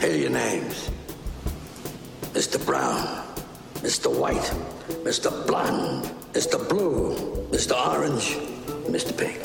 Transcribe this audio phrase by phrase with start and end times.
[0.00, 0.88] Here are your names.
[2.32, 2.56] Mr.
[2.64, 3.04] Brown,
[3.84, 4.08] Mr.
[4.08, 4.50] White,
[5.04, 5.28] Mr.
[5.46, 6.56] Blonde, Mr.
[6.68, 7.14] Blue,
[7.52, 7.76] Mr.
[7.76, 8.38] Orange,
[8.88, 9.12] Mr.
[9.14, 9.36] Pink.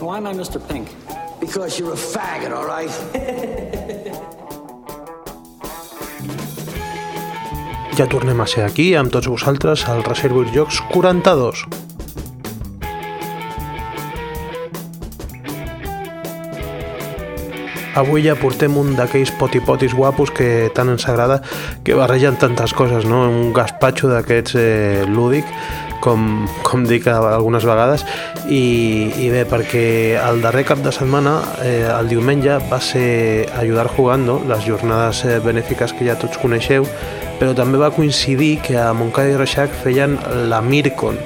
[0.00, 0.60] Why am I Mr.
[0.68, 0.94] Pink?
[1.40, 2.94] Because you're a faggot, all right?
[7.98, 11.83] Ja tornem a ser aquí amb tots vosaltres al Reservoir Jocs 42.
[17.94, 21.40] Avui ja portem un d'aquells potipotis guapos que tant ens agrada,
[21.86, 23.20] que barregen tantes coses, no?
[23.30, 25.46] Un gaspatxo d'aquests eh, lúdic,
[26.02, 28.02] com, com dic algunes vegades,
[28.50, 29.84] i, i bé, perquè
[30.18, 35.38] el darrer cap de setmana, eh, el diumenge, va ser Ajudar Jugando, les jornades eh,
[35.44, 36.88] benèfiques que ja tots coneixeu,
[37.38, 40.18] però també va coincidir que a Montcada i Reixac feien
[40.50, 41.22] la Mircon,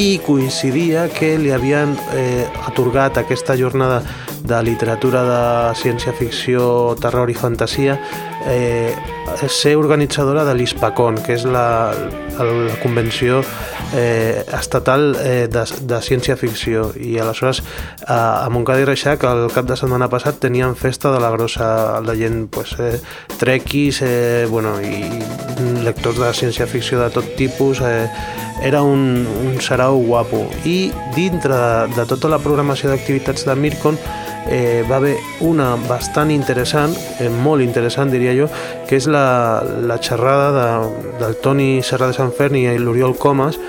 [0.00, 4.02] i coincidia que li havien eh, atorgat aquesta jornada
[4.44, 5.40] de literatura de
[5.78, 7.98] ciència-ficció, terror i fantasia
[8.46, 8.94] eh,
[9.48, 11.92] ser organitzadora de l'ISPACON, que és la,
[12.38, 13.42] la convenció
[13.94, 17.62] eh, estatal eh, de, de ciència-ficció i aleshores
[18.06, 22.00] a, a Montcada i Reixac el cap de setmana passat tenien festa de la grossa
[22.04, 22.98] la gent pues, eh,
[23.38, 25.04] trequis eh, bueno, i
[25.84, 28.08] lectors de ciència-ficció de tot tipus eh,
[28.62, 30.44] era un, un sarau guapo.
[30.68, 33.96] I dintre de, de tota la programació d'activitats de Mircon
[34.50, 38.50] eh, va haver una bastant interessant, eh, molt interessant diria jo,
[38.88, 43.60] que és la, la xerrada de, del Toni Serra de Sant Ferni i l'Oriol Comas,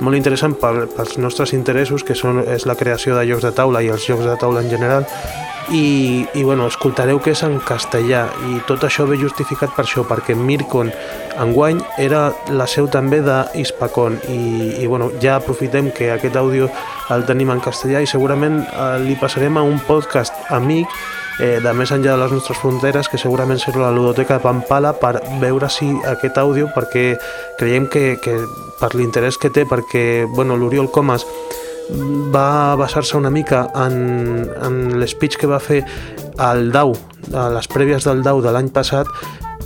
[0.00, 3.82] molt interessant per, pels nostres interessos, que són, és la creació de jocs de taula
[3.82, 5.06] i els jocs de taula en general,
[5.70, 10.04] i, i bueno, escoltareu que és en castellà i tot això ve justificat per això,
[10.08, 10.90] perquè Mircon
[11.42, 14.18] enguany era la seu també d'Hispacon.
[14.32, 14.40] I,
[14.82, 16.70] i bueno, ja aprofitem que aquest àudio
[17.12, 20.88] el tenim en castellà i segurament eh, li passarem a un podcast amic
[21.40, 24.94] eh, de més enllà de les nostres fronteres que segurament serà la ludoteca de Pampala
[24.98, 27.12] per veure si aquest àudio perquè
[27.58, 28.36] creiem que, que
[28.80, 31.26] per l'interès que té perquè bueno, l'Oriol Comas
[32.34, 35.82] va basar-se una mica en, en l'espeech que va fer
[36.38, 36.92] al DAU,
[37.34, 39.08] a les prèvies del DAU de l'any passat,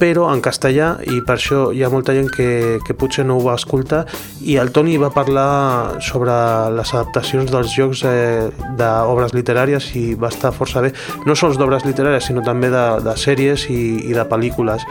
[0.02, 3.42] però en castellà i per això hi ha molta gent que, que potser no ho
[3.44, 4.00] va escoltar
[4.42, 6.34] i el Toni va parlar sobre
[6.74, 8.48] les adaptacions dels jocs eh,
[8.80, 10.90] d'obres literàries i va estar força bé,
[11.22, 14.82] no sols d'obres literàries sinó també de, de sèries i, i de pel·lícules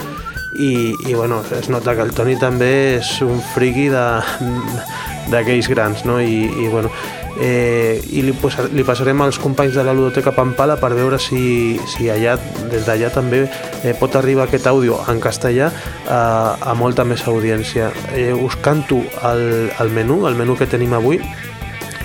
[0.64, 0.72] i,
[1.10, 6.22] i bueno, es nota que el Toni també és un friki d'aquells grans no?
[6.24, 6.92] I, i bueno,
[7.40, 8.34] eh, i li,
[8.74, 12.36] li passarem als companys de la Ludoteca Pampala per veure si, si allà,
[12.72, 15.72] des d'allà també eh, pot arribar aquest àudio en castellà
[16.08, 16.22] a,
[16.60, 17.92] a molta més audiència.
[18.16, 21.22] Eh, us canto el, el menú, el menú que tenim avui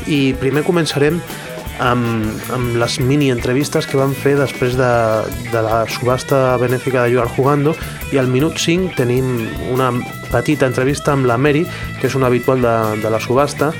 [0.07, 1.19] i primer començarem
[1.83, 4.93] amb, amb les mini entrevistes que van fer després de,
[5.53, 7.75] de la subhasta benèfica de Jugar Jugando
[8.15, 9.29] i al minut 5 tenim
[9.73, 9.91] una
[10.31, 11.67] petita entrevista amb la Mary,
[12.01, 13.73] que és una habitual de, de la subhasta,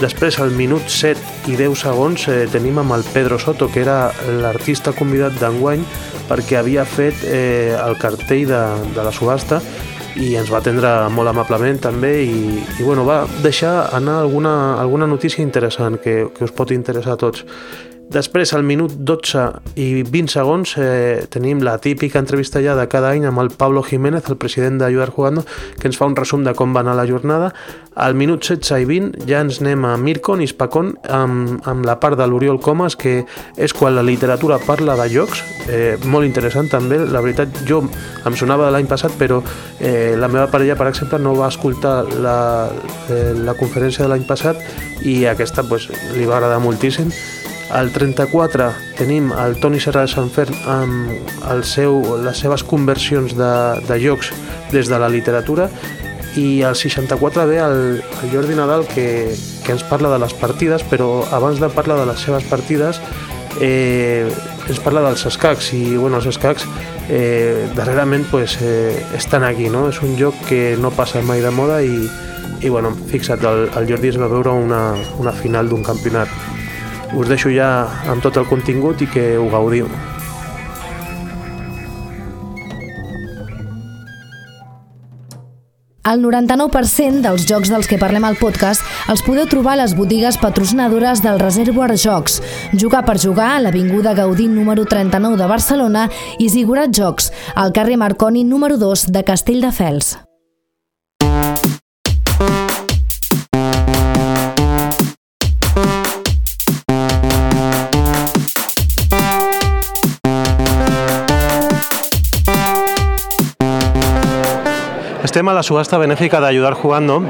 [0.00, 4.12] Després, al minut 7 i 10 segons, eh, tenim amb el Pedro Soto, que era
[4.40, 5.84] l'artista convidat d'enguany
[6.30, 8.62] perquè havia fet eh, el cartell de,
[8.96, 9.60] de la subhasta
[10.16, 12.40] i ens va atendre molt amablement també i,
[12.80, 17.20] i bueno, va deixar anar alguna, alguna notícia interessant que, que us pot interessar a
[17.20, 17.44] tots.
[18.10, 19.42] Després, al minut 12
[19.78, 23.84] i 20 segons, eh, tenim la típica entrevista ja de cada any amb el Pablo
[23.86, 25.44] Jiménez, el president d'Ayudar Jugando,
[25.78, 27.52] que ens fa un resum de com va anar la jornada.
[27.94, 32.00] Al minut 16 i 20 ja ens anem a Mircon i Spacon amb, amb la
[32.02, 33.26] part de l'Oriol Comas, que
[33.56, 37.84] és quan la literatura parla de jocs, eh, molt interessant també, la veritat jo
[38.26, 39.38] em sonava de l'any passat, però
[39.78, 42.38] eh, la meva parella, per exemple, no va escoltar la,
[43.06, 44.58] eh, la conferència de l'any passat
[45.06, 47.14] i aquesta pues, li va agradar moltíssim
[47.70, 53.36] al 34 tenim el Toni Serra de Sant Fern amb el seu, les seves conversions
[53.38, 53.54] de,
[53.86, 54.32] de jocs
[54.74, 55.70] des de la literatura
[56.38, 60.84] i al 64 ve el, el Jordi Nadal que, que ens parla de les partides
[60.90, 63.00] però abans de parlar de les seves partides
[63.60, 64.30] eh,
[64.68, 66.66] ens parla dels escacs i bueno, els escacs
[67.08, 69.88] eh, darrerament pues, eh, estan aquí no?
[69.90, 72.06] és un joc que no passa mai de moda i,
[72.62, 76.59] i bueno, fixa't, el, el Jordi es va veure una, una final d'un campionat
[77.14, 77.70] us deixo ja
[78.10, 79.90] amb tot el contingut i que ho gaudiu.
[86.10, 90.38] El 99% dels jocs dels que parlem al podcast els podeu trobar a les botigues
[90.40, 92.40] patrocinadores del Reservoir Jocs.
[92.72, 96.08] Jugar per jugar a l'Avinguda Gaudí número 39 de Barcelona
[96.38, 100.16] i Zigurat Jocs, al carrer Marconi número 2 de Castelldefels.
[115.30, 117.20] Estem a la subhasta benèfica d'Ajudar Jugando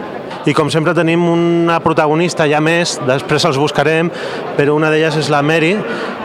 [0.49, 4.09] i com sempre tenim una protagonista ja més, després els buscarem,
[4.57, 5.75] però una d'elles és la Mary,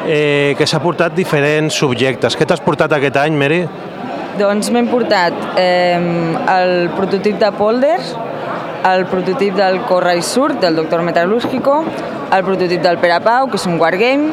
[0.07, 2.39] eh, que s'ha portat diferents subjectes.
[2.39, 3.65] Què t'has portat aquest any, Mary?
[4.39, 5.99] Doncs m'hem portat eh,
[6.53, 7.99] el prototip de Polder,
[8.93, 11.81] el prototip del Corre i Surt, del Doctor Metal·lúrgico,
[12.31, 14.31] el prototip del Pere Pau, que és un wargame,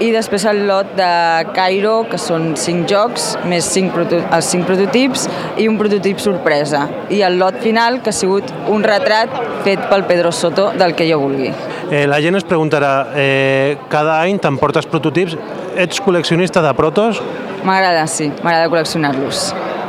[0.00, 1.08] i després el lot de
[1.56, 5.26] Cairo, que són 5 jocs, més 5 els 5 prototips
[5.58, 6.84] i un prototip sorpresa.
[7.10, 9.32] I el lot final, que ha sigut un retrat
[9.66, 11.50] fet pel Pedro Soto del que jo vulgui.
[11.90, 15.36] Eh, la gent es preguntarà, eh, cada any t'emportes prototips,
[15.76, 17.22] ets col·leccionista de protos?
[17.64, 19.48] M'agrada, sí, m'agrada col·leccionar-los.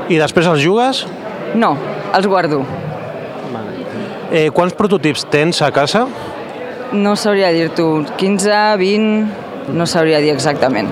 [0.10, 1.06] I després els jugues?
[1.54, 1.76] No,
[2.16, 2.64] els guardo.
[4.32, 6.06] Eh, quants prototips tens a casa?
[6.94, 10.90] No sabria dir-t'ho, 15, 20, no sabria dir exactament.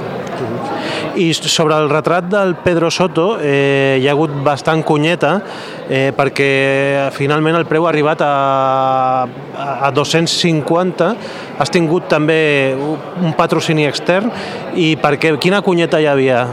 [1.18, 5.32] I sobre el retrat del Pedro Soto eh, hi ha hagut bastant cunyeta
[5.90, 9.26] eh, perquè finalment el preu ha arribat a,
[9.58, 11.10] a 250
[11.58, 12.40] has tingut també
[12.78, 14.30] un patrocini extern
[14.78, 16.46] i perquè, quina cunyeta hi havia?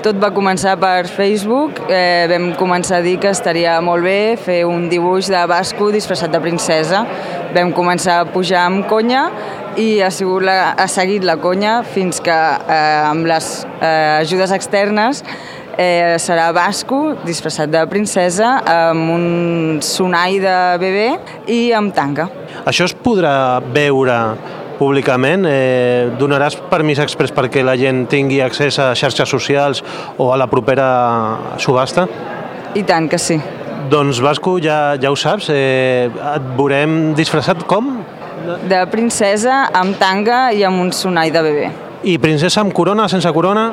[0.00, 4.62] Tot va començar per Facebook, eh, vam començar a dir que estaria molt bé fer
[4.64, 7.02] un dibuix de Basco disfressat de princesa.
[7.52, 9.26] Vam començar a pujar amb conya
[9.78, 14.50] i ha, sigut la, ha seguit la conya fins que eh, amb les eh, ajudes
[14.56, 15.22] externes
[15.78, 19.26] eh, serà basco, disfressat de princesa, amb un
[19.84, 21.08] sonai de bebè
[21.52, 22.28] i amb tanga.
[22.68, 24.18] Això es podrà veure
[24.80, 25.46] públicament?
[25.48, 29.84] Eh, donaràs permís express perquè la gent tingui accés a xarxes socials
[30.18, 32.06] o a la propera subhasta?
[32.74, 33.40] I tant que sí.
[33.90, 37.96] Doncs Vasco, ja, ja ho saps, eh, et veurem disfressat com?
[38.70, 41.68] De princesa, amb tanga i amb un sonai de bebè.
[42.02, 43.70] I princesa amb corona, sense corona?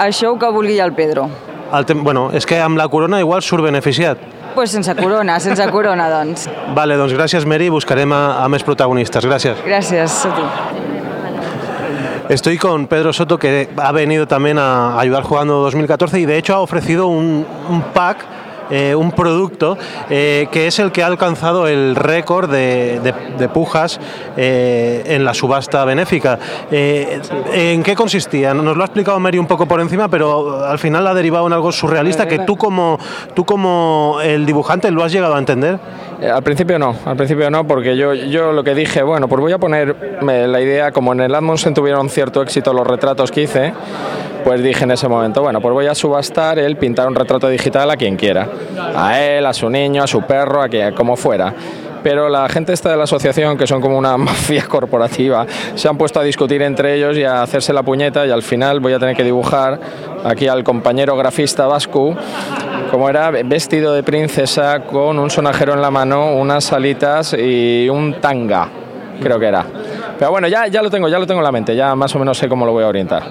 [0.00, 1.28] Això ho que vulgui el Pedro.
[1.72, 4.20] El tem bueno, és que amb la corona igual surt beneficiat.
[4.54, 6.48] Pues sense corona, sense corona, doncs.
[6.76, 7.70] Vale, doncs gràcies, Mary.
[7.72, 9.24] Buscarem a, a més protagonistas.
[9.24, 9.64] Gràcies.
[9.64, 10.44] Gràcies a tu.
[12.28, 16.54] Estoy con Pedro Soto, que ha venido también a ayudar jugando 2014 y de hecho
[16.54, 18.24] ha ofrecido un, un pack
[18.72, 19.76] eh, un producto
[20.08, 24.00] eh, que es el que ha alcanzado el récord de, pujas
[24.34, 26.38] eh, en la subasta benéfica.
[26.70, 28.54] ¿En qué consistía?
[28.54, 31.52] Nos lo ha explicado Mary un poco por encima, pero al final ha derivado en
[31.52, 32.98] algo surrealista que tú como,
[33.34, 35.78] tú como el dibujante lo has llegado a entender.
[36.22, 39.40] Eh, al principio no, al principio no, porque yo, yo lo que dije, bueno, pues
[39.40, 43.42] voy a poner la idea, como en el Admonsen tuvieron cierto éxito los retratos que
[43.42, 43.74] hice,
[44.44, 47.90] pues dije en ese momento, bueno, pues voy a subastar el pintar un retrato digital
[47.90, 48.48] a quien quiera,
[48.94, 51.52] a él, a su niño, a su perro, a quien, como fuera
[52.02, 55.96] pero la gente esta de la asociación, que son como una mafia corporativa, se han
[55.96, 58.98] puesto a discutir entre ellos y a hacerse la puñeta y al final voy a
[58.98, 59.78] tener que dibujar
[60.24, 62.14] aquí al compañero grafista Vasco,
[62.90, 68.20] como era vestido de princesa con un sonajero en la mano, unas alitas y un
[68.20, 68.68] tanga,
[69.20, 69.64] creo que era.
[70.18, 72.18] Pero bueno, ya, ya lo tengo, ya lo tengo en la mente, ya más o
[72.18, 73.24] menos sé cómo lo voy a orientar.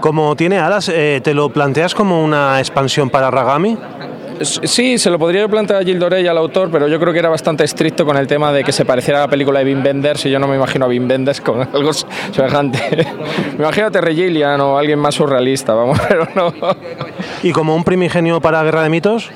[0.00, 3.76] Como tiene alas, eh, ¿te lo planteas como una expansión para Ragami?
[4.40, 7.28] Sí, se lo podría plantear a Gil Dorey al autor, pero yo creo que era
[7.28, 10.26] bastante estricto con el tema de que se pareciera a la película de Wim Wenders
[10.26, 13.06] y yo no me imagino a Wim Wenders con algo semejante.
[13.56, 16.52] me imagino a Terry Gilliam o alguien más surrealista, vamos, pero no.
[17.42, 19.30] ¿Y como un primigenio para Guerra de Mitos?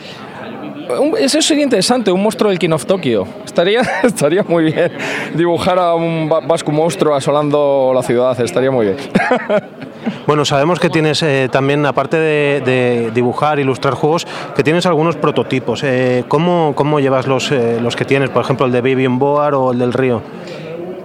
[1.18, 3.26] Eso sería interesante, un monstruo del King of Tokyo.
[3.44, 4.92] Estaría, estaría muy bien
[5.34, 8.96] dibujar a un vasco monstruo asolando la ciudad, estaría muy bien.
[10.26, 15.16] Bueno, sabemos que tienes eh, también, aparte de, de, dibujar, ilustrar juegos, que tienes algunos
[15.16, 15.82] prototipos.
[15.82, 18.30] Eh, ¿cómo, ¿cómo, llevas los, eh, los que tienes?
[18.30, 20.22] Por ejemplo, el de Baby Boar o el del Río.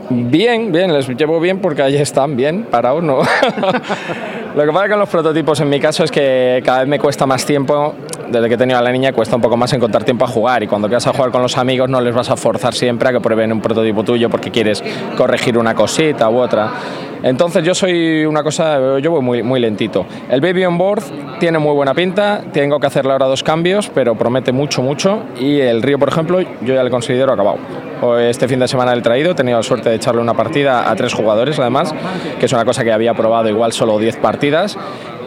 [0.10, 3.20] Bien, bien, les llevo bien porque ahí están bien, parados, ¿no?
[4.56, 7.26] Lo que pasa con los prototipos en mi caso es que cada vez me cuesta
[7.26, 7.94] más tiempo,
[8.30, 10.64] desde que he tenido a la niña cuesta un poco más encontrar tiempo a jugar
[10.64, 13.12] y cuando quieras a jugar con los amigos no les vas a forzar siempre a
[13.12, 14.82] que prueben un prototipo tuyo porque quieres
[15.18, 16.72] corregir una cosita u otra.
[17.22, 20.06] Entonces yo soy una cosa, yo voy muy, lentito.
[20.30, 21.04] El Baby on Board
[21.40, 25.24] tiene muy buena pinta, tengo que hacerle ahora dos cambios, pero promete mucho, mucho.
[25.40, 27.58] Y el Río, por ejemplo, yo ya le considero acabado.
[28.20, 30.96] Este fin de semana el traído, he tenido la suerte de echarle una partida a
[30.96, 31.96] tres jugadores además,
[32.40, 34.78] que es una cosa que había probado igual solo 10 partidas partidas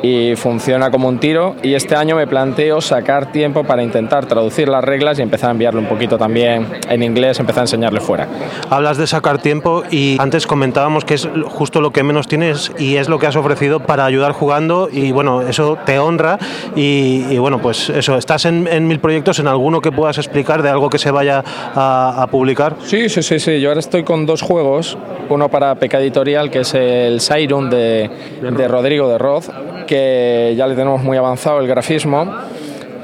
[0.02, 4.68] y funciona como un tiro y este año me planteo sacar tiempo para intentar traducir
[4.68, 8.28] las reglas y empezar a enviarlo un poquito también en inglés, empezar a enseñarle fuera.
[8.70, 12.96] Hablas de sacar tiempo y antes comentábamos que es justo lo que menos tienes y
[12.96, 16.38] es lo que has ofrecido para ayudar jugando y bueno, eso te honra
[16.76, 20.62] y, y bueno, pues eso, ¿estás en, en, mil proyectos, en alguno que puedas explicar
[20.62, 21.42] de algo que se vaya
[21.74, 22.76] a, a publicar?
[22.84, 24.96] Sí, sí, sí, sí, yo ahora estoy con dos juegos,
[25.28, 29.48] uno para Peca Editorial que es el Siren de, de Rodrigo de Roth
[29.88, 32.32] que ya le tenemos muy avanzado el grafismo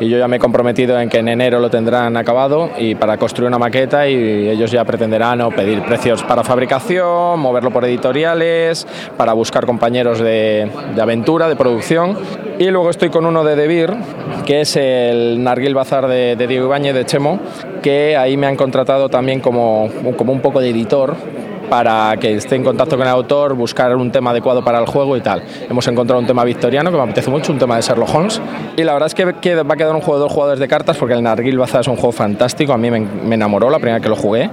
[0.01, 3.17] y yo ya me he comprometido en que en enero lo tendrán acabado y para
[3.17, 8.87] construir una maqueta y ellos ya pretenderán o pedir precios para fabricación, moverlo por editoriales,
[9.17, 12.19] para buscar compañeros de, de aventura, de producción.
[12.59, 13.95] Y luego estoy con uno de Debir,
[14.45, 17.39] que es el Narguil Bazar de, de Diego Ibáñez de Chemo,
[17.83, 21.17] que ahí me han contratado también como, como un poco de editor
[21.69, 25.17] para que esté en contacto con el autor, buscar un tema adecuado para el juego
[25.17, 25.43] y tal.
[25.69, 28.41] Hemos encontrado un tema victoriano que me apetece mucho, un tema de Sherlock Holmes.
[28.77, 30.97] Y la verdad es que va a quedar un juego de dos jugadores de cartas
[30.97, 34.01] porque el Nargil Baza es un juego fantástico, a mí me, me enamoró la primera
[34.01, 34.51] que lo jugué.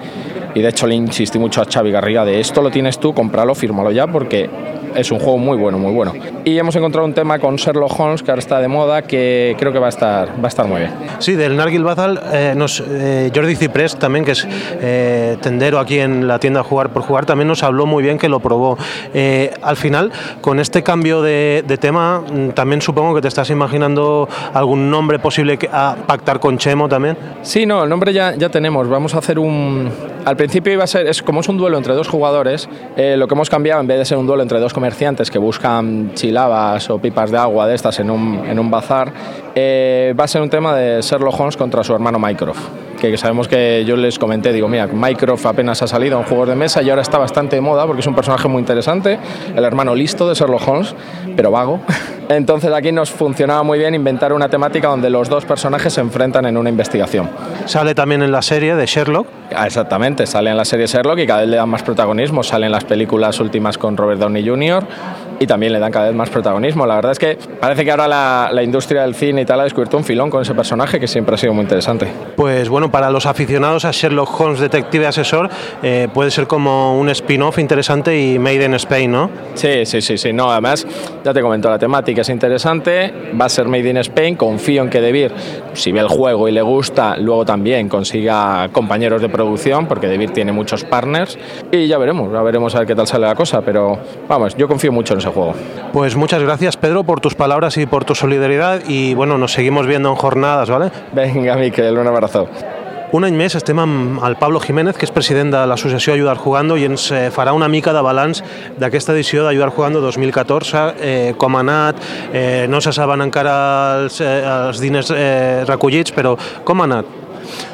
[0.53, 3.55] Y de hecho le insistí mucho a Xavi Garriga de esto lo tienes tú, cómpralo,
[3.55, 4.49] fírmalo ya porque
[4.95, 6.13] es un juego muy bueno, muy bueno.
[6.43, 9.71] Y hemos encontrado un tema con Sherlock Holmes que ahora está de moda que creo
[9.71, 10.91] que va a estar, va a estar muy bien.
[11.19, 14.47] Sí, del Nargil Bazal, eh, nos, eh, Jordi Ciprés también, que es
[14.81, 18.29] eh, tendero aquí en la tienda Jugar por Jugar, también nos habló muy bien que
[18.29, 18.77] lo probó.
[19.13, 23.49] Eh, al final, con este cambio de, de, tema, mm, también supongo que te estás
[23.49, 27.17] imaginando algún nombre posible que, a pactar con Chemo también.
[27.41, 28.87] Sí, no, el nombre ya, ya tenemos.
[28.87, 29.89] Vamos a hacer un...
[30.25, 33.27] Al principio iba a ser, es como es un duelo entre dos jugadores, eh, lo
[33.27, 36.89] que hemos cambiado en vez de ser un duelo entre dos comerciantes que buscan chilabas
[36.89, 39.13] o pipas de agua de estas en un, en un bazar,
[39.55, 42.69] eh, va a ser un tema de Sherlock Holmes contra su hermano Mycroft
[43.09, 46.55] que sabemos que yo les comenté, digo, mira, Mycroft apenas ha salido en juegos de
[46.55, 49.17] mesa y ahora está bastante de moda porque es un personaje muy interesante,
[49.55, 50.95] el hermano listo de Sherlock Holmes,
[51.35, 51.79] pero vago.
[52.29, 56.45] Entonces aquí nos funcionaba muy bien inventar una temática donde los dos personajes se enfrentan
[56.45, 57.29] en una investigación.
[57.65, 59.27] Sale también en la serie de Sherlock.
[59.53, 62.41] Ah, exactamente, sale en la serie Sherlock y cada vez le dan más protagonismo.
[62.43, 64.83] Sale en las películas últimas con Robert Downey Jr.
[65.41, 66.85] y también le dan cada vez más protagonismo.
[66.85, 69.63] La verdad es que parece que ahora la, la industria del cine y tal ha
[69.63, 72.07] descubierto un filón con ese personaje que siempre ha sido muy interesante.
[72.35, 75.49] Pues bueno, para los aficionados a Sherlock Holmes, detective asesor,
[75.81, 79.31] eh, puede ser como un spin-off interesante y Made in Spain, ¿no?
[79.55, 80.31] Sí, sí, sí, sí.
[80.31, 80.85] No, además,
[81.23, 84.91] ya te comento, la temática es interesante, va a ser Made in Spain, confío en
[84.91, 85.33] que Debir,
[85.73, 90.29] si ve el juego y le gusta, luego también consiga compañeros de producción, porque Debir
[90.29, 91.39] tiene muchos partners,
[91.71, 94.67] y ya veremos, ya veremos a ver qué tal sale la cosa, pero vamos, yo
[94.67, 95.53] confío mucho en ese juego.
[95.93, 99.87] Pues muchas gracias, Pedro, por tus palabras y por tu solidaridad, y bueno, nos seguimos
[99.87, 100.91] viendo en jornadas, ¿vale?
[101.13, 102.47] Venga, Miquel, un abrazo.
[103.11, 106.77] Un any més estem amb el Pablo Jiménez, que és president de l'associació Ayudar Jugando,
[106.79, 108.39] i ens farà una mica de balanç
[108.79, 111.99] d'aquesta edició d'Ayudar Jugando 2014, eh, com ha anat,
[112.31, 113.57] eh, no se saben encara
[113.97, 117.11] els, eh, els diners eh, recollits, però com ha anat?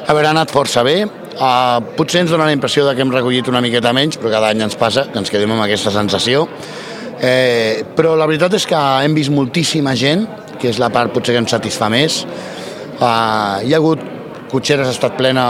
[0.08, 1.04] A veure, ha anat força bé.
[1.38, 4.48] Uh, potser ens dona la impressió de que hem recollit una miqueta menys, però cada
[4.50, 6.48] any ens passa que ens quedem amb aquesta sensació.
[7.18, 10.26] Eh, però la veritat és que hem vist moltíssima gent,
[10.58, 12.22] que és la part potser que ens satisfà més.
[12.98, 14.02] Uh, hi ha hagut
[14.48, 15.44] Cotxeres ha estat plena,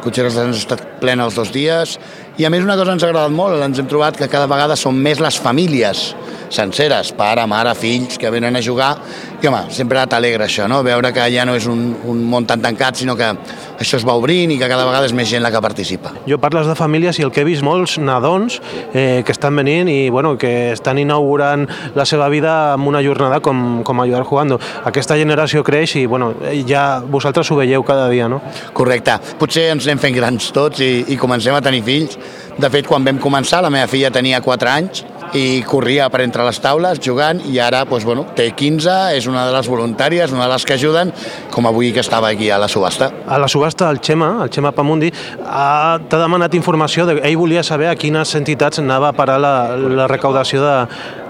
[0.00, 1.98] Cotxeres ha estat plena els dos dies
[2.40, 4.76] i a més una cosa ens ha agradat molt, ens hem trobat que cada vegada
[4.78, 6.06] són més les famílies
[6.54, 8.94] senceres, pare, mare, fills, que venen a jugar
[9.42, 10.80] i home, sempre t'alegra això, no?
[10.86, 13.28] veure que ja no és un, un món tan tancat, sinó que
[13.78, 16.12] això es va obrint i que cada vegada és més gent la que participa.
[16.28, 18.58] Jo parles de famílies i el que he vist molts nadons
[18.92, 23.40] eh, que estan venint i bueno, que estan inaugurant la seva vida amb una jornada
[23.40, 24.58] com, com Ayudar Jugando.
[24.88, 26.32] Aquesta generació creix i bueno,
[26.68, 28.42] ja vosaltres ho veieu cada dia, no?
[28.74, 29.18] Correcte.
[29.38, 32.18] Potser ens anem fent grans tots i, i comencem a tenir fills.
[32.58, 35.04] De fet, quan vam començar, la meva filla tenia 4 anys
[35.36, 39.46] i corria per entre les taules jugant i ara doncs, bueno, té 15, és una
[39.48, 41.12] de les voluntàries, una de les que ajuden,
[41.52, 43.10] com avui que estava aquí a la subhasta.
[43.26, 47.88] A la subhasta el Xema, el Xema Pamundi, t'ha demanat informació, de, ell volia saber
[47.90, 50.62] a quines entitats anava a parar la, la recaudació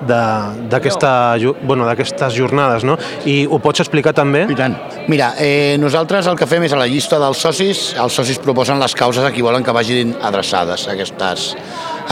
[0.08, 1.88] d'aquestes bueno,
[2.34, 2.98] jornades, no?
[3.26, 4.46] I ho pots explicar també?
[4.50, 4.76] I tant.
[5.08, 8.78] Mira, eh, nosaltres el que fem és a la llista dels socis, els socis proposen
[8.80, 11.54] les causes a qui volen que vagin adreçades aquestes,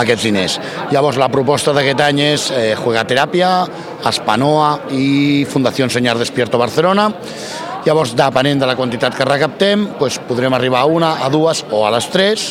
[0.02, 0.58] aquests diners.
[0.92, 3.52] Llavors, la proposta d'aquest any és eh, Juegateràpia,
[4.06, 7.10] Espanoa i Fundació Senyar Despierto Barcelona.
[7.86, 11.84] Llavors, depenent de la quantitat que recaptem, doncs podrem arribar a una, a dues o
[11.86, 12.48] a les tres,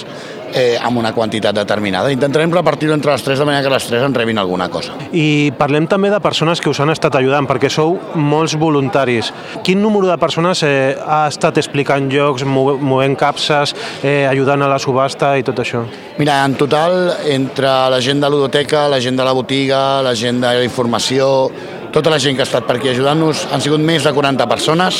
[0.53, 2.11] eh, amb una quantitat determinada.
[2.13, 4.95] Intentarem repartir-ho entre les tres de manera que les tres en rebin alguna cosa.
[5.11, 9.31] I parlem també de persones que us han estat ajudant, perquè sou molts voluntaris.
[9.65, 14.79] Quin número de persones eh, ha estat explicant jocs, movent capses, eh, ajudant a la
[14.81, 15.85] subhasta i tot això?
[16.17, 20.39] Mira, en total, entre la gent de l'udoteca, la gent de la botiga, la gent
[20.43, 21.49] de la informació,
[21.95, 24.97] tota la gent que ha estat per aquí ajudant-nos, han sigut més de 40 persones,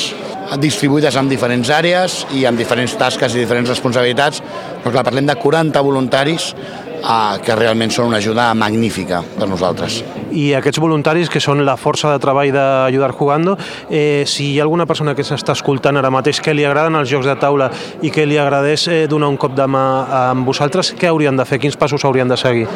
[0.61, 4.39] distribuïdes en diferents àrees i amb diferents tasques i diferents responsabilitats,
[4.79, 9.99] però clar, parlem de 40 voluntaris eh, que realment són una ajuda magnífica per nosaltres.
[10.31, 13.57] I aquests voluntaris, que són la força de treball d'Ajudar Jugando,
[13.89, 17.11] eh, si hi ha alguna persona que s'està escoltant ara mateix que li agraden els
[17.11, 17.67] jocs de taula
[18.01, 19.83] i que li agradés eh, donar un cop de mà
[20.29, 21.59] amb vosaltres, què haurien de fer?
[21.59, 22.69] Quins passos haurien de seguir?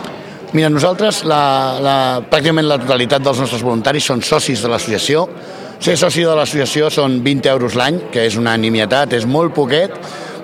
[0.54, 1.44] Mira, nosaltres, la,
[1.78, 5.28] la, pràcticament la totalitat dels nostres voluntaris són socis de l'associació,
[5.80, 9.94] Ser soci de l'associació són 20 euros l'any, que és una nimietat, és molt poquet,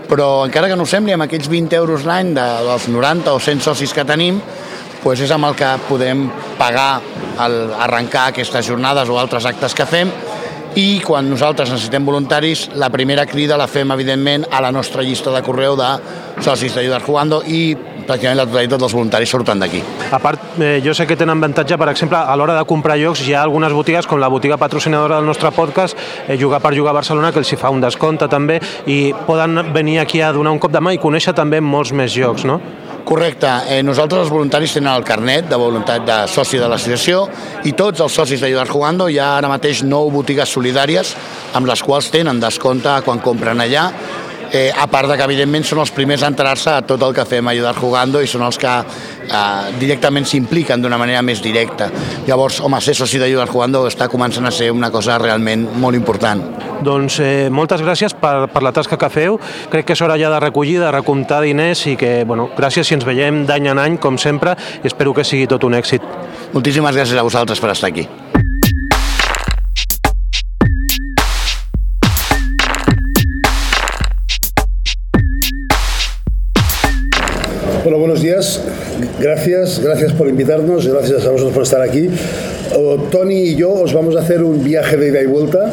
[0.07, 3.41] però encara que no ho sembli, amb aquells 20 euros l'any de, dels 90 o
[3.43, 4.39] 100 socis que tenim,
[5.03, 6.23] doncs és amb el que podem
[6.55, 7.01] pagar
[7.43, 10.13] el, arrencar aquestes jornades o altres actes que fem.
[10.79, 15.35] I quan nosaltres necessitem voluntaris, la primera crida la fem, evidentment, a la nostra llista
[15.35, 15.91] de correu de
[16.47, 19.81] socis d'Ayudar Jugando i pràcticament la totalitat dels voluntaris surten d'aquí.
[20.11, 23.27] A part, eh, jo sé que tenen avantatge, per exemple, a l'hora de comprar llocs,
[23.27, 25.97] hi ha algunes botigues, com la botiga patrocinadora del nostre podcast,
[26.27, 29.73] eh, Jugar per Jugar a Barcelona, que els hi fa un descompte també, i poden
[29.73, 32.61] venir aquí a donar un cop de mà i conèixer també molts més llocs, no?
[33.05, 33.47] Correcte.
[33.69, 37.27] Eh, nosaltres els voluntaris tenen el carnet de voluntat de soci de l'associació
[37.69, 41.13] i tots els socis d'Ayudar Jugando hi ha ara mateix nou botigues solidàries
[41.53, 43.91] amb les quals tenen descompte quan compren allà
[44.55, 47.25] eh, a part de que evidentment són els primers a enterar-se a tot el que
[47.27, 49.39] fem a Ayudar Jugando i són els que eh,
[49.81, 51.89] directament s'impliquen d'una manera més directa.
[52.27, 56.43] Llavors, home, ser soci d'Ayudar Jugando està començant a ser una cosa realment molt important.
[56.85, 59.39] Doncs eh, moltes gràcies per, per la tasca que feu.
[59.73, 62.95] Crec que és hora ja de recollir, de recomptar diners i que, bueno, gràcies si
[62.95, 66.05] ens veiem d'any en any, com sempre, i espero que sigui tot un èxit.
[66.55, 68.07] Moltíssimes gràcies a vosaltres per estar aquí.
[78.25, 78.59] Días.
[79.19, 82.09] Gracias, gracias por invitarnos, gracias a vosotros por estar aquí.
[83.11, 85.71] Tony y yo os vamos a hacer un viaje de ida y vuelta.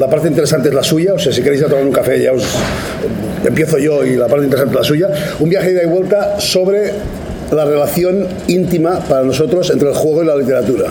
[0.00, 2.32] La parte interesante es la suya, o sea, si queréis a tomar un café ya
[2.32, 2.44] os
[3.46, 5.08] empiezo yo y la parte interesante es la suya.
[5.38, 6.90] Un viaje de ida y vuelta sobre
[7.52, 10.86] la relación íntima para nosotros entre el juego y la literatura.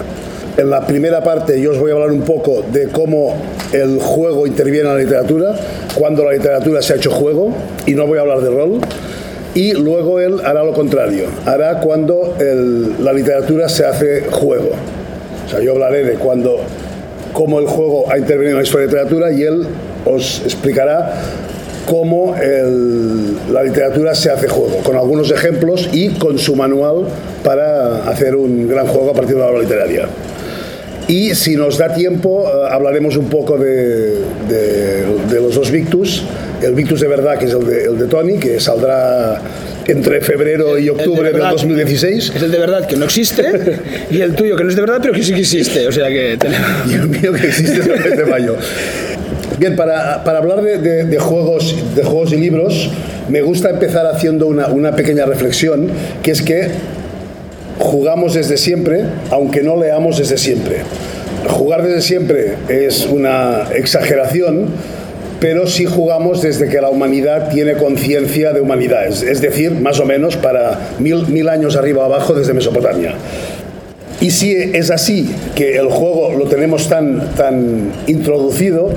[0.57, 3.35] En la primera parte yo os voy a hablar un poco de cómo
[3.73, 5.55] el juego interviene en la literatura,
[5.95, 7.53] cuando la literatura se ha hecho juego,
[7.85, 8.79] y no voy a hablar de rol
[9.53, 14.71] y luego él hará lo contrario, hará cuando el, la literatura se hace juego.
[15.45, 16.61] O sea, yo hablaré de cuando,
[17.33, 19.67] cómo el juego ha intervenido en la historia de la literatura y él
[20.05, 21.13] os explicará
[21.85, 27.07] cómo el, la literatura se hace juego, con algunos ejemplos y con su manual
[27.43, 30.07] para hacer un gran juego a partir de la obra literaria.
[31.07, 36.23] Y si nos da tiempo, eh, hablaremos un poco de, de, de los dos Victus
[36.61, 39.41] el Victus de verdad, que es el de, el de Tony, que saldrá
[39.87, 42.33] entre febrero y octubre de del 2016.
[42.35, 43.43] Es el de verdad que no existe
[44.11, 45.87] y el tuyo que no es de verdad pero que sí que existe.
[45.87, 46.69] O sea que tenemos...
[46.89, 48.55] Y el mío que existe es el mes de mayo.
[49.59, 52.89] Bien, para, para hablar de, de, de, juegos, de juegos y libros,
[53.29, 55.87] me gusta empezar haciendo una, una pequeña reflexión,
[56.23, 56.69] que es que
[57.77, 60.77] jugamos desde siempre, aunque no leamos desde siempre.
[61.47, 64.67] Jugar desde siempre es una exageración,
[65.41, 70.05] pero sí jugamos desde que la humanidad tiene conciencia de humanidad, es, decir, más o
[70.05, 73.15] menos para mil, mil años arriba o abajo desde Mesopotamia.
[74.21, 78.91] Y si es así, que el juego lo tenemos tan, tan introducido,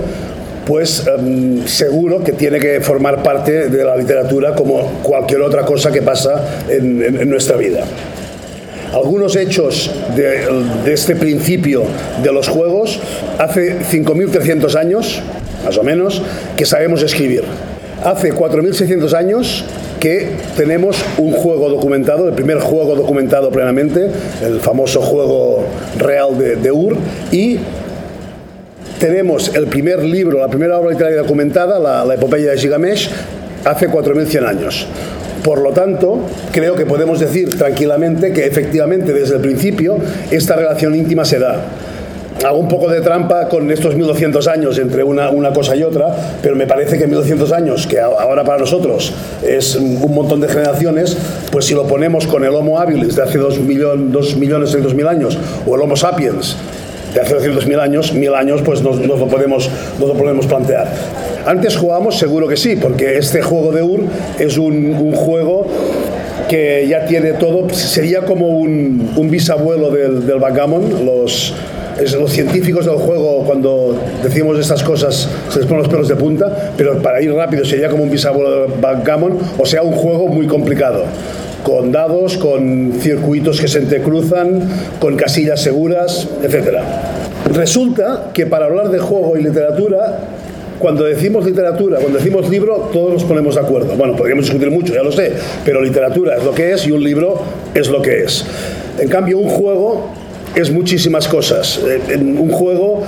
[0.66, 5.90] pues um, seguro que tiene que formar parte de la literatura como cualquier otra cosa
[5.90, 7.84] que pasa en, nuestra vida.
[8.92, 11.84] Algunos hechos de, este principio
[12.22, 13.00] de los juegos,
[13.38, 15.22] hace 5.300 años,
[15.64, 16.22] más o menos,
[16.56, 17.44] que sabemos escribir.
[18.04, 19.64] Hace 4.600 años
[19.98, 24.10] que tenemos un juego documentado, el primer juego documentado plenamente,
[24.44, 25.64] el famoso juego
[25.98, 26.96] real de, de Ur,
[27.32, 27.58] y
[28.98, 33.10] tenemos el primer libro, la primera obra literaria documentada, la, la epopeya de Gigamesh,
[33.64, 34.86] hace 4.100 años.
[35.42, 36.20] Por lo tanto,
[36.52, 39.98] creo que podemos decir tranquilamente que efectivamente desde el principio
[40.30, 41.66] esta relación íntima se da
[42.42, 46.14] hago un poco de trampa con estos 1200 años entre una, una, cosa y otra,
[46.42, 49.12] pero me parece que 1200 años, que ahora para nosotros
[49.46, 51.16] es un montón de generaciones,
[51.50, 55.06] pues si lo ponemos con el Homo habilis de hace 2 millones, 2 millones mil
[55.06, 56.56] años o el Homo sapiens
[57.14, 59.70] de hace 200.000 años, mil años, pues nos, nos, lo podemos,
[60.00, 60.92] nos lo podemos plantear.
[61.46, 64.00] Antes jugábamos, seguro que sí, porque este juego de Ur
[64.38, 65.66] es un, juego
[66.48, 71.54] que ya tiene todo, sería como un, un bisabuelo del, del backgammon, los,
[72.00, 76.16] es, los científicos del juego cuando decimos estas cosas se les ponen los pelos de
[76.16, 80.28] punta, pero para ir rápido sería como un bisabuelo de backgammon, o sea, un juego
[80.28, 81.04] muy complicado
[81.62, 84.68] con dados, con circuitos que se entrecruzan,
[85.00, 86.78] con casillas seguras, etc.
[87.52, 90.18] Resulta que para hablar de juego y literatura
[90.78, 93.96] cuando decimos literatura, cuando decimos libro, todos nos ponemos de acuerdo.
[93.96, 95.32] Bueno, podríamos discutir mucho, ya lo sé,
[95.64, 97.40] pero literatura es lo que es y un libro
[97.74, 98.44] es lo que es.
[98.98, 100.10] En cambio, un juego
[100.54, 101.80] es muchísimas cosas.
[102.08, 103.02] En un juego,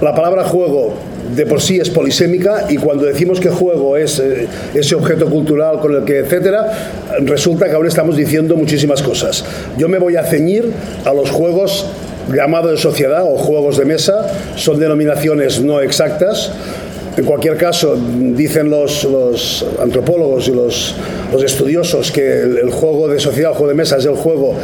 [0.00, 0.94] la palabra juego
[1.34, 5.78] de por sí es polisémica y cuando decimos que juego es eh, ese objeto cultural
[5.78, 6.72] con el que, etcétera,
[7.20, 9.44] resulta que ahora estamos diciendo muchísimas cosas.
[9.78, 10.72] Yo me voy a ceñir
[11.04, 11.86] a los juegos
[12.32, 16.52] llamado de sociedad o juegos de mesa, son denominaciones no exactas.
[17.16, 17.98] En cualquier caso,
[18.36, 20.94] dicen los, los antropólogos y los,
[21.32, 24.54] los estudiosos que el, juego de sociedad, el juego de mesa, es el juego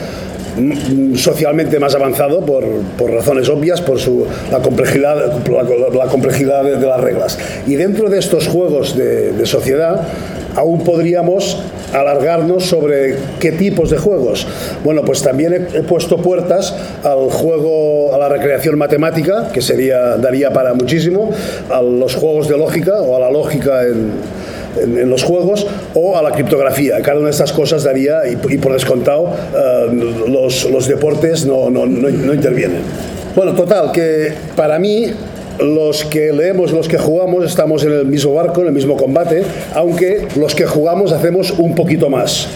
[1.16, 2.64] socialmente más avanzado por,
[2.98, 7.38] por razones obvias, por su, la complejidad, la, la de, las reglas.
[7.66, 10.08] Y dentro de estos juegos de, sociedad,
[10.56, 14.46] aún podríamos alargarnos sobre qué tipos de juegos.
[14.82, 20.16] Bueno, pues también he, he, puesto puertas al juego, a la recreación matemática, que sería,
[20.16, 21.30] daría para muchísimo,
[21.70, 24.12] a los juegos de lógica o a la lógica en,
[24.82, 27.00] en, en, los juegos o a la criptografía.
[27.02, 31.86] Cada una de estas cosas daría, y, por descontado, uh, los, los, deportes no, no,
[31.86, 32.80] no, no intervienen.
[33.34, 35.10] Bueno, total, que para mí
[35.58, 39.42] los que leemos, los que jugamos, estamos en el mismo barco, en el mismo combate,
[39.74, 42.48] aunque los que jugamos hacemos un poquito más.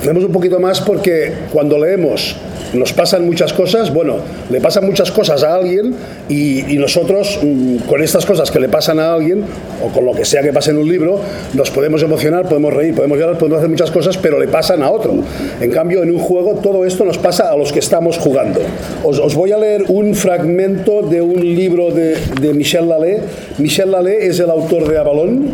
[0.00, 2.36] Hacemos un poquito más porque cuando leemos
[2.72, 4.16] nos pasan muchas cosas, bueno,
[4.50, 5.94] le pasan muchas cosas a alguien
[6.28, 9.44] y, nosotros mm, con estas cosas que le pasan a alguien
[9.82, 11.20] o con lo que sea que pase en un libro,
[11.54, 14.90] nos podemos emocionar, podemos reír, podemos llorar, podemos hacer muchas cosas, pero le pasan a
[14.90, 15.14] otro.
[15.60, 18.60] En cambio, en un juego todo esto nos pasa a los que estamos jugando.
[19.02, 23.20] Os, voy a leer un fragmento de un libro de, de Michel Lalé.
[23.58, 25.50] Michel Lalé es el autor de Avalon,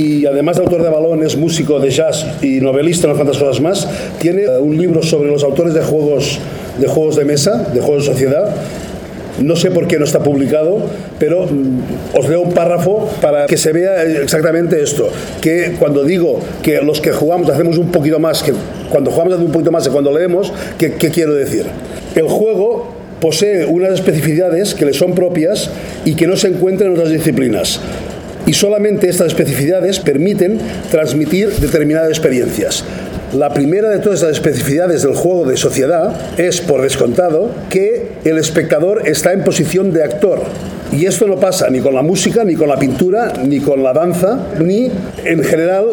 [0.00, 3.60] y además de autor de balón es músico de jazz y novelista, no cuantas cosas
[3.60, 3.86] más.
[4.18, 6.38] Tiene uh, un libro sobre los autores de juegos
[6.78, 8.54] de juegos de mesa, de juegos de sociedad.
[9.42, 10.78] No sé por qué no está publicado,
[11.18, 15.10] pero mm, os leo un párrafo para que se vea exactamente esto,
[15.42, 18.54] que cuando digo que los que jugamos hacemos un poquito más, que
[18.90, 21.66] cuando jugamos hacemos un poquito más de cuando leemos, ¿qué, qué quiero decir?
[22.14, 22.88] El juego
[23.20, 25.70] posee unas especificidades que le son propias
[26.06, 27.80] y que no se encuentran en otras disciplinas
[28.50, 30.58] y solamente estas especificidades permiten
[30.90, 32.82] transmitir determinadas experiencias.
[33.32, 38.38] La primera de todas las especificidades del juego de sociedad es, por descontado, que el
[38.38, 40.42] espectador está en posición de actor.
[40.90, 43.92] Y esto no pasa ni con la música, ni con la pintura, ni con la
[43.92, 44.90] danza, ni
[45.24, 45.86] en general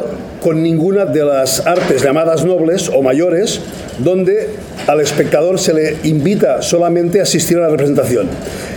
[0.48, 3.60] con ninguna de las artes llamadas nobles o mayores,
[4.00, 4.52] donde
[4.88, 8.30] al espectador se le invita solamente a asistir a la representación.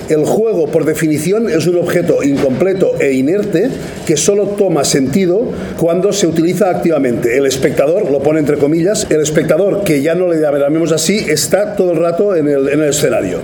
[0.08, 3.68] El juego, por definición, es un objeto incompleto e inerte
[4.04, 7.36] que solo toma sentido cuando se utiliza activamente.
[7.36, 11.76] El espectador, lo pone entre comillas, el espectador, que ya no le llamemos así, está
[11.76, 13.38] todo el rato en el, en el escenario.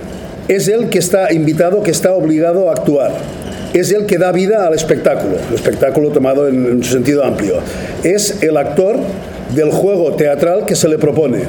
[0.49, 3.13] Es él que está invitado, que está obligado a actuar
[3.79, 7.55] es el que da vida al espectáculo, el espectáculo tomado en, en, su sentido amplio.
[8.03, 8.97] Es el actor
[9.55, 11.43] del juego teatral que se le propone.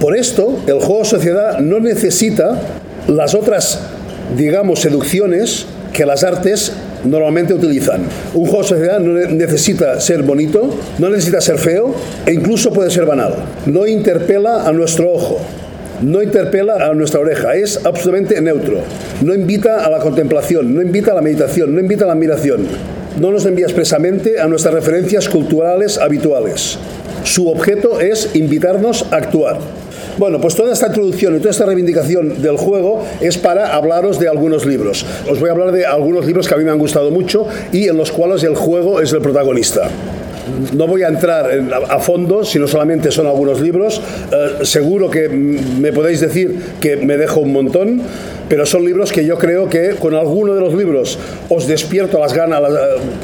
[0.00, 2.60] Por esto, el juego sociedad no necesita
[3.06, 3.78] las otras
[4.36, 6.72] digamos, seducciones que las artes
[7.04, 8.02] normalmente utilizan.
[8.34, 12.90] Un juego de sociedad no necesita ser bonito, no necesita ser feo e incluso puede
[12.90, 13.34] ser banal.
[13.66, 15.40] No interpela a nuestro ojo,
[16.00, 18.78] no interpela a nuestra oreja, es absolutamente neutro.
[19.22, 22.66] No invita a la contemplación, no invita a la meditación, no invita a la admiración.
[23.20, 26.78] No nos envía expresamente a nuestras referencias culturales habituales.
[27.24, 29.58] Su objeto es invitarnos a actuar.
[30.18, 34.28] Bueno, pues toda esta introducción y toda esta reivindicación del juego es para hablaros de
[34.28, 35.06] algunos libros.
[35.30, 37.88] Os voy a hablar de algunos libros que a mí me han gustado mucho y
[37.88, 39.88] en los cuales el juego es el protagonista.
[40.74, 41.50] No voy a entrar
[41.88, 44.00] a fondo, sino solamente son algunos libros.
[44.32, 48.02] Eh, seguro que me podéis decir que me dejo un montón,
[48.52, 52.34] pero son libros que yo creo que con alguno de los libros os despierto las
[52.34, 52.74] ganas las,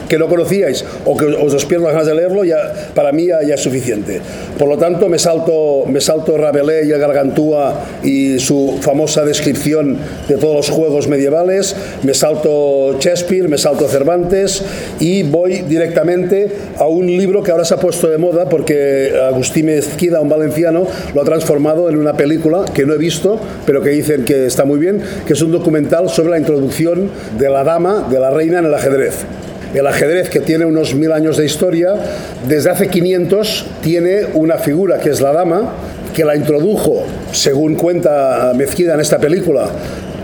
[0.09, 2.57] que no conocíais o que os despierto las ganas de leerlo, ya,
[2.95, 4.23] para mí ya, ya, es suficiente.
[4.59, 9.99] Por lo tanto, me salto, me salto Rabelais y el Gargantúa y su famosa descripción
[10.29, 14.63] de todos los juegos medievales, me salto Shakespeare, me salto Cervantes
[14.99, 19.67] y voy directamente a un libro que ahora se ha puesto de moda porque Agustín
[19.67, 23.91] Mezquida, un valenciano, lo ha transformado en una película que no he visto, pero que
[23.91, 28.07] dicen que está muy bien, que es un documental sobre la introducción de la dama,
[28.11, 29.17] de la reina en el ajedrez.
[29.75, 31.95] El ajedrez, que tiene unos mil años de historia,
[32.49, 35.73] desde hace 500 tiene una figura que es la dama,
[36.15, 39.69] que la introdujo, según cuenta Mezquida en esta película,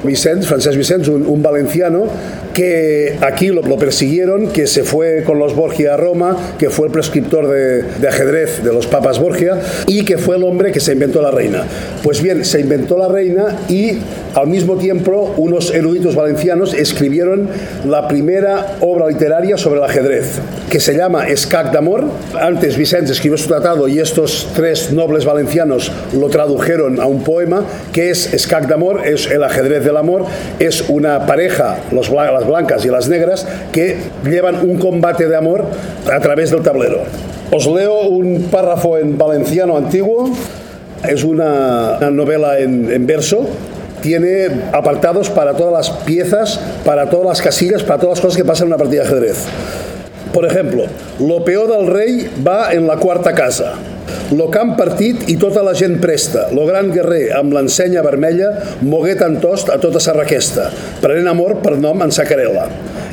[0.02, 2.06] Vicens, Francesc Vicens, un, un valenciano,
[2.54, 6.92] que aquí lo, persiguieron, que se fue con los Borgia a Roma, que fue el
[6.92, 11.20] prescriptor de, ajedrez de los papas Borgia y que fue el hombre que se inventó
[11.20, 11.64] la reina.
[12.02, 13.98] Pues bien, se inventó la reina y
[14.34, 17.48] al mismo tiempo unos eruditos valencianos escribieron
[17.86, 20.38] la primera obra literaria sobre el ajedrez,
[20.70, 22.04] que se llama Escac d'Amor.
[22.40, 27.64] Antes Vicens escribió su tratado y estos tres nobles valencianos lo tradujeron a un poema
[27.92, 30.24] que es Escac d'Amor, es el ajedrez del amor,
[30.60, 35.64] es una pareja, los, las blancas y las negras, que llevan un combate de amor
[36.12, 37.02] a través del tablero.
[37.50, 40.30] Os leo un párrafo en valenciano antiguo,
[41.08, 43.46] es una, una novela en, en verso,
[44.00, 48.44] tiene apartados para todas las piezas, para todas las casillas, para todas las cosas que
[48.44, 49.38] pasan en una partida de ajedrez.
[50.32, 50.84] Por ejemplo,
[51.20, 53.74] lo peor del rei va en la quarta casa.
[54.36, 56.48] Lo camp partit i tota la gent presta.
[56.56, 60.70] Lo gran guerrer amb l'ensenya vermella mogué tant tost a tota sa requesta,
[61.02, 62.26] prenent amor per nom en sa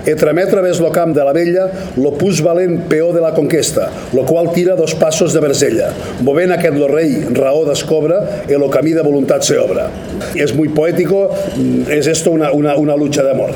[0.04, 0.12] querela.
[0.12, 3.34] E tramé a través lo camp de la vella lo pus valent peó de la
[3.34, 5.92] conquesta, lo qual tira dos passos de versella.
[6.22, 9.90] Movent aquest lo rei, raó descobra, e lo camí de voluntat se obra.
[10.36, 13.52] Es muy poético, mm, es esto una, una, una lucha de amor.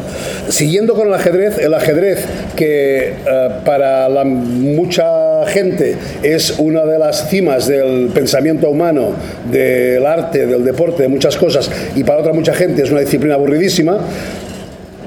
[0.50, 7.00] Siguiendo con el ajedrez, el ajedrez que eh, para la, mucha gente es una de
[7.00, 9.14] las cimas del pensamiento humano,
[9.52, 13.36] del arte, del deporte, de muchas cosas, y para otra mucha gente es una disciplina
[13.36, 14.00] aburridísima,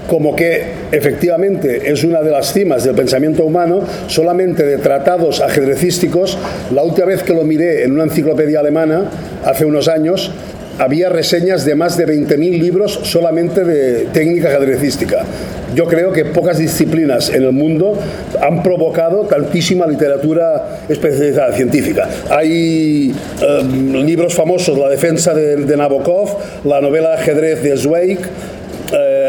[0.08, 6.38] como que efectivamente es una de las cimas del pensamiento humano, solamente de tratados ajedrecísticos,
[6.74, 9.10] la última vez que lo miré en una enciclopedia alemana,
[9.44, 10.32] hace unos años,
[10.78, 15.24] había reseñas de más de 20.000 libros solamente de técnica ajedrecística.
[15.74, 17.98] Yo creo que pocas disciplinas en el mundo
[18.40, 22.08] han provocado tantísima literatura especializada científica.
[22.30, 23.62] Hay eh,
[24.04, 28.18] libros famosos, La defensa de, de Nabokov, la novela de ajedrez de Zweig,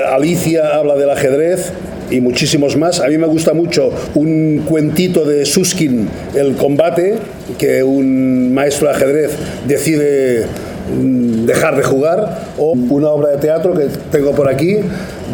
[0.08, 1.72] Alicia habla del ajedrez
[2.12, 3.00] y muchísimos más.
[3.00, 7.18] A mí me gusta mucho un cuentito de Suskin, El combate,
[7.58, 9.32] que un maestro de ajedrez
[9.68, 10.46] decide
[10.94, 14.78] mm, dejar de jugar, o una obra de teatro que tengo por aquí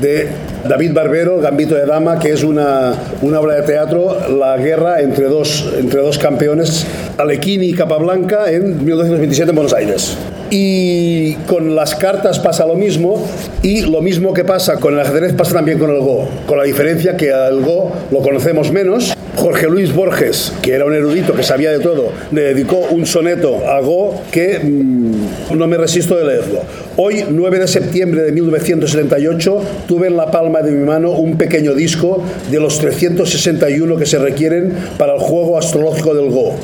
[0.01, 0.28] de
[0.67, 5.25] David Barbero, Gambito de Dama, que es una, una obra de teatro, la guerra entre
[5.25, 6.86] dos, entre dos campeones,
[7.17, 10.17] Alequini y Capablanca, en 1927 en Buenos Aires.
[10.49, 13.25] Y con las cartas pasa lo mismo
[13.63, 16.63] y lo mismo que pasa con el ajedrez pasa también con el Go, con la
[16.63, 19.15] diferencia que al Go lo conocemos menos.
[19.36, 23.67] Jorge Luis Borges, que era un erudito que sabía de todo, le dedicó un soneto
[23.67, 26.62] a Go que mmm, no me resisto de leerlo.
[26.97, 31.73] Hoy, 9 de septiembre de 1978, tuve en la palma de mi mano un pequeño
[31.73, 36.55] disco de los 361 que se requieren para el juego astrológico del Go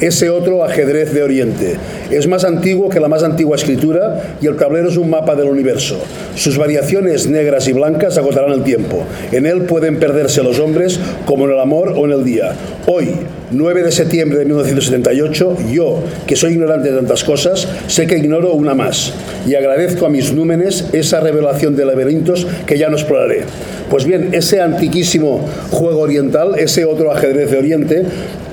[0.00, 1.76] ese otro ajedrez de Oriente.
[2.10, 5.48] Es más antiguo que la más antigua escritura y el tablero es un mapa del
[5.48, 5.98] universo.
[6.34, 9.04] Sus variaciones negras y blancas agotarán el tiempo.
[9.30, 12.52] En él pueden perderse los hombres como en el amor o en el día.
[12.86, 13.10] Hoy,
[13.50, 18.52] 9 de septiembre de 1978, yo, que soy ignorante de tantas cosas, sé que ignoro
[18.54, 19.12] una más
[19.46, 23.42] y agradezco a mis númenes esa revelación de laberintos que ya no exploraré.
[23.90, 28.04] Pues bien, ese antiquísimo juego oriental, ese otro ajedrez de Oriente,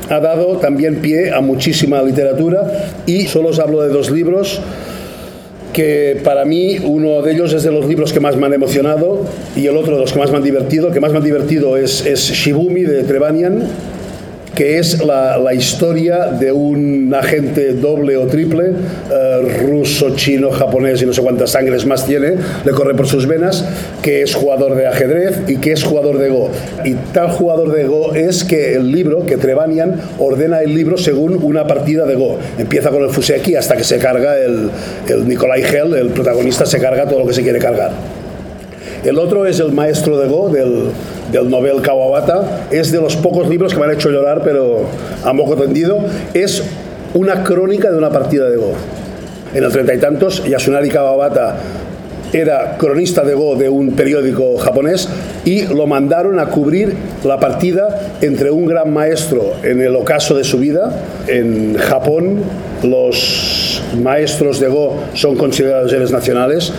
[0.10, 4.62] ha dado también pie a muchísima literatura y solo os hablo de dos libros
[5.74, 9.22] que para mí uno de ellos es de los libros que más me han emocionado
[9.56, 10.92] y el otro de los que más me han divertido.
[10.92, 13.62] Que más me han divertido es, es Shibumi de Trebanian
[14.58, 21.06] que es la, historia de un agente doble o triple, eh, ruso, chino, japonés y
[21.06, 22.34] no sé cuántas sangres más tiene,
[22.66, 23.64] le corre por sus venas,
[24.02, 26.50] que es jugador de ajedrez y que es jugador de Go.
[26.84, 31.38] Y tal jugador de Go es que el libro, que Trebanian, ordena el libro según
[31.44, 32.40] una partida de Go.
[32.58, 34.72] Empieza con el Fuseki hasta que se carga el,
[35.08, 37.92] el Nikolai Hell, el protagonista se carga todo lo que se quiere cargar.
[39.04, 40.90] El otro es El maestro de Go, del,
[41.32, 42.68] del Nobel Kawabata.
[42.72, 44.86] Es de los pocos libros que me han hecho llorar, pero
[45.24, 46.00] a moco tendido.
[46.34, 46.64] Es
[47.14, 48.74] una crónica de una partida de Go.
[49.54, 51.58] En el treinta y tantos, Yasunari Kawabata
[52.34, 55.08] era cronista de Go de un periódico japonés
[55.46, 60.44] y lo mandaron a cubrir la partida entre un gran maestro en el ocaso de
[60.44, 60.92] su vida
[61.28, 62.42] en Japón.
[62.84, 66.72] Los maestros de Go son considerados héroes nacionales,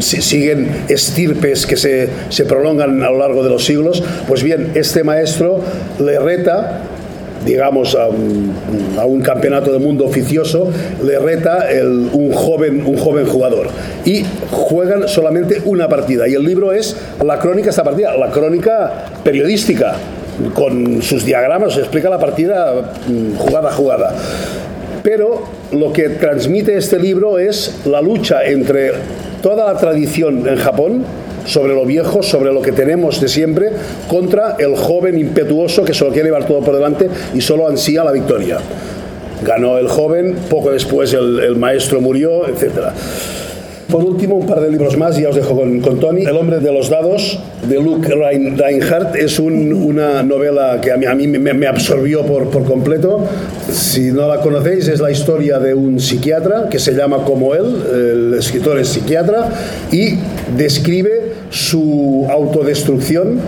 [0.00, 4.02] siguen estirpes que se, se prolongan a lo largo de los siglos.
[4.28, 5.60] Pues bien, este maestro
[5.98, 6.82] le reta
[7.46, 10.68] digamos, a un, campeonato del mundo oficioso,
[11.02, 11.66] le reta
[12.12, 13.68] un, joven, un joven jugador.
[14.04, 16.28] Y juegan solamente una partida.
[16.28, 19.94] Y el libro es la crónica esta partida, la crónica periodística,
[20.54, 22.92] con sus diagramas, se explica la partida
[23.38, 24.14] jugada a jugada.
[25.06, 25.40] Pero
[25.70, 28.90] lo que transmite este libro es la lucha entre
[29.40, 31.04] toda la tradición en Japón,
[31.44, 33.70] sobre lo viejo, sobre lo que tenemos de siempre,
[34.08, 38.10] contra el joven impetuoso que solo quiere llevar todo por delante y solo ansía la
[38.10, 38.58] victoria.
[39.44, 42.92] Ganó el joven, poco después el, el maestro murió, etcétera.
[43.90, 46.22] Por último, un par de libros más, ya os dejo con, con Tony.
[46.22, 51.06] El hombre de los dados, de Luke Reinhardt, es un, una novela que a mí,
[51.06, 53.24] a mí me, me, absorbió por, por completo.
[53.70, 57.76] Si no la conocéis, es la historia de un psiquiatra que se llama como él,
[57.92, 59.50] el escritor es psiquiatra,
[59.92, 60.16] y
[60.56, 63.38] describe su autodestrucción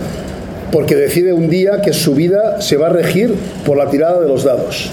[0.71, 3.33] porque decide un día que su vida se va a regir
[3.65, 4.89] por la tirada de los dados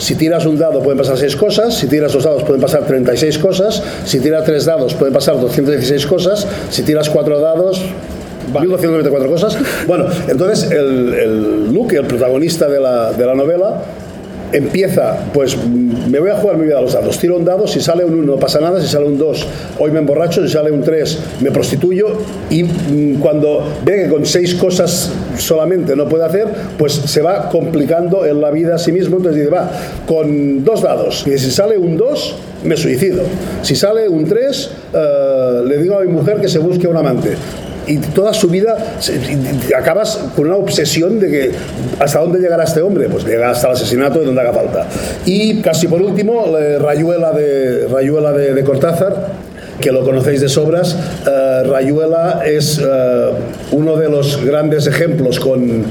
[0.00, 3.36] Si tiras un dado pueden pasar 6 cosas, si tiras dos dados pueden pasar 36
[3.36, 7.82] cosas, si tiras 3 dados pueden pasar 216 cosas, si tiras 4 dados
[8.52, 9.58] 1294 cosas.
[9.86, 13.82] Bueno, entonces el, el Luke, el protagonista de la, de la novela,
[14.52, 17.18] empieza, pues me voy a jugar mi vida a los dados.
[17.18, 19.46] Tiro un dado, si sale un 1 no pasa nada, si sale un 2
[19.78, 22.06] hoy me emborracho, si sale un 3 me prostituyo
[22.50, 27.48] y mm, cuando ve que con 6 cosas solamente no puede hacer, pues se va
[27.48, 29.16] complicando en la vida a sí mismo.
[29.16, 29.70] Entonces dice, va,
[30.06, 33.22] con dos dados, y si sale un 2 me suicido.
[33.62, 37.30] Si sale un 3, eh, le digo a mi mujer que se busque un amante
[37.90, 38.76] y toda su vida
[39.76, 41.50] acabas con una obsesión de que
[41.98, 44.86] hasta dónde llegará este hombre, pues llega hasta el asesinato de donde haga falta.
[45.26, 49.32] Y casi por último, eh, Rayuela de, Rayuela de, Cortázar,
[49.80, 53.30] que lo conocéis de sobras, eh, Rayuela es eh,
[53.72, 55.82] uno de los grandes ejemplos con,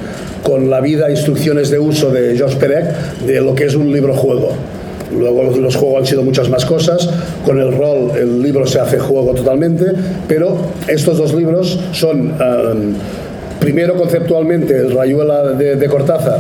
[0.42, 4.14] con la vida, instrucciones de uso de Georges Perec de lo que es un libro
[4.14, 4.54] juego.
[5.12, 7.10] Luego los, juegos han sido muchas más cosas.
[7.45, 9.86] Con el rol el libro se hace juego totalmente,
[10.28, 12.93] pero estos dos libros son, eh,
[13.60, 16.39] primero conceptualmente, el Rayuela de, de Cortázar,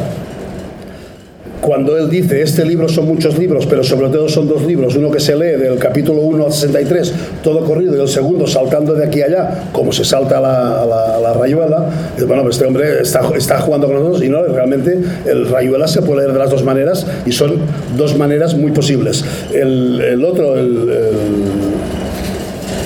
[1.61, 5.11] cuando él dice, este libro son muchos libros, pero sobre todo son dos libros, uno
[5.11, 9.05] que se lee del capítulo 1 al 63, todo corrido, y el segundo saltando de
[9.05, 10.85] aquí a allá, como se salta la,
[11.21, 14.97] la- rayuela, dice, bueno, pues este hombre está, está jugando con nosotros, y no, realmente
[15.25, 17.55] el rayuela se puede leer de las dos maneras, y son
[17.97, 19.23] dos maneras muy posibles.
[19.53, 20.55] El, otro,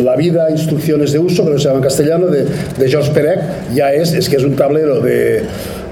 [0.03, 3.39] la vida, instrucciones de uso, que se llama en castellano, de, de Georges Perec,
[3.73, 5.43] ya es, es que es un tablero de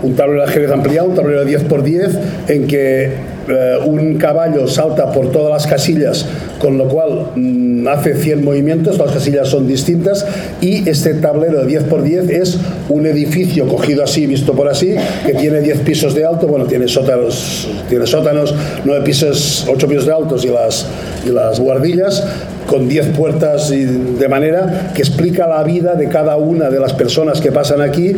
[0.03, 2.09] un tablero de ajedrez ampliado, un tablero de 10 por 10,
[2.47, 3.09] en que
[3.47, 6.25] eh, un caballo salta por todas las casillas,
[6.59, 10.25] con lo cual mm, hace 100 movimientos, las casillas son distintas,
[10.61, 12.57] y este tablero de 10 por 10 es
[12.89, 16.87] un edificio cogido así, visto por así, que tiene 10 pisos de alto, bueno, tiene
[16.87, 18.53] sótanos, tiene sótanos
[18.85, 20.85] 9 pisos, 8 pisos de altos y las,
[21.25, 22.23] y las guardillas,
[22.67, 26.93] con 10 puertas y de manera que explica la vida de cada una de las
[26.93, 28.15] personas que pasan aquí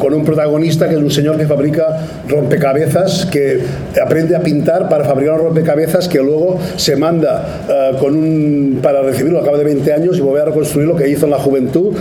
[0.00, 3.60] con un protagonista que es un señor que fabrica rompecabezas, que
[4.02, 9.02] aprende a pintar para fabricar un rompecabezas que luego se manda eh, con un, para
[9.02, 11.38] recibirlo a cabo de 20 años y volver a reconstruir lo que hizo en la
[11.38, 11.94] juventud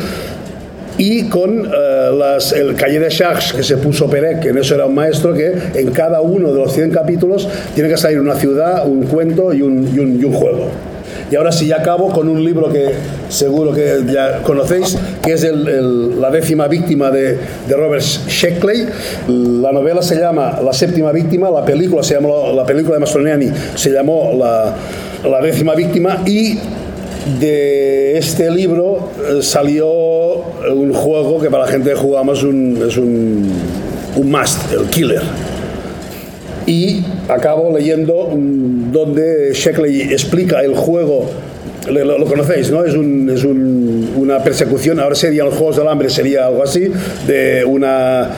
[0.98, 4.86] y con eh, el Calle de Charges que se puso Perec, que en eso era
[4.86, 8.88] un maestro, que en cada uno de los 100 capítulos tiene que salir una ciudad,
[8.88, 10.70] un cuento y un, y y un juego.
[11.32, 12.89] Y ahora sí, ya acabo con un libro que
[13.30, 17.38] seguro que ya conocéis, que es el- La décima víctima de,
[17.70, 18.86] Robert Sheckley.
[19.28, 23.48] La novela se llama La séptima víctima, la película se llamó, la película de Mastroianni
[23.76, 24.74] se llamó La,
[25.30, 26.58] la décima víctima y
[27.39, 32.98] de este libro eh, salió un juego que para la gente que jugamos un- es
[32.98, 33.52] un,
[34.15, 35.22] un must, el killer.
[36.69, 41.25] Y acabo leyendo mm, donde Sheckley explica el juego,
[41.88, 42.84] lo, lo conocéis, ¿no?
[42.84, 46.92] Es, un- es un- una persecución, ahora serían los Juegos del Hambre, sería algo así,
[47.28, 48.30] de una,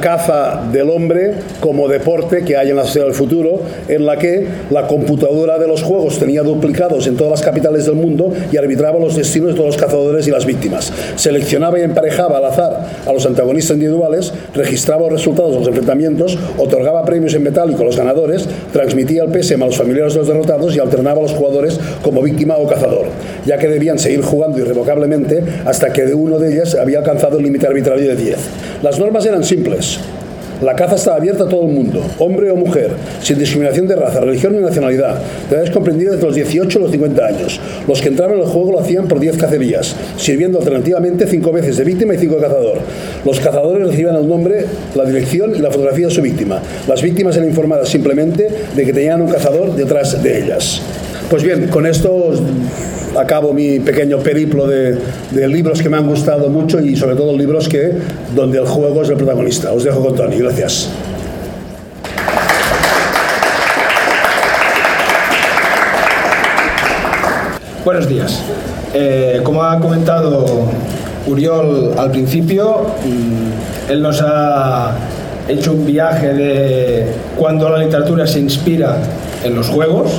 [0.00, 4.46] caza del hombre como deporte que hay en la sociedad del futuro, en la que
[4.70, 8.98] la computadora de los juegos tenía duplicados en todas las capitales del mundo y arbitraba
[8.98, 10.92] los destinos de todos los cazadores y las víctimas.
[11.16, 16.36] Seleccionaba y emparejaba al azar a los antagonistas individuales, registraba los resultados de los enfrentamientos,
[16.58, 20.28] otorgaba premios en metálico a los ganadores, transmitía el PSM a los familiares de los
[20.28, 23.06] derrotados y alternaba a los jugadores como víctima o cazador,
[23.46, 27.44] ya que debían seguir jugando irrevocablemente hasta que de uno de ellos había alcanzado el
[27.44, 28.36] límite arbitrario de 10.
[28.82, 29.98] Las normas eran simples.
[30.62, 34.20] La caza estaba abierta a todo el mundo, hombre o mujer, sin discriminación de raza,
[34.20, 35.18] religión ni nacionalidad,
[35.50, 37.60] de edades comprendidas entre los 18 y los 50 años.
[37.88, 41.76] Los que entraban en el juego lo hacían por 10 cacerías, sirviendo alternativamente 5 veces
[41.76, 42.78] de víctima y 5 de cazador.
[43.24, 46.62] Los cazadores recibían el nombre, la dirección y la fotografía de su víctima.
[46.86, 50.80] Las víctimas eran informadas simplemente de que tenían un cazador detrás de ellas.
[51.30, 52.32] Pues bien, con esto
[53.18, 54.98] acabo mi pequeño periplo de,
[55.30, 57.92] de libros que me han gustado mucho y sobre todo libros que
[58.34, 59.72] donde el juego es el protagonista.
[59.72, 60.90] Os dejo con Tony, gracias.
[67.84, 68.40] Buenos días.
[68.94, 70.70] Eh, como ha comentado
[71.26, 74.96] Uriol al principio, mm, él nos ha
[75.48, 78.96] hecho un viaje de cuando la literatura se inspira
[79.44, 80.12] en los juegos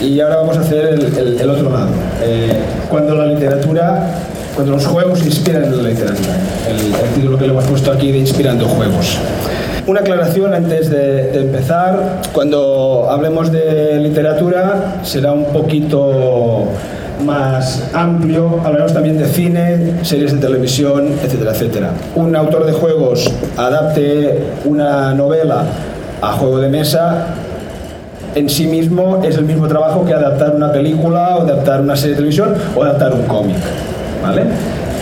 [0.00, 1.88] y ahora vamos a hacer el, el- el otro lado.
[2.22, 2.52] Eh,
[2.88, 4.06] cuando la literatura,
[4.54, 6.34] cuando los juegos inspiran la literatura.
[6.68, 9.18] El, el título que le hemos puesto aquí de Inspirando Juegos.
[9.86, 12.20] Una aclaración antes de, de empezar.
[12.32, 16.64] Cuando hablemos de literatura será un poquito
[17.24, 18.60] más amplio.
[18.64, 21.90] Hablaremos también de cine, series de televisión, etcétera, etcétera.
[22.16, 25.62] Un autor de juegos adapte una novela
[26.20, 27.26] a juego de mesa
[28.36, 32.10] en sí mismo es el mismo trabajo que adaptar una película o adaptar una serie
[32.10, 33.56] de televisión o adaptar un cómic.
[34.22, 34.42] ¿Vale?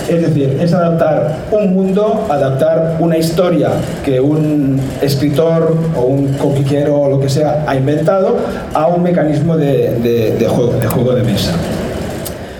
[0.08, 3.70] Es decir, es adaptar un mundo, adaptar una historia
[4.04, 8.36] que un escritor o un comiquero o lo que sea ha inventado
[8.72, 11.52] a un mecanismo de, juego, de mesa.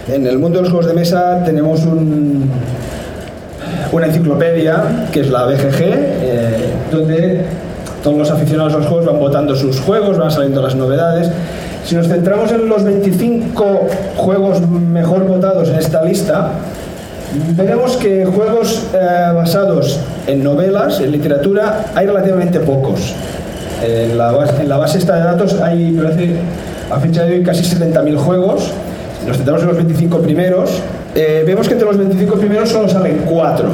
[0.09, 2.51] En el mundo de los juegos de mesa tenemos un,
[3.93, 6.51] una enciclopedia que es la BGG, eh,
[6.91, 7.45] donde
[8.05, 11.31] todos los aficionados a los juegos van votando sus juegos, van saliendo las novedades.
[11.87, 16.51] Si nos centramos en los 25 juegos mejor votados en esta lista,
[17.57, 23.15] veremos que juegos eh, basados en novelas, en literatura, hay relativamente pocos.
[23.83, 25.99] En la, base, en la base esta de datos hay,
[26.91, 28.71] a fecha de hoy, casi 70.000 juegos.
[29.27, 30.83] Nos centramos en los 25 primeros,
[31.15, 33.69] eh, vemos que entre los 25 primeros solo salen 4.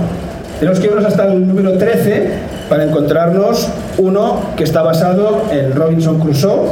[0.61, 2.29] Tenemos que irnos hasta el número 13
[2.69, 3.69] para encontrarnos
[4.01, 6.71] uno que está basado en Robinson Crusoe.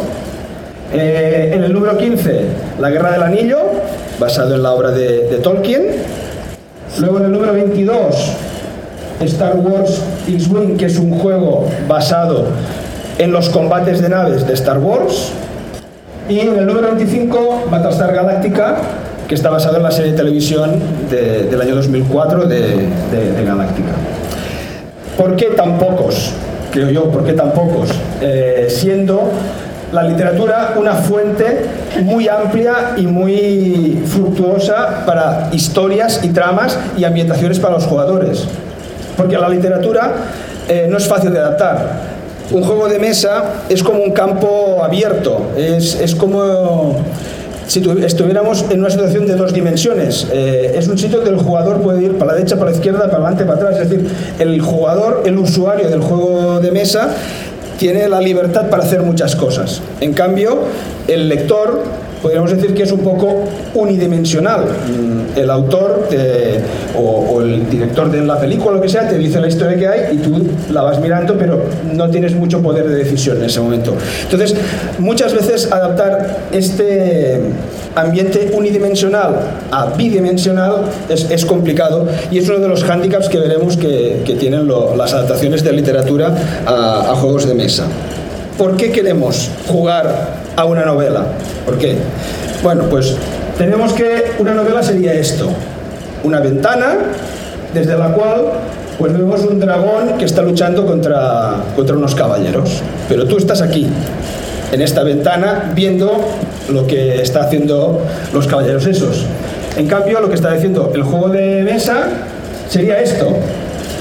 [0.93, 2.41] Eh, en el número 15,
[2.81, 3.59] La Guerra del Anillo,
[4.19, 5.83] basado en la obra de, de Tolkien.
[6.99, 8.33] Luego en el número 22,
[9.21, 12.47] Star Wars X-Wing, que es un juego basado
[13.19, 15.33] en los combates de naves de Star Wars.
[16.29, 18.77] Y en el número 25, Battlestar Galactica,
[19.27, 23.93] que está basado en la serie de televisión del año 2004 de, de, Galáctica.
[25.17, 26.33] ¿Por qué tan pocos?
[26.79, 27.53] Creo yo, ¿por qué tan?
[28.21, 29.33] Eh, siendo
[29.93, 31.65] la literatura una fuente
[32.05, 38.45] muy amplia y muy fructuosa para historias y tramas y ambientaciones para los jugadores.
[39.17, 40.13] Porque la literatura
[40.69, 41.85] eh, no es fácil de adaptar.
[42.53, 46.95] Un juego de mesa es como un campo abierto, es, es como
[47.69, 50.27] si estuviéramos en una situación de dos dimensiones.
[50.33, 53.11] Eh, es un sitio que el jugador puede ir para la derecha, para la izquierda,
[53.11, 53.79] para adelante, para atrás.
[53.79, 57.15] Es decir, el jugador, el usuario del juego de mesa,
[57.79, 59.83] tiene la libertad para hacer muchas cosas.
[60.01, 60.61] En cambio,
[61.07, 61.83] el lector
[62.23, 63.45] podríamos decir que es un poco
[63.75, 64.65] unidimensional.
[64.65, 66.09] Mm, el autor
[66.97, 70.17] o, el director de la película, lo que sea, te dice la historia que hay
[70.17, 71.63] y tú la vas mirando, pero
[71.93, 73.95] no tienes mucho poder de decisión en ese momento.
[74.25, 74.55] Entonces,
[74.99, 77.41] muchas veces adaptar este
[77.95, 79.37] ambiente unidimensional
[79.71, 85.15] a bidimensional es, complicado y es uno de los hándicaps que veremos que, tienen las
[85.15, 86.33] adaptaciones de literatura
[86.65, 87.87] a, a juegos de mesa.
[88.57, 91.25] ¿Por qué queremos jugar a una novela?
[91.65, 91.97] ¿Por qué?
[92.65, 93.15] Bueno, pues
[93.57, 95.49] tenemos que una novela sería esto,
[96.25, 96.97] una ventana
[97.73, 98.53] desde la cual
[98.99, 103.87] pues vemos un dragón que está luchando contra, contra unos caballeros, pero tú estás aquí,
[104.73, 106.25] en esta ventana, viendo
[106.69, 108.03] lo que está haciendo
[108.35, 109.27] los caballeros esos.
[109.77, 112.09] En cambio, lo que está diciendo el juego de mesa
[112.69, 113.29] sería esto.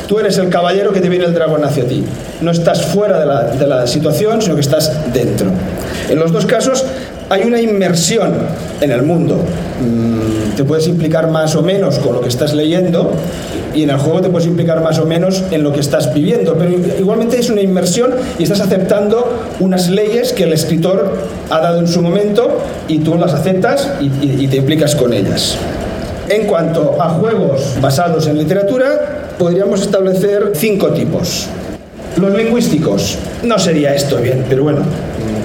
[0.07, 2.03] Tú eres el caballero que te viene el dragón hacia ti.
[2.41, 5.47] No estás fuera de la, situación, sino que estás dentro.
[6.09, 6.85] En los dos casos
[7.29, 8.33] hay una inmersión
[8.79, 9.35] en el mundo.
[9.81, 13.11] Mm, te puedes implicar más o menos con lo que estás leyendo
[13.77, 16.55] y en el juego te puedes implicar más o menos en lo que estás viviendo,
[16.55, 21.13] pero igualmente es una inmersión y estás aceptando unas leyes que el escritor
[21.51, 25.57] ha dado en su momento y tú las aceptas y, te implicas con ellas.
[26.29, 31.47] En cuanto a juegos basados en literatura, podríamos establecer cinco tipos.
[32.19, 34.79] Los lingüísticos, no sería esto bien, pero bueno,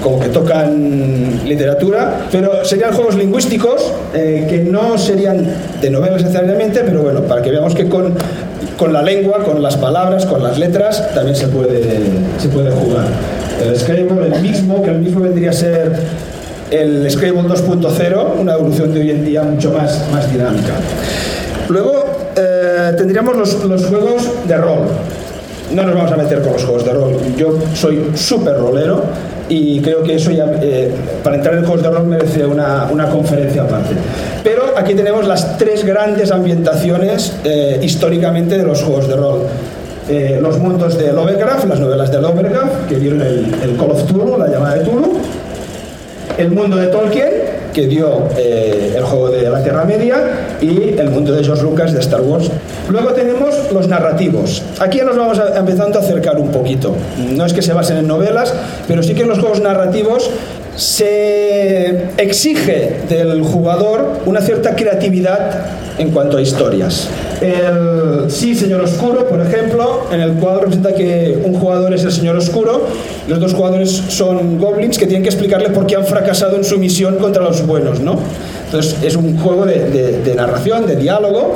[0.01, 5.45] como que tocan literatura, pero serían juegos lingüísticos eh, que no serían
[5.79, 8.15] de novelas necesariamente, pero bueno, para que veamos que con,
[8.77, 11.81] con la lengua, con las palabras, con las letras, también se puede,
[12.39, 13.05] se puede jugar.
[13.63, 15.93] El Scrabble, el mismo, que el mismo vendría a ser
[16.71, 20.73] el Scrabble 2.0, una evolución de hoy en día mucho más, más dinámica.
[21.69, 22.03] Luego
[22.35, 24.87] eh, tendríamos los, los juegos de rol.
[25.71, 27.17] No nos vamos a meter con los juegos de rol.
[27.37, 29.03] Yo soy súper rolero
[29.49, 30.91] y creo que eso eh,
[31.23, 33.95] para entrar en juegos de rol merece una, una, conferencia aparte.
[34.43, 39.41] Pero aquí tenemos las tres grandes ambientaciones eh, históricamente de los juegos de rol.
[40.09, 44.37] Eh, los mundos de Lovecraft, las novelas de Lovecraft, que dieron el, Call of Cthulhu,
[44.37, 45.13] la llamada de Cthulhu,
[46.37, 47.31] el mundo de Tolkien,
[47.73, 51.93] que dio eh, el juego de la Tierra Media, y el mundo de George Lucas
[51.93, 52.49] de Star Wars.
[52.89, 54.61] Luego tenemos los narrativos.
[54.79, 56.95] Aquí ya nos vamos empezando a acercar un poquito.
[57.31, 58.53] No es que se basen en novelas,
[58.87, 60.29] pero sí que en los juegos narrativos
[60.75, 65.65] se exige del jugador una cierta creatividad
[65.97, 67.07] en cuanto a historias.
[67.41, 72.11] El Sí, Señor Oscuro, por ejemplo, en el cual representa que un jugador es el
[72.11, 72.87] Señor Oscuro,
[73.27, 76.77] los dos jugadores son goblins que tienen que explicarle por qué han fracasado en su
[76.79, 78.17] misión contra los buenos, ¿no?
[78.65, 81.55] Entonces es un juego de narración, de diálogo,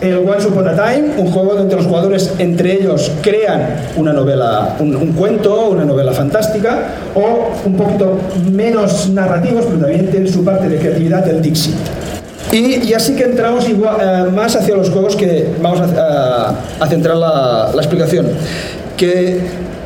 [0.00, 4.76] el Once Upon a Time, un juego donde los jugadores entre ellos crean una novela,
[4.80, 6.78] un, un cuento, una novela fantástica,
[7.14, 8.18] o un poquito
[8.50, 11.74] menos narrativos, pero también tienen su parte de creatividad, el Dixit.
[12.52, 16.54] Y, y así que entramos igual, eh, más hacia los juegos que vamos a, a-
[16.80, 18.26] a centrar la, la explicación,
[18.96, 19.40] que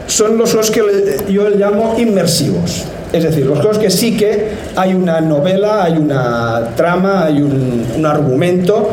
[0.07, 2.85] son los juegos que le- yo le llamo inmersivos.
[3.13, 7.85] Es decir, los juegos que sí que hay una novela, hay una trama, hay un,
[7.97, 8.89] un argumento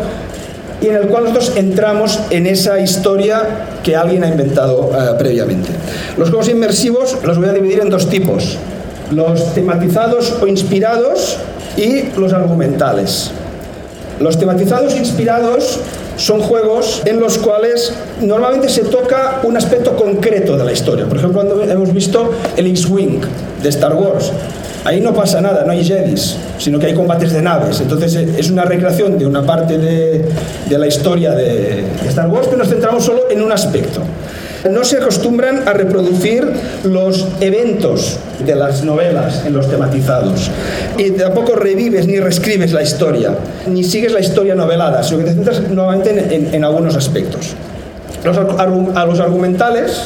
[0.82, 5.70] y en el cual nosotros entramos en esa historia que alguien ha inventado eh, previamente.
[6.18, 8.58] Los juegos inmersivos los voy a dividir en dos tipos,
[9.12, 11.38] los tematizados o inspirados
[11.78, 13.32] y los argumentales.
[14.20, 15.80] Los tematizados inspirados
[16.18, 21.06] son juegos en los cuales normalmente se toca un aspecto concreto de la historia.
[21.06, 23.22] Por ejemplo, cuando hemos visto el X-Wing
[23.62, 24.32] de Star Wars.
[24.84, 27.80] Ahí no pasa nada, no hay Jedis, sino que hay combates de naves.
[27.82, 30.26] Entonces eh, es una recreación de una parte de,
[30.76, 34.02] la historia de de Star Wars, pero nos centramos solo en un aspecto.
[34.70, 36.48] No se acostumbran a reproducir
[36.84, 40.52] los eventos de las novelas en los tematizados.
[40.98, 43.32] Y tampoco revives ni reescribes la historia,
[43.68, 47.54] ni sigues la historia novelada, sino que te centras nuevamente en, algunos aspectos.
[48.24, 50.04] A los argumentales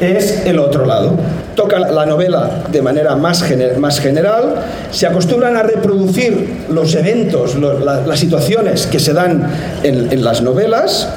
[0.00, 1.12] es el otro lado.
[1.54, 4.54] Toca la novela de manera más, gener- más general,
[4.90, 9.46] se acostumbran a reproducir los eventos, las situaciones que se dan
[9.82, 11.08] en las novelas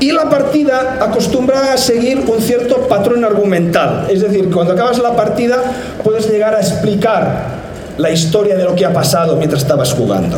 [0.00, 4.06] y la partida acostumbra a seguir un cierto patrón argumental.
[4.08, 5.62] Es decir, cuando acabas la partida
[6.02, 7.64] puedes llegar a explicar
[7.98, 10.36] la historia de lo que ha pasado mientras estabas jugando.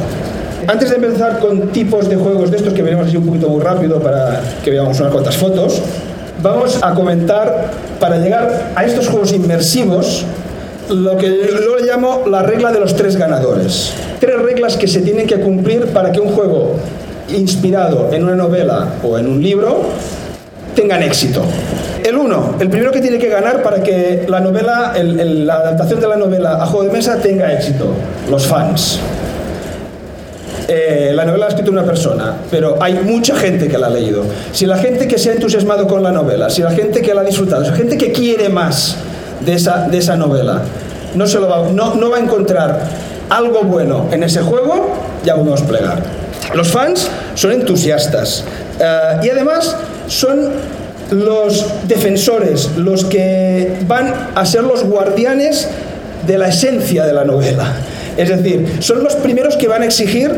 [0.67, 3.63] Antes de empezar con tipos de juegos de estos que veremos así un poquito muy
[3.63, 5.81] rápido para que veamos unas cuantas fotos,
[6.43, 10.25] vamos a comentar para llegar a estos juegos inmersivos
[10.89, 13.93] lo que yo le llamo la regla de los tres ganadores.
[14.21, 16.75] Tres reglas que se tienen que cumplir para que un juego
[17.29, 19.83] inspirado en una novela o en un libro
[20.75, 21.43] tengan éxito.
[22.05, 25.55] El uno, el primero que tiene que ganar para que la novela, el- el- la
[25.55, 27.87] adaptación de la novela a juego de mesa tenga éxito,
[28.31, 29.01] los fans.
[30.69, 33.91] Eh, la novela la ha escrito una persona, pero hay mucha gente que la ha
[33.91, 34.23] leído.
[34.53, 37.21] Si la gente que se ha entusiasmado con la novela, si la gente que la
[37.21, 38.97] ha disfrutado, si la gente que quiere más
[39.45, 40.63] de esa, de esa novela,
[41.15, 42.81] no, se lo va, no, no va a encontrar
[43.31, 44.91] algo bueno en ese juego,
[45.25, 46.03] ya podemos plegar.
[46.57, 48.43] Los fans son entusiastas
[48.81, 49.77] eh, y además
[50.09, 50.53] son
[51.11, 55.69] los defensores, los que van a ser los guardianes
[56.27, 57.75] de la esencia de la novela.
[58.17, 60.33] Es decir, son los primeros que van a exigir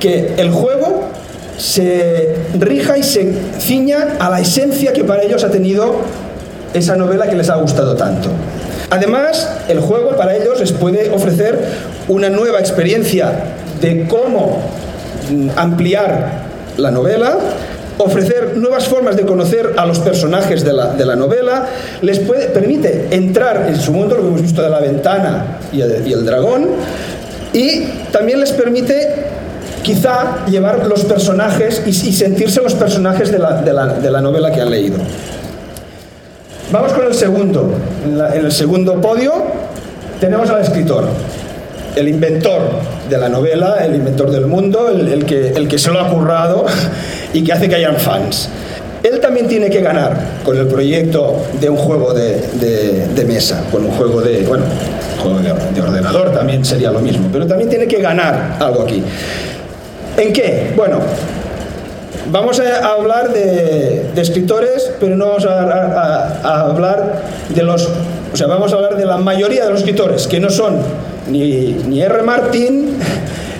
[0.00, 1.04] que el juego
[1.56, 6.00] se rija y se ciña a la esencia que para ellos ha tenido
[6.74, 8.28] esa novela que les ha gustado tanto.
[8.90, 11.58] Además, el juego para ellos les puede ofrecer
[12.08, 13.32] una nueva experiencia
[13.80, 14.79] de cómo
[15.56, 16.42] ampliar
[16.76, 17.36] la novela,
[17.98, 21.66] ofrecer nuevas formas de conocer a los personajes de la, de la novela,
[22.00, 26.24] les permite entrar en su mundo, lo que hemos visto de la ventana y el,
[26.24, 26.68] dragón,
[27.52, 29.26] y también les permite
[29.82, 34.50] quizá llevar los personajes y, sentirse los personajes de la, de la- de la novela
[34.50, 34.96] que han leído.
[36.72, 37.72] Vamos con el segundo.
[38.32, 39.32] En el segundo podio
[40.20, 41.04] tenemos al escritor,
[41.96, 42.60] el inventor
[43.10, 46.08] de la novela, el inventor del mundo, el, el que, el que se lo ha
[46.08, 46.64] currado
[47.34, 48.48] y que hace que hayan fans.
[49.02, 52.36] Él también tiene que ganar con el proyecto de un juego de,
[53.14, 54.64] de- mesa, con un juego de, bueno,
[55.22, 59.02] juego de, de ordenador también sería lo mismo, pero también tiene que ganar algo aquí.
[60.16, 60.72] ¿En qué?
[60.76, 60.98] Bueno,
[62.32, 67.88] Vamos a hablar de, de escritores, pero no vamos a hablar de los...
[68.32, 70.76] O sea, vamos a hablar de la mayoría de los escritores, que no son
[71.30, 72.22] ni, ni R.
[72.22, 72.96] Martin,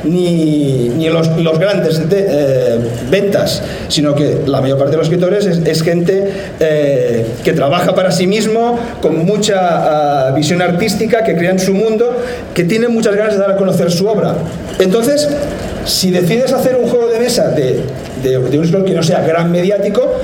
[0.05, 2.79] ni, ni los, los grandes de- eh,
[3.11, 8.11] ventas, sino que la mayor parte de los escritores es, gente eh, que trabaja para
[8.11, 12.17] sí mismo, con mucha ah, visión artística, que crean su mundo,
[12.55, 14.35] que tiene muchas ganas de dar a conocer su obra.
[14.79, 15.29] Entonces,
[15.85, 17.81] si decides hacer un juego de mesa de,
[18.23, 20.15] de- de un escritor que no sea gran mediático,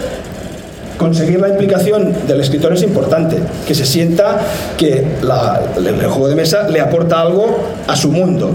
[0.98, 4.38] conseguir la implicación del escritor es importante, que se sienta
[4.76, 8.52] que el, juego de mesa le aporta algo a su mundo.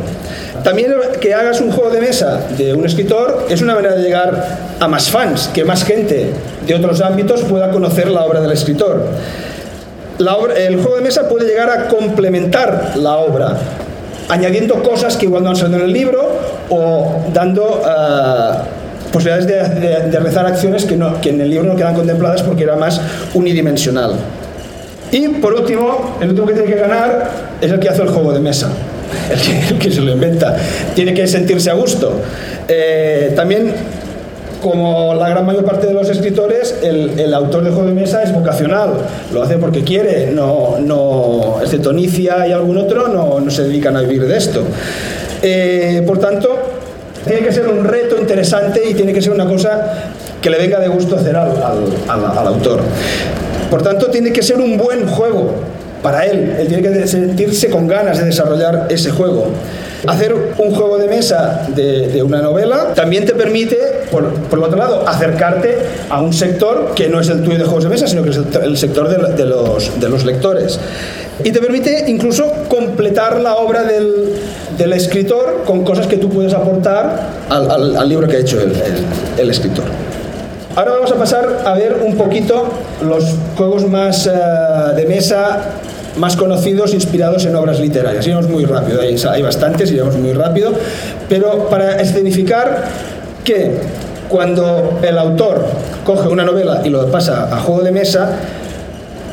[0.64, 4.58] También que hagas un juego de mesa de un escritor es una manera de llegar
[4.80, 6.32] a más fans, que más gente
[6.66, 9.06] de otros ámbitos pueda conocer la obra del escritor.
[10.20, 13.58] La obra- el juego de mesa puede llegar a complementar la obra,
[14.30, 16.30] añadiendo cosas que igual no han salido en el libro
[16.70, 18.64] o dando ah,
[19.12, 22.42] posibilidades de, de- de realizar acciones que, no- que en el libro no quedan contempladas
[22.44, 23.02] porque era más
[23.34, 24.14] unidimensional.
[25.12, 28.32] Y por último, el último que tiene que ganar es el que hace el juego
[28.34, 28.70] de mesa,
[29.32, 30.56] el que, el que se lo inventa.
[30.96, 32.14] Tiene que sentirse a gusto.
[32.68, 33.74] Eh, también
[34.62, 38.22] como la gran mayor parte de los escritores, el, el, autor de juego de mesa
[38.22, 38.92] es vocacional,
[39.34, 43.98] lo hace porque quiere, no, no excepto Nicia y algún otro, no, no se dedican
[43.98, 44.62] a vivir de esto.
[45.42, 46.51] Eh, por tanto,
[47.26, 50.12] tiene que ser un reto interesante y tiene que ser una cosa
[50.42, 51.52] que le venga de gusto hacer al,
[52.08, 52.82] al, autor.
[53.70, 55.54] Por tanto, tiene que ser un buen juego
[56.02, 56.56] para él.
[56.60, 59.48] Él tiene que sentirse con ganas de desarrollar ese juego.
[60.08, 63.78] Hacer un juego de mesa de, una novela también te permite,
[64.10, 65.78] por, por, otro lado, acercarte
[66.10, 68.38] a un sector que no es el tuyo de juegos de mesa, sino que es
[68.38, 70.80] el, sector de, los, de los lectores.
[71.44, 74.34] Y te permite incluso completar la obra del,
[74.78, 78.74] del escritor con cosas que tú puedes aportar al, al, libro que ha hecho el,
[79.38, 79.86] el, escritor.
[80.76, 82.70] Ahora vamos a pasar a ver un poquito
[83.04, 85.60] los juegos más uh, de mesa
[86.18, 88.26] más conocidos inspirados en obras literarias.
[88.26, 90.74] Iremos muy rápido, hay, hay bastantes, iremos muy rápido,
[91.30, 92.84] pero para escenificar
[93.44, 93.78] que
[94.30, 95.66] cuando el autor
[96.06, 98.38] coge una novela y lo pasa a juego de mesa,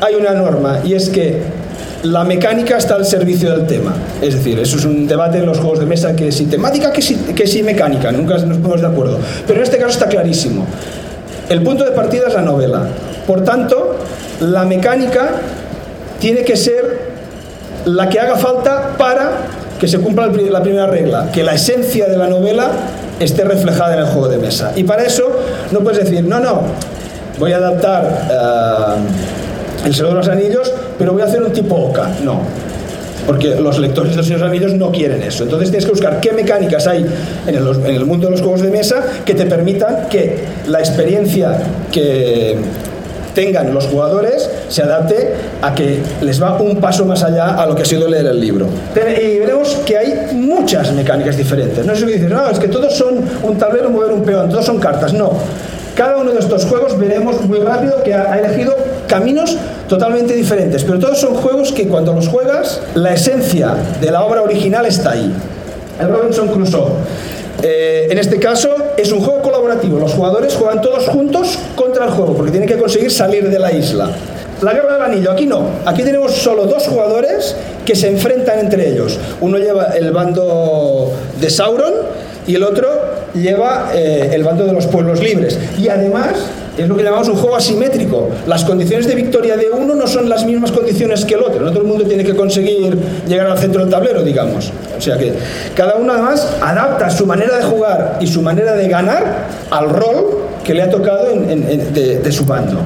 [0.01, 1.41] hay una norma y es que
[2.03, 3.93] la mecánica está al servicio del tema.
[4.21, 7.01] Es decir, eso es un debate en los juegos de mesa que si temática, que
[7.01, 9.19] si, que si mecánica, nunca nos ponemos de acuerdo.
[9.45, 10.65] Pero en este caso está clarísimo.
[11.49, 12.87] El punto de partida es la novela.
[13.27, 13.97] Por tanto,
[14.39, 15.31] la mecánica
[16.19, 17.09] tiene que ser
[17.85, 19.31] la que haga falta para
[19.79, 22.69] que se cumpla la primera regla, que la esencia de la novela
[23.19, 24.73] esté reflejada en el juego de mesa.
[24.75, 25.31] Y para eso
[25.71, 26.63] no puedes decir, no, no,
[27.39, 31.75] voy a adaptar uh, El Señor de los Anillos, pero voy a hacer un tipo
[31.75, 32.09] Oca.
[32.23, 32.41] No,
[33.25, 35.43] porque los lectores de los Anillos no quieren eso.
[35.43, 37.05] Entonces tienes que buscar qué mecánicas hay
[37.47, 41.57] en el, mundo de los juegos de mesa que te permitan que la experiencia
[41.91, 42.57] que,
[43.33, 47.75] tengan los jugadores se adapte a que les va un paso más allá a lo
[47.75, 48.67] que ha sido leer el libro.
[48.95, 51.85] Y veremos que hay muchas mecánicas diferentes.
[51.85, 54.65] No es que dices, no, es que todos son un tablero, mover un peón, todos
[54.65, 55.13] son cartas.
[55.13, 55.31] No.
[55.95, 58.75] Cada uno de estos juegos veremos muy rápido que ha elegido
[59.07, 59.57] caminos
[59.89, 64.41] totalmente diferentes, pero todos son juegos que cuando los juegas, la esencia de la obra
[64.41, 65.33] original está ahí.
[65.99, 66.91] El Robinson Crusoe
[67.61, 69.99] eh, en este caso es un juego colaborativo.
[69.99, 73.71] Los jugadores juegan todos juntos contra el juego porque tienen que conseguir salir de la
[73.71, 74.09] isla.
[74.61, 75.63] La guerra del anillo, aquí no.
[75.85, 79.17] Aquí tenemos solo dos jugadores que se enfrentan entre ellos.
[79.39, 81.93] Uno lleva el bando de Sauron
[82.45, 82.89] y el otro
[83.33, 85.57] lleva eh, el bando de los pueblos libres.
[85.77, 86.33] Y además
[86.79, 88.29] es lo que llamamos un juego asimétrico.
[88.47, 91.61] Las condiciones de victoria de uno no son las mismas condiciones que el otro.
[91.61, 94.71] No todo el mundo tiene que conseguir llegar al centro del tablero, digamos.
[94.97, 95.33] O sea que
[95.75, 100.39] cada uno además adapta su manera de jugar y su manera de ganar al rol
[100.63, 102.79] que le ha tocado de, su bando.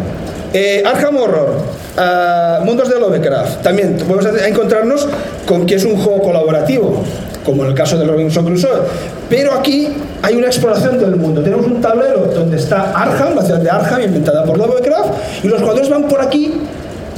[0.53, 1.57] Eh, Arkham Horror,
[1.97, 3.63] uh, Mundos de Lovecraft.
[3.63, 5.07] También vamos a encontrarnos
[5.47, 7.03] con que es un juego colaborativo
[7.43, 8.81] como en el caso de Robinson Crusoe.
[9.29, 9.89] Pero aquí
[10.21, 11.41] hay una exploración del mundo.
[11.41, 15.61] Tenemos un tablero donde está Arkham, la ciudad de Arkham, inventada por Lovecraft, y los
[15.61, 16.53] jugadores van por aquí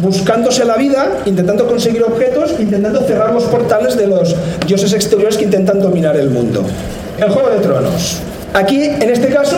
[0.01, 4.35] buscándose la vida, intentando conseguir objetos, intentando cerrar los portales de los
[4.67, 6.63] dioses exteriores que intentan dominar el mundo.
[7.17, 8.19] El Juego de Tronos.
[8.53, 9.57] Aquí, en este caso,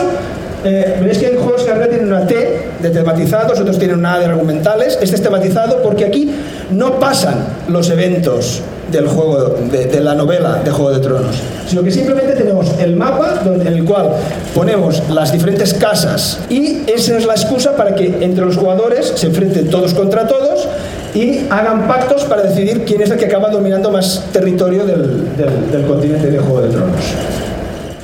[0.64, 4.14] eh, veréis que hay juegos que arriba tienen una T de tematizados, otros tienen una
[4.14, 4.98] A de argumentales.
[5.00, 6.30] Este es tematizado porque aquí
[6.70, 11.36] no pasan los eventos del juego, de, de, la novela de Juego de Tronos,
[11.66, 14.10] sino que simplemente tenemos el mapa en el cual
[14.54, 19.26] ponemos las diferentes casas y esa es la excusa para que entre los jugadores se
[19.26, 20.66] enfrenten todos contra todos
[21.14, 25.70] y hagan pactos para decidir quién es el que acaba dominando más territorio del, del,
[25.70, 27.04] del continente de Juego de Tronos.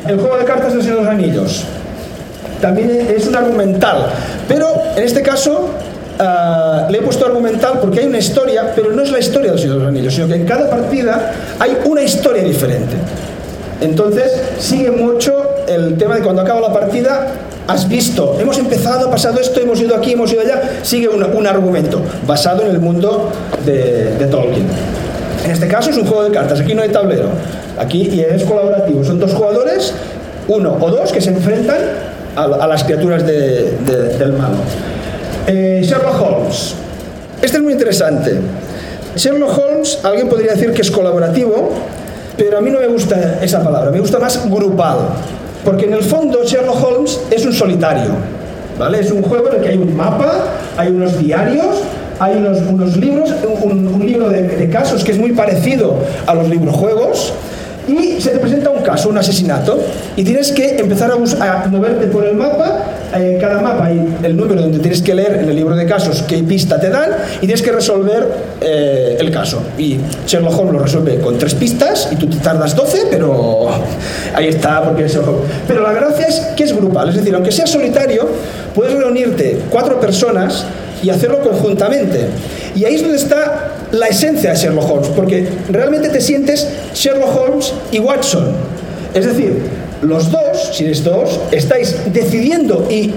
[0.06, 1.64] El juego de cartas de los Anillos
[2.60, 4.06] también es un argumental,
[4.48, 4.66] pero
[4.96, 5.70] en este caso
[6.16, 9.66] Uh, le he puesto argumental porque hay una historia, pero no es la historia de
[9.66, 12.94] los Anillos, sino que en cada partida hay una historia diferente.
[13.80, 15.34] Entonces, sigue mucho
[15.66, 17.32] el tema de cuando acaba la partida,
[17.66, 21.24] has visto, hemos empezado, ha pasado esto, hemos ido aquí, hemos ido allá, sigue un,
[21.24, 23.30] un argumento basado en el mundo
[23.66, 24.66] de, de Tolkien.
[25.44, 27.30] En este caso es un juego de cartas, aquí no hay tablero,
[27.76, 29.92] aquí es colaborativo, son dos jugadores,
[30.46, 31.78] uno o dos que se enfrentan
[32.36, 34.58] a, a las criaturas de, de, del malo.
[35.46, 36.74] Eh, Sherlock Holmes.
[37.42, 38.38] Este es muy interesante.
[39.16, 41.70] Sherlock Holmes, alguien podría decir que es colaborativo,
[42.36, 44.98] pero a mí no me gusta esa palabra, me gusta más grupal.
[45.64, 48.10] Porque en el fondo Sherlock Holmes es un solitario.
[48.78, 49.00] ¿vale?
[49.00, 50.32] Es un juego en el que hay un mapa,
[50.76, 51.82] hay unos diarios,
[52.18, 53.30] hay unos, libros,
[53.62, 57.32] un, libro de, casos que es muy parecido a los librojuegos.
[57.88, 59.78] Y se te presenta un caso, un asesinato,
[60.16, 62.82] y tienes que empezar a, a moverte por el mapa.
[63.14, 66.24] En cada mapa hay el número donde tienes que leer en el libro de casos
[66.26, 68.28] qué pista te dan y tienes que resolver
[68.60, 69.62] eh, el caso.
[69.78, 73.68] Y Sherlock Holmes lo resuelve con tres pistas y tú te tardas 12, pero
[74.34, 75.50] ahí está, porque es Sherlock Holmes.
[75.68, 78.28] Pero la gracia es que es grupal, es decir, aunque sea solitario,
[78.74, 80.66] puedes reunirte cuatro personas
[81.02, 82.26] y hacerlo conjuntamente.
[82.74, 87.36] Y ahí es donde está la esencia de Sherlock Holmes, porque realmente te sientes Sherlock
[87.36, 88.52] Holmes y Watson.
[89.14, 89.58] Es decir,
[90.02, 93.12] los dos, si eres dos, estáis decidiendo y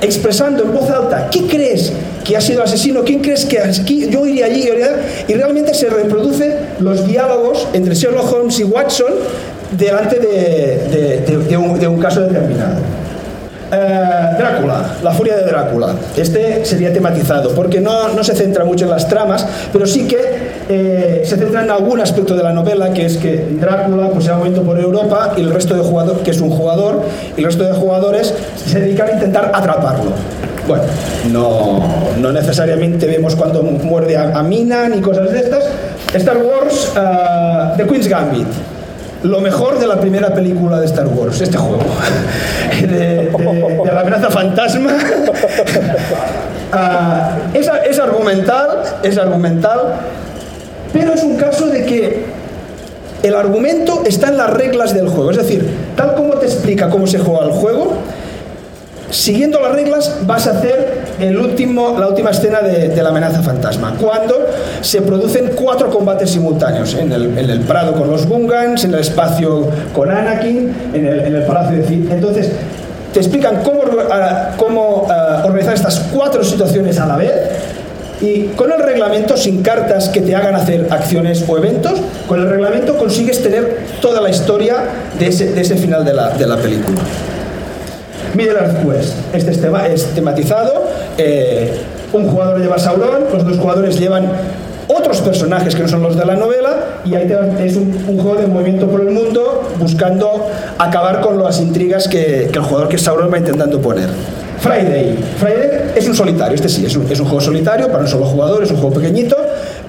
[0.00, 1.92] expresando en voz alta qué crees
[2.24, 4.68] que ha sido asesino, quién crees que aquí, yo iría allí,
[5.28, 9.12] y realmente se reproducen los diálogos entre Sherlock Holmes y Watson
[9.76, 12.76] delante de, de- de un caso determinado.
[13.74, 15.94] Eh, Drácula, la furia de Drácula.
[16.14, 20.18] Este sería tematizado, porque no, no se centra mucho en las tramas, pero sí que
[20.68, 24.30] eh, se centra en algún aspecto de la novela, que es que Drácula pues, se
[24.30, 27.02] ha movido por Europa y el resto de jugadores, que es un jugador,
[27.34, 30.10] y el resto de jugadores se dedican a intentar atraparlo.
[30.68, 30.84] Bueno,
[31.32, 31.80] no,
[32.20, 35.64] no necesariamente vemos cuando muerde a, Mina ni cosas de estas.
[36.12, 38.48] Star Wars, eh, The Queen's Gambit
[39.22, 41.84] lo mejor de la primera película de Star Wars, este juego,
[42.80, 43.30] de,
[43.92, 44.92] la amenaza fantasma.
[46.74, 49.78] Ah, es argumental, es argumental,
[50.90, 52.24] pero es un caso de que
[53.22, 57.06] el argumento está en las reglas del juego, es decir, tal como te explica cómo
[57.06, 57.98] se juega el juego,
[59.12, 63.94] siguiendo las reglas vas a hacer el último, la última escena de, la amenaza fantasma,
[64.00, 64.46] cuando
[64.80, 70.10] se producen cuatro combates simultáneos, en el, prado con los Gungans, en el espacio con
[70.10, 72.10] Anakin, en el, palacio de Cid.
[72.10, 72.50] Entonces,
[73.12, 77.32] te explican cómo, ah, organizar estas cuatro situaciones a la vez
[78.22, 82.48] y con el reglamento, sin cartas que te hagan hacer acciones o eventos, con el
[82.48, 84.76] reglamento consigues tener toda la historia
[85.18, 87.00] de ese, final de la película.
[88.34, 89.14] Middle Earth Quest.
[89.32, 90.84] Este es, tema- es tematizado.
[91.18, 91.72] eh,
[92.12, 94.30] un jugador lleva Sauron, los dos jugadores llevan
[94.88, 97.30] otros personajes que no son los de la novela y ahí
[97.60, 100.46] es un, juego de movimiento por el mundo buscando
[100.78, 104.08] acabar con las intrigas que, el jugador que es Sauron va intentando poner.
[104.60, 105.18] Friday.
[105.38, 108.70] Friday es un solitario, este sí, es un, juego solitario para un solo jugador, es
[108.70, 109.36] un juego pequeñito,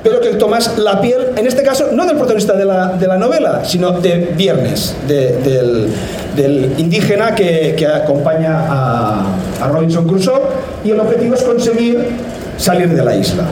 [0.01, 3.91] pero que tomas la piel, en este caso, no del protagonista de la, novela, sino
[3.99, 5.87] de Viernes, de- del,
[6.35, 10.41] del indígena que, acompaña a, Robinson Crusoe,
[10.83, 12.07] y el objetivo es conseguir
[12.57, 13.43] salir de la isla.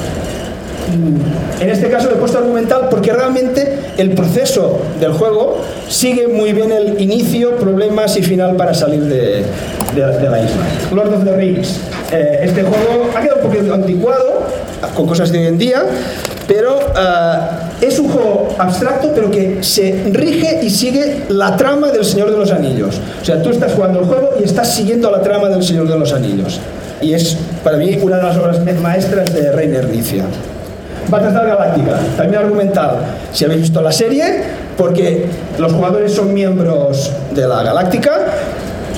[1.61, 6.51] En este caso le he puesto argumental porque realmente el proceso del juego sigue muy
[6.51, 9.45] bien el inicio, problemas y final para salir de
[9.95, 10.63] la isla.
[10.93, 11.79] Lord of the Rings.
[12.11, 14.45] Eh, este juego ha quedado un poquito anticuado
[14.95, 15.83] con cosas de hoy en día,
[16.51, 17.37] pero eh,
[17.79, 22.37] es un juego abstracto pero que se rige y sigue la trama del Señor de
[22.37, 22.99] los Anillos.
[23.21, 25.97] O sea, tú estás jugando el juego y estás siguiendo la trama del Señor de
[25.97, 26.59] los Anillos.
[26.99, 30.25] Y es para mí una de las obras maestras de Reiner Nicia.
[31.07, 32.97] Battlestar Galáctica, también argumental.
[33.31, 34.43] Si habéis visto la serie,
[34.77, 35.27] porque
[35.57, 38.25] los jugadores son miembros de la Galáctica,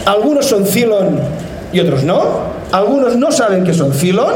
[0.08, 1.20] algunos son Cylon
[1.72, 2.24] y otros no,
[2.72, 4.34] algunos no saben que son Cylon,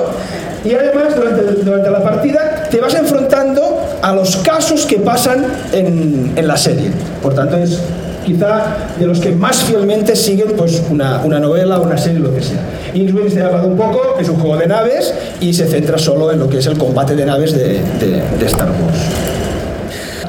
[0.66, 6.34] y además durante, durante la partida te vas enfrentando a los casos que pasan en,
[6.36, 6.90] en la serie.
[7.22, 7.80] Por tanto, es
[8.26, 8.62] quizá
[9.00, 12.60] de los que más fielmente siguen pues, una, una novela, una serie, lo que sea.
[12.94, 16.32] Innswitch te he hablado un poco, es un juego de naves y se centra solo
[16.32, 18.98] en lo que es el combate de naves de, de- de Star Wars.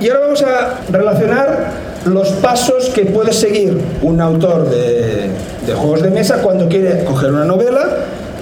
[0.01, 1.72] Y ahora vamos a relacionar
[2.05, 5.29] los pasos que puede seguir un autor de,
[5.66, 7.83] de juegos de mesa cuando quiere coger una novela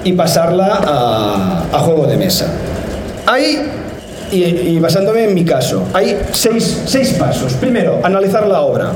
[0.07, 2.47] y pasarla a, a juego de mesa.
[3.27, 3.59] Hay,
[4.31, 7.55] y, y basándome en mi caso, hay seis, seis pasos.
[7.55, 8.93] Primero, analizar la obra.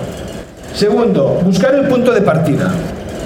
[0.72, 2.70] Segundo, buscar el punto de partida.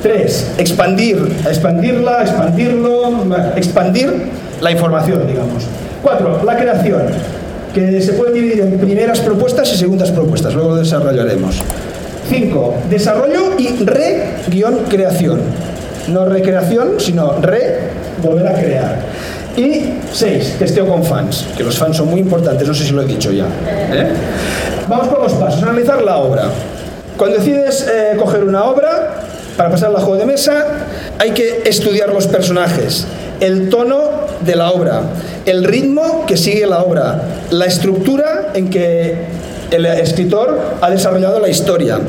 [0.02, 3.12] Tres, expandir, expandirla, expandirlo,
[3.54, 4.30] expandir
[4.62, 5.64] la información, digamos.
[6.02, 7.02] Cuatro, la creación,
[7.74, 11.56] que se puede dividir en primeras propuestas y segundas propuestas, luego lo desarrollaremos.
[12.30, 15.40] Cinco, desarrollo y re-creación.
[16.08, 17.78] No recreación, sino re,
[18.22, 18.98] volver a crear.
[19.56, 23.02] Y seis, testeo con fans, que los fans son muy importantes, no sé si lo
[23.02, 23.44] he dicho ya.
[23.44, 24.08] ¿eh?
[24.88, 26.50] Vamos con los pasos, analizar la obra.
[27.16, 29.22] Cuando decides eh, coger una obra
[29.56, 30.66] para pasarla a juego de mesa,
[31.18, 33.06] hay que estudiar los personajes,
[33.38, 35.02] el tono de la obra,
[35.46, 39.14] el ritmo que sigue la obra, la estructura en que
[39.70, 42.00] el escritor ha desarrollado la historia.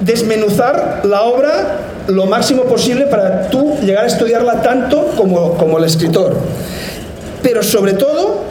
[0.00, 1.78] Desmenuzar la obra
[2.08, 6.36] lo máximo posible para tú llegar a estudiarla tanto como, como el escritor.
[7.42, 8.44] Pero sobre todo,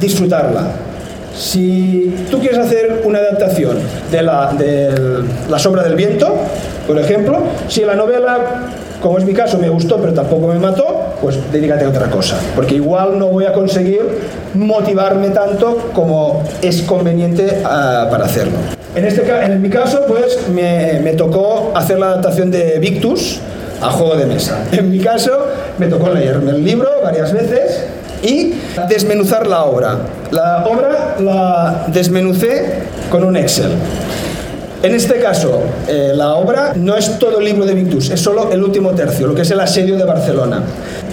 [0.00, 0.72] disfrutarla
[1.36, 3.78] Si tú quieres hacer una adaptación
[4.10, 6.34] de la, de la sombra del viento,
[6.86, 7.38] por ejemplo,
[7.68, 8.38] si la novela,
[9.00, 12.36] como es mi caso, me gustó pero tampoco me mató, pues dedícate a otra cosa,
[12.54, 14.02] porque igual no voy a conseguir
[14.54, 18.83] motivarme tanto como es conveniente uh, para hacerlo.
[18.94, 23.40] En, este, en mi caso, pues me, me tocó hacer la adaptación de Victus
[23.80, 24.64] a juego de mesa.
[24.72, 25.46] En mi caso,
[25.78, 27.84] me tocó leerme el libro varias veces
[28.22, 28.54] y
[28.88, 29.98] desmenuzar la obra.
[30.30, 33.72] La obra la desmenucé con un Excel.
[34.84, 38.52] En este caso, eh, la obra no es todo el libro de Victus, es solo
[38.52, 40.62] el último tercio, lo que es el asedio de Barcelona.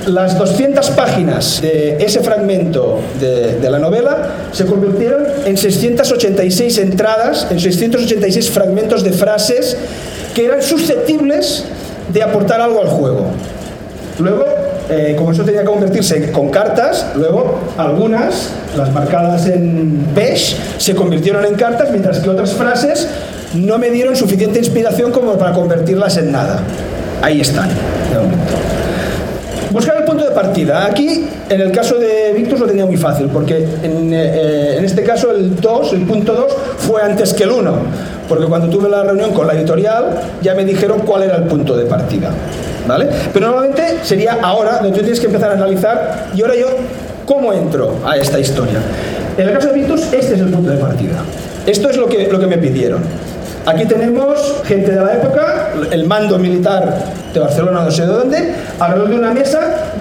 [0.07, 7.47] Las 200 páginas de ese fragmento de, de la novela se convirtieron en 686 entradas,
[7.49, 9.77] en 686 fragmentos de frases
[10.35, 11.63] que eran susceptibles
[12.11, 13.27] de aportar algo al juego.
[14.19, 14.43] Luego,
[14.89, 20.93] eh, como eso tenía que convertirse con cartas, luego algunas, las marcadas en beige, se
[20.93, 23.07] convirtieron en cartas, mientras que otras frases
[23.53, 26.59] no me dieron suficiente inspiración como para convertirlas en nada.
[27.21, 28.53] Ahí están, de momento.
[29.71, 30.85] Buscar el punto de partida.
[30.85, 35.31] Aquí, en el caso de Victus, lo tenía muy fácil, porque en, eh, este caso
[35.31, 37.73] el 2, el punto 2, fue antes que el 1,
[38.27, 41.77] porque cuando tuve la reunión con la editorial ya me dijeron cuál era el punto
[41.77, 42.31] de partida.
[42.85, 43.07] ¿Vale?
[43.31, 46.67] Pero normalmente sería ahora donde tú tienes que empezar a analizar y ahora yo,
[47.25, 48.79] ¿cómo entro a esta historia?
[49.37, 51.23] En el caso de Victus, este es el punto de partida.
[51.65, 53.03] Esto es lo que, lo que me pidieron.
[53.65, 56.97] Aquí tenemos gente de la época, el mando militar
[57.33, 59.59] de Barcelona, no sé de dónde, alrededor de una mesa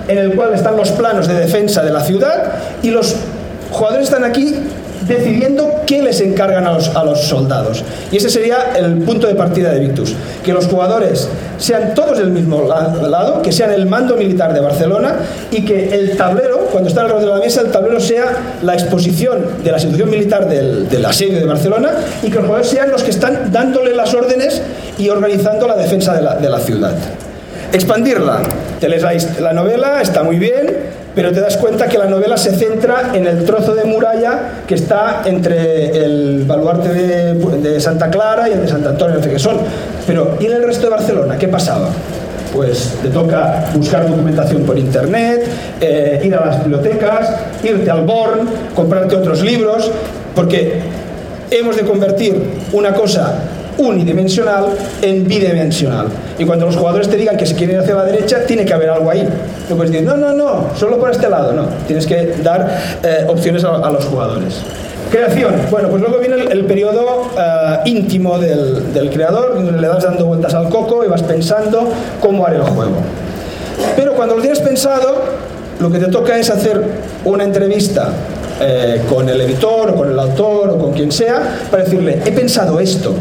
[0.08, 2.52] en el cual están los planos de defensa de la ciudad
[2.82, 3.16] y los
[3.70, 4.56] jugadores están aquí
[5.06, 7.82] decidiendo qué les encargan a los, a los, soldados.
[8.10, 10.14] Y ese sería el punto de partida de Victus.
[10.44, 15.16] Que los jugadores sean todos del mismo lado, que sean el mando militar de Barcelona
[15.50, 16.39] y que el tablero,
[16.70, 18.26] cuando está alrededor de la mesa, el tablero sea
[18.62, 21.90] la exposición de la situación militar del, del asedio de Barcelona
[22.22, 24.62] y que los jugadores sean los que están dándole las órdenes
[24.98, 26.94] y organizando la defensa de la, ciudad.
[27.72, 28.42] Expandirla.
[28.80, 30.76] Te lees la, la novela, está muy bien,
[31.14, 34.74] pero te das cuenta que la novela se centra en el trozo de muralla que
[34.74, 39.30] está entre el baluarte de, de Santa Clara y el de Santa Antonio, no sé
[39.30, 39.58] qué son.
[40.06, 41.36] Pero, ¿y en el resto de Barcelona?
[41.38, 41.88] ¿Qué pasaba?
[42.52, 45.46] Pues te toca buscar documentación por internet,
[45.80, 47.30] eh, ir a las bibliotecas,
[47.62, 49.90] irte al Born, comprarte otros libros,
[50.34, 50.80] porque
[51.50, 52.42] hemos de convertir
[52.72, 53.34] una cosa
[53.78, 54.66] unidimensional
[55.02, 56.08] en bidimensional.
[56.38, 58.74] Y cuando los jugadores te digan que se quieren ir hacia la derecha, tiene que
[58.74, 59.26] haber algo ahí.
[59.68, 61.52] No puedes decir, no, no, no, solo por este lado.
[61.52, 64.60] No, tienes que dar eh, opciones a, a, los jugadores.
[65.10, 65.54] Creación.
[65.70, 70.04] Bueno, pues luego viene el, el periodo uh, íntimo del, del creador, donde le das
[70.04, 71.88] dando vueltas al coco y vas pensando
[72.20, 72.96] cómo haré el juego.
[73.96, 75.16] Pero cuando lo tienes pensado,
[75.80, 76.80] lo que te toca es hacer
[77.24, 78.08] una entrevista
[78.60, 82.32] eh, con el editor o con el autor o con quien sea para decirle, he
[82.32, 83.14] pensado esto,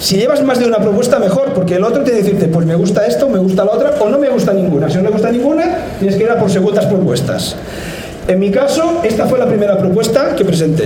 [0.00, 2.74] si llevas más de una propuesta, mejor, porque el otro tiene que decirte, pues me
[2.74, 4.90] gusta esto, me gusta la otra, o no me gusta ninguna.
[4.90, 7.54] Si no me gusta ninguna, tienes que ir a por segundas propuestas.
[8.28, 10.84] En mi caso, esta fue la primera propuesta que presenté.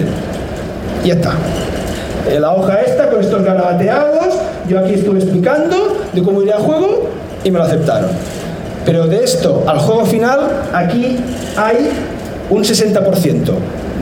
[1.04, 1.32] Ya está.
[2.40, 4.34] La hoja esta, con estos garabateados,
[4.68, 7.08] yo aquí estuve explicando de cómo iría el juego
[7.44, 8.10] y me lo aceptaron.
[8.84, 10.40] Pero de esto al juego final,
[10.72, 11.18] aquí
[11.56, 11.90] hay
[12.50, 13.50] un 60%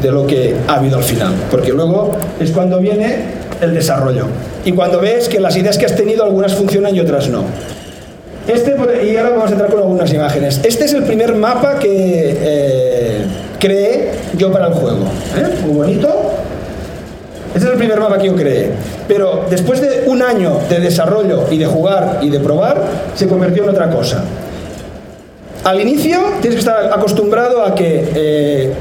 [0.00, 3.24] de lo que ha habido al final, porque luego es cuando viene
[3.60, 4.26] el desarrollo.
[4.64, 7.44] Y cuando ves que las ideas que has tenido, algunas funcionan y otras no.
[8.46, 10.60] Este, y ahora vamos a entrar con algunas imágenes.
[10.64, 13.24] Este es el primer mapa que eh,
[13.58, 15.04] creé yo para el juego.
[15.36, 15.60] ¿eh?
[15.64, 16.08] Muy bonito.
[17.54, 18.70] Este es el primer mapa que yo creé.
[19.08, 22.82] Pero después de un año de desarrollo y de jugar y de probar,
[23.14, 24.24] se convirtió en otra cosa.
[25.64, 28.72] Al inicio tienes que estar acostumbrado a que eh,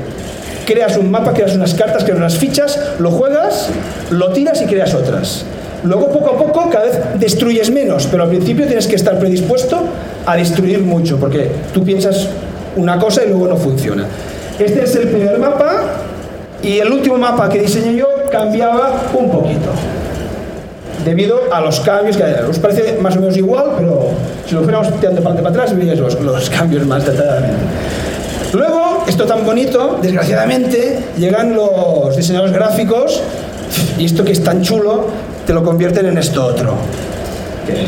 [0.66, 3.70] creas un mapa, creas unas cartas, creas unas fichas, lo juegas,
[4.09, 5.45] lo tiras y creas otras.
[5.84, 9.82] Luego poco a poco cada vez destruyes menos, pero al principio tienes que estar predispuesto
[10.26, 12.30] a destruir mucho, porque tú piensas
[12.76, 14.06] una cosa y luego no funciona.
[14.58, 15.82] Este es el primer mapa
[16.62, 19.70] y el último mapa que diseñé yo cambiaba un poquito.
[21.04, 22.36] Debido a los cambios que hay.
[22.50, 24.12] Os parece más o menos igual, pero
[24.48, 27.58] si lo fuéramos tirando para para atrás, veríais los, los cambios más detalladamente.
[28.54, 33.22] Luego, esto tan bonito, desgraciadamente, llegan los diseñadores gráficos
[33.98, 35.08] y esto que es tan chulo,
[35.46, 36.76] te lo convierten en esto otro.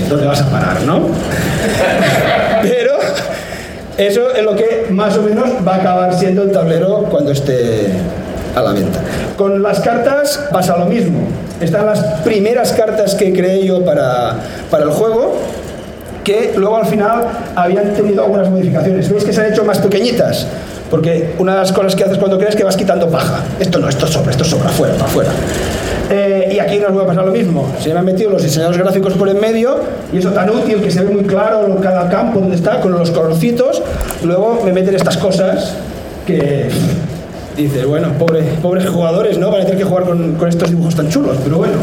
[0.10, 1.02] ¿Dónde vas a parar, no?
[2.62, 2.94] Pero
[3.98, 7.88] eso es lo que más o menos va a acabar siendo el tablero cuando esté
[8.56, 9.00] a la venta.
[9.38, 11.20] Con las cartas pasa lo mismo.
[11.60, 14.36] Están las primeras cartas que creé yo para,
[14.70, 15.38] para el juego,
[16.24, 17.26] que luego al final
[17.56, 19.10] habían tenido algunas modificaciones.
[19.10, 20.48] ¿Veis que se han hecho más pequeñitas?
[20.90, 23.44] Porque una de las cosas que haces cuando crees que vas quitando paja.
[23.60, 25.30] Esto no, esto sobra, esto sobra, fuera, para afuera.
[26.12, 27.68] Eh, y aquí nos va a pasar lo mismo.
[27.80, 29.80] Se me han metido los diseñadores gráficos por en medio
[30.14, 33.12] y eso tan útil que se ve muy claro cada campo donde está con los
[33.12, 33.82] colorcitos.
[34.24, 35.74] Luego me meten estas cosas
[36.28, 36.70] que
[37.58, 39.50] dice, bueno, pobre, pobres jugadores, ¿no?
[39.50, 41.38] Van a tener que jugar con, con, estos dibujos tan chulos.
[41.44, 41.76] Pero bueno,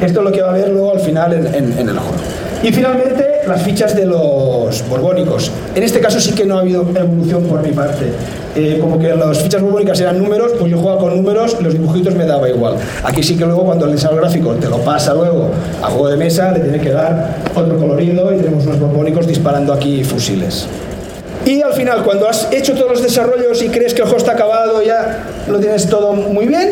[0.00, 2.14] esto es lo que va a haber luego al final en, en, en el juego.
[2.62, 5.50] Y finalmente, las fichas de los borbónicos.
[5.74, 8.06] En este caso sí que no ha habido evolución por mi parte.
[8.54, 12.14] Eh, como que las fichas borbónicas eran números, pues yo jugaba con números los dibujitos
[12.14, 12.74] me daba igual.
[13.02, 15.50] Aquí sí que luego cuando el diseñador gráfico te lo pasa luego
[15.82, 19.72] a juego de mesa, le tiene que dar otro colorido y tenemos unos borbónicos disparando
[19.72, 20.66] aquí fusiles.
[21.46, 24.32] Y al final, cuando has hecho todos los desarrollos y crees que el juego está
[24.32, 26.70] acabado, ya lo tienes todo muy bien,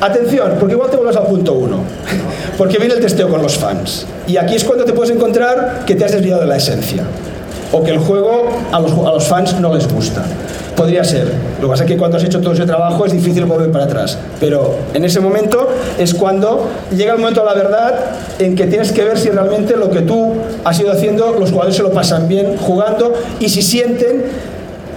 [0.00, 1.78] atención, porque igual te vuelves al punto uno,
[2.58, 4.06] porque viene el testeo con los fans.
[4.28, 7.02] Y aquí es cuando te puedes encontrar que te has desviado de la esencia,
[7.72, 10.22] o que el juego a los, a los fans no les gusta.
[10.82, 11.28] Podría ser.
[11.60, 13.84] Lo que pasa es que cuando has hecho todo ese trabajo es difícil volver para
[13.84, 14.18] atrás.
[14.40, 17.94] Pero en ese momento es cuando llega el momento de la verdad
[18.40, 20.32] en que tienes que ver si realmente lo que tú
[20.64, 24.24] has ido haciendo, los jugadores se lo pasan bien jugando y si sienten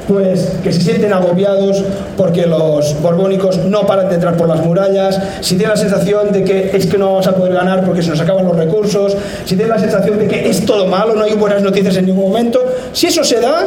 [0.08, 1.84] pues que se sienten agobiados
[2.18, 6.44] porque los borbónicos no paran de entrar por las murallas, si tienen la sensación de
[6.44, 9.16] que es que no vamos a poder ganar porque se nos acaban los recursos,
[9.46, 12.30] si tienen la sensación de que es todo malo, no hay buenas noticias en ningún
[12.30, 12.60] momento,
[12.92, 13.66] si eso se da,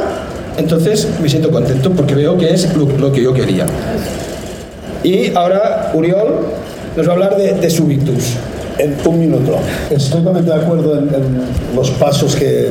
[0.59, 3.67] entonces me siento contento porque veo que es lo, que yo quería.
[5.03, 6.41] Y ahora Uriol
[6.97, 8.35] nos va a hablar de, de su Victus.
[8.79, 9.59] En un minuto.
[9.91, 11.09] Estoy totalmente de acuerdo en,
[11.75, 12.71] los pasos que,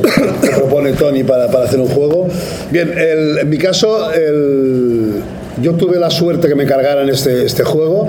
[0.56, 2.28] propone Tony para, para hacer un juego.
[2.70, 5.22] Bien, el, en mi caso, el,
[5.60, 8.08] yo tuve la suerte que me cargaran este, este juego.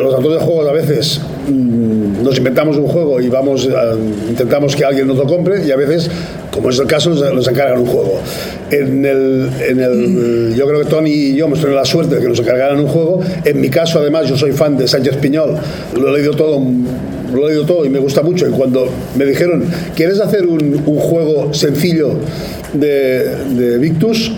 [0.00, 3.94] Los autores de juegos a veces nos inventamos un juego y vamos a,
[4.28, 6.10] intentamos que alguien nos lo compre y a veces,
[6.50, 8.20] como es el caso, nos, encargan un juego.
[8.70, 12.20] En el, en el, yo creo que Tony y yo hemos tenido la suerte de
[12.20, 13.20] que nos encargaran un juego.
[13.44, 15.56] En mi caso, además, yo soy fan de Sánchez Piñol.
[15.98, 16.60] Lo he leído todo
[17.32, 18.48] lo he leído todo y me gusta mucho.
[18.48, 22.14] Y cuando me dijeron, ¿quieres hacer un, juego sencillo
[22.72, 24.32] de Victus?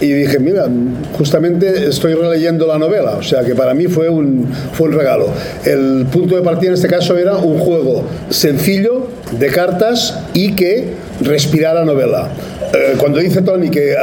[0.00, 0.68] Y dije, mira,
[1.16, 5.28] justamente estoy releyendo la novela, o sea que para mí fue un, fue un regalo.
[5.64, 10.92] El punto de partida en este caso era un juego sencillo, de cartas y que
[11.20, 12.28] respirara novela.
[12.74, 13.94] Eh, cuando dice Tony que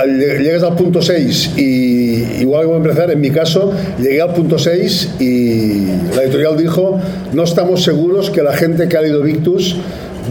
[0.42, 4.34] llegas al punto 6 y igual que voy a empezar, en mi caso llegué al
[4.34, 5.86] punto 6 y
[6.16, 7.00] la editorial dijo,
[7.34, 9.76] no estamos seguros que la gente que ha leído Victus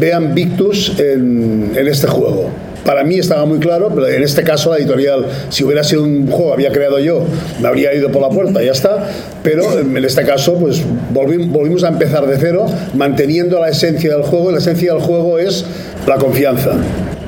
[0.01, 2.51] vean Victus en, en este juego
[2.85, 6.27] para mí estaba muy claro, pero en este caso la editorial, si hubiera sido un
[6.27, 7.25] juego había creado yo,
[7.61, 9.09] me habría ido por la puerta, ya está.
[9.43, 14.23] Pero en este caso, pues volvimos, volvimos a empezar de cero, manteniendo la esencia del
[14.23, 14.51] juego.
[14.51, 15.65] Y la esencia del juego es
[16.07, 16.73] la confianza.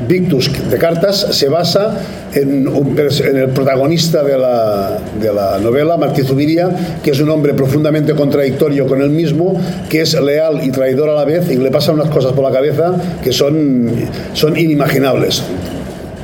[0.06, 1.98] Victus de cartas se basa
[2.34, 6.70] en, el protagonista de la, de la, novela, Martí Zubiria,
[7.02, 11.14] que es un hombre profundamente contradictorio con él mismo, que es leal y traidor a
[11.14, 13.90] la vez y le pasan unas cosas por la cabeza que son,
[14.32, 15.42] son inimaginables.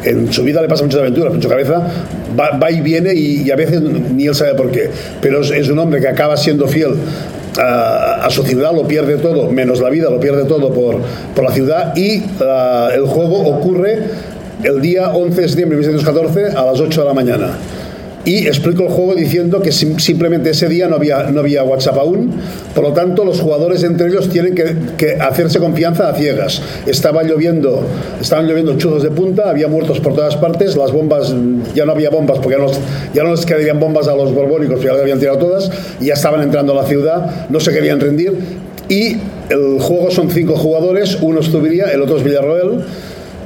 [0.05, 1.87] En su vida le pasan muchas aventuras, en su cabeza
[2.39, 4.91] va, y viene y, a veces ni él sabe por qué.
[5.21, 6.95] Pero es un hombre que acaba siendo fiel
[7.59, 10.97] a, a, su ciudad lo pierde todo, menos la vida, lo pierde todo por,
[11.35, 14.05] por la ciudad y uh, el juego ocurre
[14.63, 17.59] el día 11 de septiembre de 1914 a las 8 de la mañana.
[18.25, 21.97] Y explico el juego diciendo que sim simplemente ese día no había, no había WhatsApp
[21.97, 22.33] aún,
[22.75, 26.61] por lo tanto los jugadores entre ellos tienen que, hacerse confianza a ciegas.
[26.87, 27.83] Estaba lloviendo,
[28.21, 31.35] estaban lloviendo chuzos de punta, había muertos por todas partes, las bombas,
[31.75, 32.71] ya no había bombas porque ya no,
[33.15, 36.43] ya no les quedarían bombas a los borbónicos, ya las habían tirado todas, ya estaban
[36.43, 38.35] entrando a la ciudad, no se querían rendir.
[38.91, 39.17] Y
[39.49, 42.85] el juego son cinco jugadores, uno es Zubiría, el otro es Villarroel,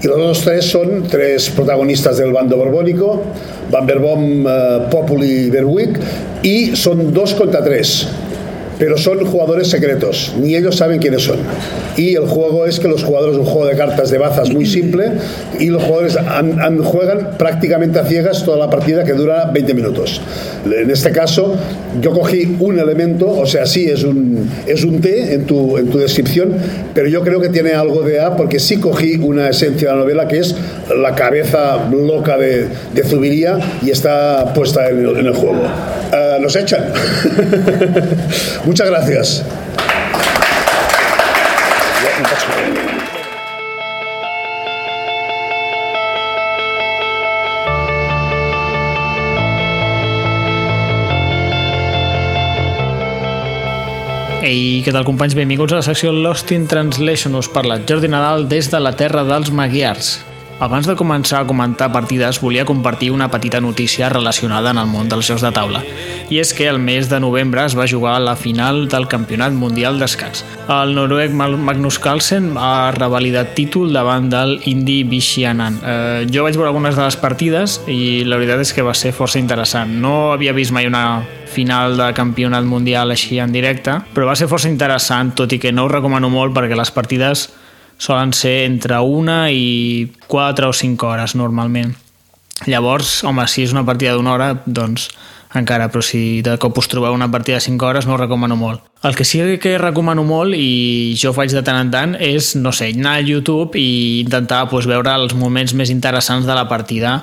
[0.04, 3.22] y los otros tres son tres protagonistas del bando borbónico,
[3.70, 5.98] Van Berbom, uh, Populi y Berwick,
[6.42, 8.06] y son dos contra tres
[8.78, 11.38] pero son jugadores secretos, ni ellos saben quiénes son.
[11.96, 15.12] Y el juego es que los jugadores, un juego de cartas de bazas muy simple,
[15.58, 16.18] y los jugadores
[16.82, 20.20] juegan prácticamente a ciegas toda la partida que dura 20 minutos.
[20.64, 21.56] En este caso,
[22.00, 25.88] yo cogí un elemento, o sea, sí es un, es un T en tu, en
[25.88, 26.54] tu descripción,
[26.94, 30.00] pero yo creo que tiene algo de A porque sí cogí una esencia de la
[30.02, 30.54] novela que es
[30.96, 35.62] la cabeza loca de, de Zubiría y está puesta en el, en el juego.
[36.12, 36.84] Uh, nos echan.
[38.64, 39.44] Muchas gracias.
[54.44, 55.32] Ei, què tal companys?
[55.36, 57.34] Benvinguts a la secció Lost in Translation.
[57.40, 60.18] Us parla Jordi Nadal des de la terra dels Magyars.
[60.62, 65.08] Abans de començar a comentar partides, volia compartir una petita notícia relacionada en el món
[65.10, 65.80] dels jocs de taula.
[66.30, 69.98] I és que el mes de novembre es va jugar la final del Campionat Mundial
[69.98, 70.44] d'Escacs.
[70.70, 75.80] El noruec Magnus Carlsen ha revalidat títol davant del Indi Vishianan.
[75.82, 79.12] Eh, jo vaig veure algunes de les partides i la veritat és que va ser
[79.12, 79.90] força interessant.
[79.90, 84.48] No havia vist mai una final de campionat mundial així en directe, però va ser
[84.48, 87.48] força interessant, tot i que no ho recomano molt perquè les partides
[87.98, 91.94] solen ser entre una i 4 o 5 hores normalment.
[92.66, 95.08] Llavors, home, si és una partida d'una hora, doncs
[95.54, 98.56] encara, però si de cop us trobeu una partida de 5 hores no ho recomano
[98.56, 98.82] molt.
[99.02, 102.54] El que sí que recomano molt, i jo ho faig de tant en tant, és,
[102.56, 106.66] no sé, anar a YouTube i intentar doncs, veure els moments més interessants de la
[106.68, 107.20] partida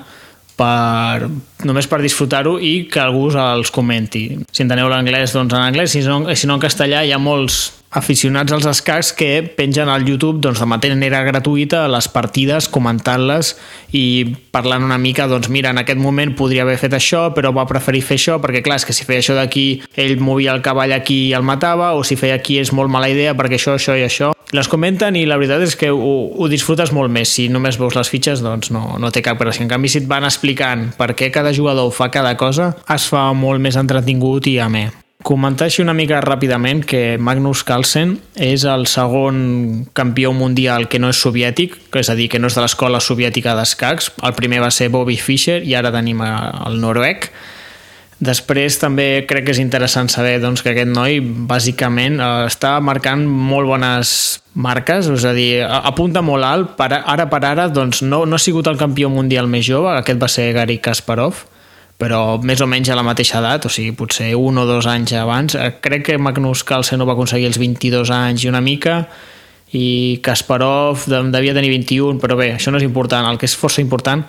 [0.56, 1.28] per,
[1.64, 4.26] només per disfrutar-ho i que algú els comenti.
[4.52, 7.81] Si enteneu l'anglès, doncs en anglès, si no, si no en castellà hi ha molts
[7.92, 13.54] aficionats als escacs que pengen al YouTube doncs, de manera gratuïta les partides, comentant-les
[13.92, 14.04] i
[14.50, 18.02] parlant una mica, doncs mira, en aquest moment podria haver fet això, però va preferir
[18.02, 21.28] fer això, perquè clar, és que si feia això d'aquí, ell movia el cavall aquí
[21.28, 24.06] i el matava, o si feia aquí és molt mala idea perquè això, això i
[24.08, 24.32] això.
[24.52, 27.30] Les comenten i la veritat és que ho, ho disfrutes molt més.
[27.32, 29.64] Si només veus les fitxes, doncs no, no té cap gràcia.
[29.64, 33.30] En canvi, si et van explicant per què cada jugador fa cada cosa, es fa
[33.32, 34.90] molt més entretingut i amè.
[35.22, 41.12] Comentar així una mica ràpidament que Magnus Carlsen és el segon campió mundial que no
[41.14, 44.10] és soviètic, és a dir, que no és de l'escola soviètica d'escacs.
[44.26, 47.30] El primer va ser Bobby Fischer i ara tenim el noruec.
[48.22, 53.24] Després també crec que és interessant saber doncs, que aquest noi bàsicament eh, està marcant
[53.26, 54.12] molt bones
[54.54, 58.42] marques, és a dir, apunta molt alt, per, ara per ara doncs, no, no ha
[58.42, 61.46] sigut el campió mundial més jove, aquest va ser Gary Kasparov,
[62.02, 65.14] però més o menys a la mateixa edat, o sigui, potser un o dos anys
[65.14, 65.54] abans.
[65.54, 69.04] Eh, crec que Magnus Carlsen no va aconseguir els 22 anys i una mica,
[69.72, 73.28] i Kasparov devia tenir 21, però bé, això no és important.
[73.30, 74.24] El que és força important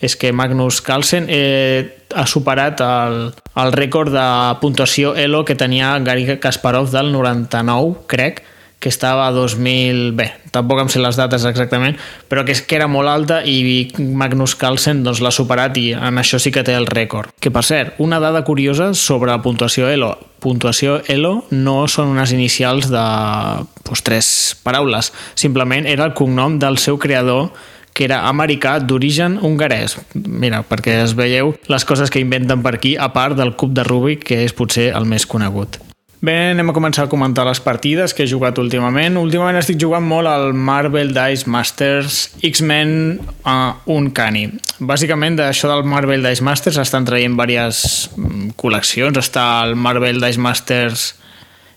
[0.00, 3.20] és que Magnus Carlsen eh, ha superat el,
[3.60, 4.26] el rècord de
[4.62, 8.40] puntuació ELO que tenia Gary Kasparov del 99, crec,
[8.80, 10.12] que estava a 2000...
[10.18, 11.98] Bé, tampoc em sé les dates exactament,
[12.30, 16.20] però que, és que era molt alta i Magnus Carlsen doncs, l'ha superat i en
[16.20, 17.32] això sí que té el rècord.
[17.42, 20.14] Que, per cert, una dada curiosa sobre la puntuació ELO.
[20.38, 23.06] Puntuació ELO no són unes inicials de
[23.82, 24.30] doncs, tres
[24.62, 25.10] paraules.
[25.34, 27.50] Simplement era el cognom del seu creador
[27.98, 29.96] que era americà d'origen hongarès.
[30.14, 33.82] Mira, perquè es veieu les coses que inventen per aquí, a part del cub de
[33.82, 35.80] Rubik, que és potser el més conegut.
[36.18, 39.14] Bé, anem a començar a comentar les partides que he jugat últimament.
[39.20, 42.90] Últimament estic jugant molt al Marvel Dice Masters X-Men
[43.46, 44.48] uh, Uncanny.
[44.82, 49.20] Bàsicament, d'això del Marvel Dice Masters estan traient diverses mm, col·leccions.
[49.22, 51.12] Està el Marvel Dice Masters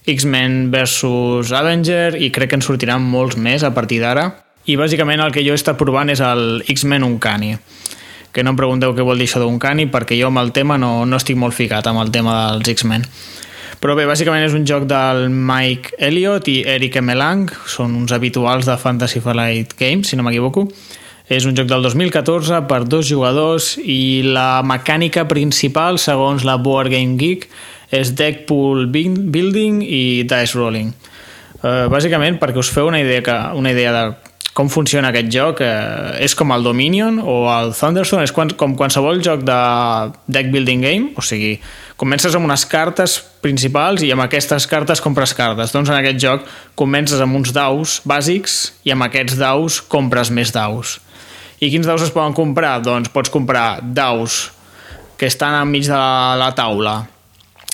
[0.09, 4.25] X-Men versus Avenger i crec que en sortiran molts més a partir d'ara.
[4.65, 7.59] I bàsicament el que jo he estat provant és el X-Men Uncanny
[8.31, 11.03] que no em pregunteu què vol dir això d'Uncanny perquè jo amb el tema no,
[11.05, 13.05] no estic molt ficat amb el tema dels X-Men.
[13.81, 18.67] Però bé, bàsicament és un joc del Mike Elliott i Eric Emelang, són uns habituals
[18.69, 20.67] de Fantasy Flight Games, si no m'equivoco.
[21.31, 26.93] És un joc del 2014 per dos jugadors i la mecànica principal, segons la Board
[26.93, 27.47] Game Geek,
[27.89, 30.93] és deck pool building i dice rolling.
[31.61, 35.61] Uh, bàsicament, perquè us feu una idea, que, una idea de com funciona aquest joc
[35.63, 39.59] eh, és com el Dominion o el Thunderstone, és quan, com qualsevol joc de
[40.27, 41.53] deck building game, o sigui,
[42.01, 45.71] comences amb unes cartes principals i amb aquestes cartes compres cartes.
[45.71, 46.49] Doncs en aquest joc
[46.79, 50.99] comences amb uns daus bàsics i amb aquests daus compres més daus.
[51.61, 52.79] I quins daus es poden comprar?
[52.83, 54.49] Doncs pots comprar daus
[55.15, 56.03] que estan enmig de
[56.41, 57.03] la taula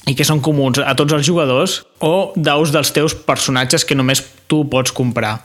[0.07, 4.21] i que són comuns a tots els jugadors o daus dels teus personatges que només
[4.47, 5.39] tu pots comprar.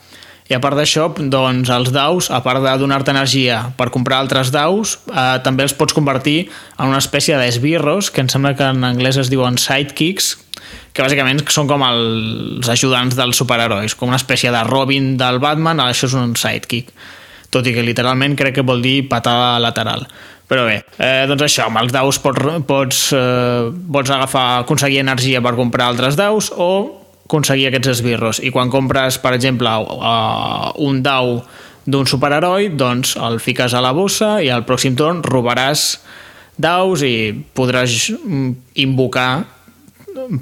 [0.52, 4.50] I a part d'això, doncs, els daus, a part de donar-te energia per comprar altres
[4.52, 8.84] daus, eh, també els pots convertir en una espècie d'esbirros, que em sembla que en
[8.84, 10.34] anglès es diuen sidekicks,
[10.92, 15.80] que bàsicament són com els ajudants dels superherois, com una espècie de Robin del Batman,
[15.80, 16.92] això és un sidekick.
[17.48, 20.04] Tot i que literalment crec que vol dir patada lateral.
[20.52, 25.40] Però bé, eh, doncs això, amb els daus pots, pots, eh, pots agafar, aconseguir energia
[25.40, 27.01] per comprar altres daus o
[27.32, 28.42] aconseguir aquests esbirros.
[28.44, 31.38] I quan compres, per exemple, uh, un dau
[31.88, 35.96] d'un superheroi, doncs el fiques a la bossa i al pròxim torn robaràs
[36.60, 38.52] daus i podràs mm,
[38.84, 39.32] invocar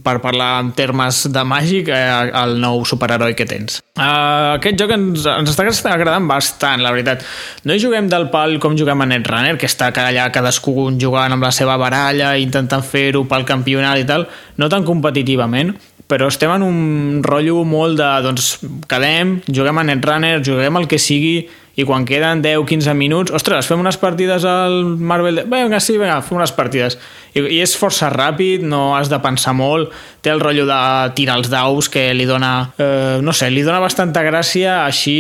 [0.04, 3.78] per parlar en termes de màgic eh, el nou superheroi que tens.
[3.94, 7.22] Uh, aquest joc ens, ens està agradant bastant, la veritat.
[7.64, 11.46] No hi juguem del pal com juguem a Netrunner, que està allà cadascú jugant amb
[11.46, 14.26] la seva baralla, intentant fer-ho pel campionat i tal,
[14.58, 15.76] no tan competitivament,
[16.10, 18.56] però estem en un rotllo molt de, doncs,
[18.90, 21.36] quedem, juguem a Netrunner, juguem el que sigui
[21.78, 25.38] i quan queden 10-15 minuts, ostres, fem unes partides al Marvel...
[25.38, 25.44] De...
[25.48, 26.98] Vinga, sí, vinga, fem unes partides.
[27.32, 30.80] I, I és força ràpid, no has de pensar molt, té el rotllo de
[31.16, 35.16] tirar els daus que li dona, eh, no sé, li dona bastanta gràcia, així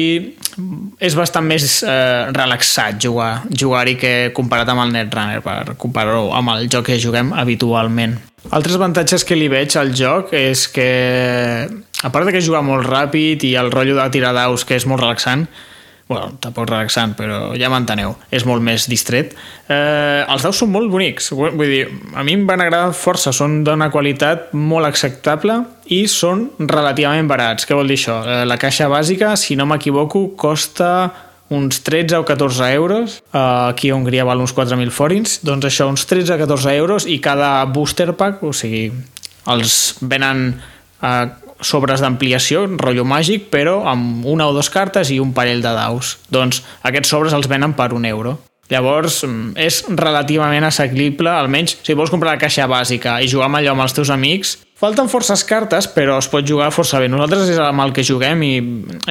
[1.00, 6.56] és bastant més eh, relaxat jugar jugar-hi que comparat amb el Netrunner, per comparar-ho amb
[6.56, 8.18] el joc que juguem habitualment.
[8.48, 10.86] Altres avantatges que li veig al joc és que,
[11.68, 14.86] a part de que juga molt ràpid i el rotllo de tirar daus que és
[14.88, 15.44] molt relaxant,
[16.10, 19.36] bueno, tampoc relaxant, però ja m'enteneu, és molt més distret.
[19.70, 21.84] Eh, els daus són molt bonics, vull dir,
[22.18, 25.60] a mi em van agradar força, són d'una qualitat molt acceptable
[25.94, 27.68] i són relativament barats.
[27.68, 28.18] Què vol dir això?
[28.24, 30.90] Eh, la caixa bàsica, si no m'equivoco, costa
[31.50, 35.90] uns 13 o 14 euros, eh, aquí a Hongria val uns 4.000 forins, doncs això,
[35.90, 38.88] uns 13 o 14 euros i cada booster pack, o sigui,
[39.50, 40.54] els venen
[41.02, 41.26] eh,
[41.60, 46.16] sobres d'ampliació, rotllo màgic, però amb una o dues cartes i un parell de daus.
[46.32, 48.38] Doncs aquests sobres els venen per un euro.
[48.70, 53.58] Llavors, mm, és relativament assequible, almenys si vols comprar la caixa bàsica i jugar amb
[53.58, 54.58] allò amb els teus amics.
[54.80, 57.08] Falten forces cartes, però es pot jugar força bé.
[57.12, 58.52] Nosaltres és amb el que juguem i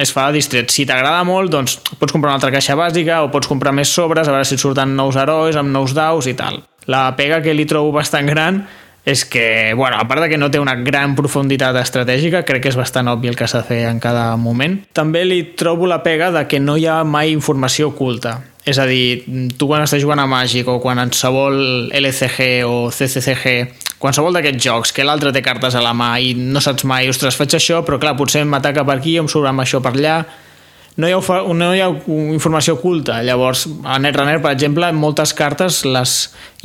[0.02, 0.72] es fa distret.
[0.74, 4.26] Si t'agrada molt, doncs pots comprar una altra caixa bàsica o pots comprar més sobres,
[4.26, 6.58] a veure si surten nous herois amb nous daus i tal.
[6.90, 8.64] La pega que li trobo bastant gran
[9.06, 12.72] és que, bueno, a part de que no té una gran profunditat estratègica, crec que
[12.74, 16.02] és bastant obvi el que s'ha de fer en cada moment, també li trobo la
[16.02, 18.40] pega de que no hi ha mai informació oculta.
[18.66, 19.22] És a dir,
[19.56, 23.54] tu quan estàs jugant a Màgic o quan qualsevol LCG o CCCG,
[24.00, 27.36] qualsevol d'aquests jocs, que l'altre té cartes a la mà i no saps mai, ostres,
[27.36, 30.22] faig això, però clar, potser m'ataca per aquí, em surt amb això per allà,
[31.00, 31.88] no hi, ha, no hi ha
[32.34, 33.20] informació oculta.
[33.24, 36.16] Llavors, a Netrunner, per exemple, moltes cartes les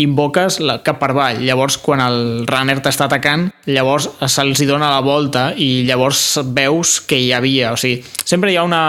[0.02, 1.42] invoques cap per avall.
[1.46, 6.22] Llavors, quan el runner t'està atacant, llavors se'ls dona la volta i llavors
[6.56, 7.74] veus que hi havia.
[7.74, 8.84] O sigui, sempre hi ha una...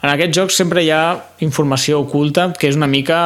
[0.00, 1.04] En aquest joc sempre hi ha
[1.44, 3.20] informació oculta, que és una mica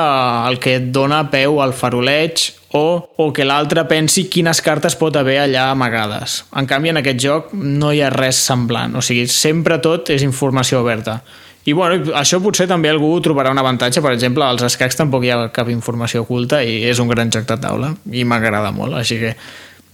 [0.49, 5.15] el que et dona peu al faroleig o, o que l'altre pensi quines cartes pot
[5.17, 6.43] haver allà amagades.
[6.59, 8.99] En canvi, en aquest joc no hi ha res semblant.
[8.99, 11.21] O sigui, sempre tot és informació oberta.
[11.65, 15.33] I bueno, això potser també algú trobarà un avantatge, per exemple, als escacs tampoc hi
[15.33, 19.21] ha cap informació oculta i és un gran joc de taula i m'agrada molt, així
[19.23, 19.33] que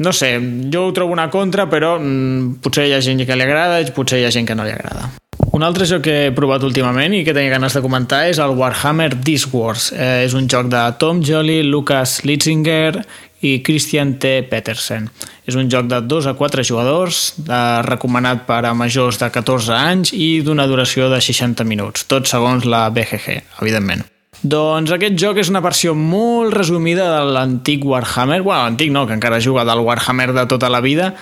[0.00, 0.32] no sé,
[0.72, 3.90] jo ho trobo una contra, però mm, potser hi ha gent que li agrada i
[3.94, 5.10] potser hi ha gent que no li agrada.
[5.52, 8.54] Un altre joc que he provat últimament i que tenia ganes de comentar és el
[8.56, 9.90] Warhammer Disc Wars.
[9.92, 13.02] Eh, és un joc de Tom Jolly, Lucas Litzinger
[13.40, 14.42] i Christian T.
[14.50, 15.08] Petersen.
[15.48, 19.74] És un joc de 2 a 4 jugadors, eh, recomanat per a majors de 14
[19.74, 24.04] anys i d'una duració de 60 minuts, tot segons la BGG, evidentment.
[24.42, 29.12] Doncs aquest joc és una versió molt resumida de l'antic Warhammer, bueno, antic no, que
[29.12, 31.14] encara juga del Warhammer de tota la vida.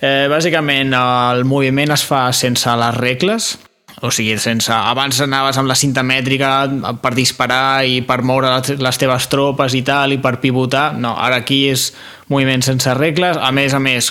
[0.00, 3.58] Eh, bàsicament el moviment es fa sense les regles,
[4.00, 4.72] o sigui, sense...
[4.72, 6.64] Abans anaves amb la cinta mètrica
[7.02, 10.94] per disparar i per moure les teves tropes i tal, i per pivotar.
[10.96, 11.90] No, ara aquí és
[12.32, 13.36] moviment sense regles.
[13.36, 14.08] A més a més,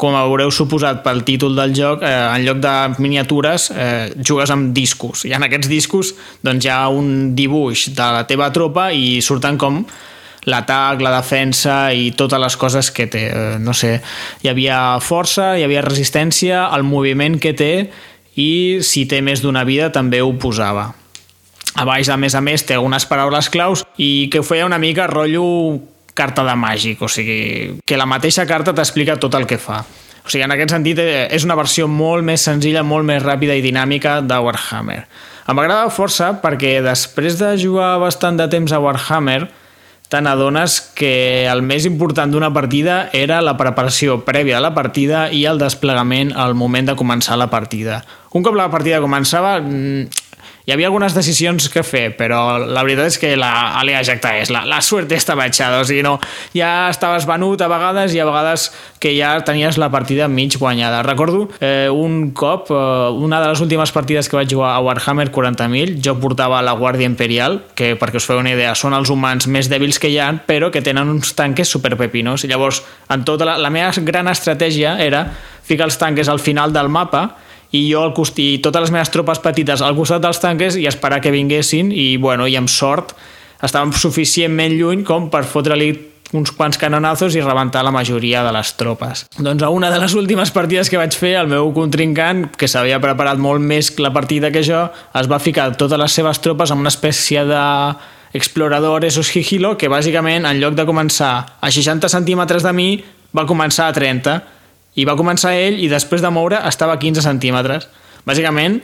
[0.00, 4.72] com haureu suposat pel títol del joc, eh, en lloc de miniatures eh, jugues amb
[4.74, 9.20] discos i en aquests discos doncs, hi ha un dibuix de la teva tropa i
[9.22, 9.82] surten com
[10.48, 13.26] l'atac, la defensa i totes les coses que té.
[13.28, 13.98] Eh, no sé,
[14.42, 17.72] hi havia força, hi havia resistència, el moviment que té
[18.38, 20.92] i si té més d'una vida també ho posava.
[21.78, 24.80] A baix, a més a més, té algunes paraules claus i que ho feia una
[24.82, 25.44] mica rotllo
[26.18, 29.84] carta de màgic, o sigui, que la mateixa carta t'explica tot el que fa.
[30.24, 33.54] O sigui, en aquest sentit, eh, és una versió molt més senzilla, molt més ràpida
[33.54, 35.04] i dinàmica de Warhammer.
[35.48, 39.46] Em agrada força perquè després de jugar bastant de temps a Warhammer,
[40.08, 45.26] te n'adones que el més important d'una partida era la preparació prèvia a la partida
[45.32, 48.00] i el desplegament al moment de començar la partida.
[48.32, 50.08] Un cop la partida començava, mm,
[50.68, 54.50] hi havia algunes decisions que fer, però la veritat és que la alea jacta és,
[54.52, 56.18] la, la suerte estava echada, o sigui, no,
[56.52, 58.66] ja estaves venut a vegades i a vegades
[59.00, 61.00] que ja tenies la partida mig guanyada.
[61.06, 62.76] Recordo eh, un cop, eh,
[63.16, 67.08] una de les últimes partides que vaig jugar a Warhammer 40.000, jo portava la Guàrdia
[67.08, 70.34] Imperial, que perquè us feu una idea, són els humans més dèbils que hi ha,
[70.44, 72.44] però que tenen uns tanques superpepinos.
[72.44, 75.30] Llavors, en tota la, la meva gran estratègia era
[75.64, 77.30] ficar els tanques al final del mapa
[77.72, 78.38] i jo al cost...
[78.38, 82.16] i totes les meves tropes petites al costat dels tanques i esperar que vinguessin i,
[82.16, 83.14] bueno, i amb sort
[83.64, 85.90] estàvem suficientment lluny com per fotre-li
[86.36, 89.24] uns quants canonazos i rebentar la majoria de les tropes.
[89.38, 93.00] Doncs a una de les últimes partides que vaig fer, el meu contrincant, que s'havia
[93.00, 94.84] preparat molt més la partida que jo,
[95.16, 97.64] es va ficar totes les seves tropes en una espècie de
[98.36, 102.90] explorador o sigilo que bàsicament en lloc de començar a 60 centímetres de mi
[103.34, 104.57] va començar a 30
[104.98, 107.88] i va començar ell i després de moure estava a 15 centímetres.
[108.26, 108.80] Bàsicament,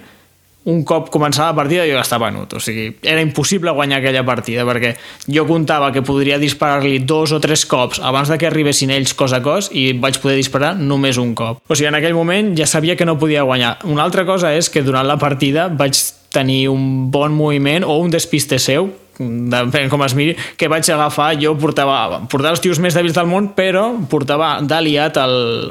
[0.65, 4.65] un cop començava la partida jo estava venut, o sigui, era impossible guanyar aquella partida
[4.65, 4.95] perquè
[5.28, 9.36] jo comptava que podria disparar-li dos o tres cops abans de que arribessin ells cos
[9.36, 11.61] a cos i vaig poder disparar només un cop.
[11.69, 13.77] O sigui, en aquell moment ja sabia que no podia guanyar.
[13.85, 16.01] Una altra cosa és que durant la partida vaig
[16.35, 18.89] tenir un bon moviment o un despiste seu,
[19.19, 23.28] depèn com es miri, que vaig agafar, jo portava, portava els tios més dèbils del
[23.31, 25.20] món, però portava d'aliat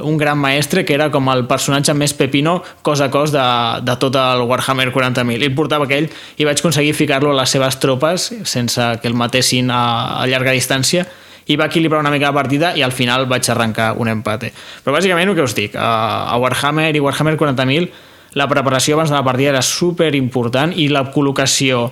[0.04, 3.48] un gran maestre que era com el personatge més pepino cos a cos de,
[3.84, 5.44] de tot el Warhammer 40.000.
[5.44, 6.08] I portava aquell
[6.38, 9.84] i vaig aconseguir ficar-lo a les seves tropes sense que el matessin a,
[10.22, 11.06] a llarga distància
[11.48, 14.54] i va equilibrar una mica la partida i al final vaig arrencar un empate.
[14.84, 17.92] Però bàsicament el que us dic, a, Warhammer i Warhammer 40.000
[18.34, 21.92] la preparació abans de la partida era super important i la col·locació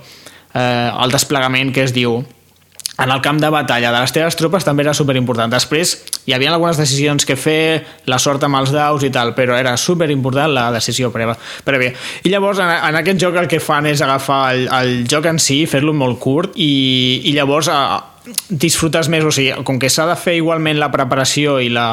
[0.54, 2.22] eh, el desplegament que es diu
[3.02, 5.50] en el camp de batalla de les teves tropes també era super important.
[5.52, 5.96] Després
[6.28, 9.74] hi havia algunes decisions que fer, la sort amb els daus i tal, però era
[9.78, 11.38] super important la decisió prèvia.
[11.66, 11.96] prèvia.
[12.24, 15.42] I llavors en, en aquest joc el que fan és agafar el, el joc en
[15.42, 19.90] si, fer-lo molt curt i, i llavors a, eh, disfrutes més, o sigui, com que
[19.90, 21.88] s'ha de fer igualment la preparació i, la,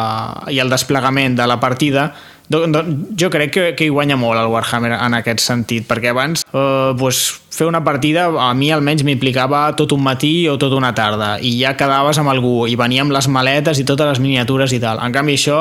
[0.52, 2.10] i el desplegament de la partida,
[2.48, 6.94] jo crec que, que hi guanya molt el Warhammer en aquest sentit, perquè abans eh,
[6.98, 11.36] pues, fer una partida a mi almenys m'implicava tot un matí o tota una tarda
[11.44, 14.80] i ja quedaves amb algú i venia amb les maletes i totes les miniatures i
[14.80, 15.02] tal.
[15.04, 15.60] En canvi això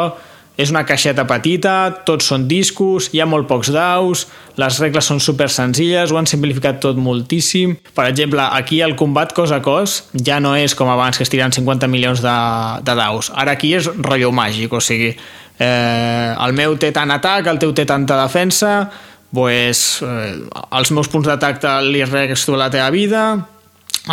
[0.58, 1.74] és una caixeta petita,
[2.08, 4.26] tots són discos, hi ha molt pocs daus,
[4.58, 7.76] les regles són super senzilles, ho han simplificat tot moltíssim.
[7.94, 11.34] Per exemple, aquí el combat cos a cos ja no és com abans que es
[11.34, 12.38] tiren 50 milions de,
[12.82, 13.30] de daus.
[13.38, 15.14] Ara aquí és rotllo màgic, o sigui,
[15.60, 18.90] eh, el meu té tant atac, el teu té tanta defensa,
[19.34, 20.34] pues, eh,
[20.72, 23.24] els meus punts d'atac li resto la teva vida,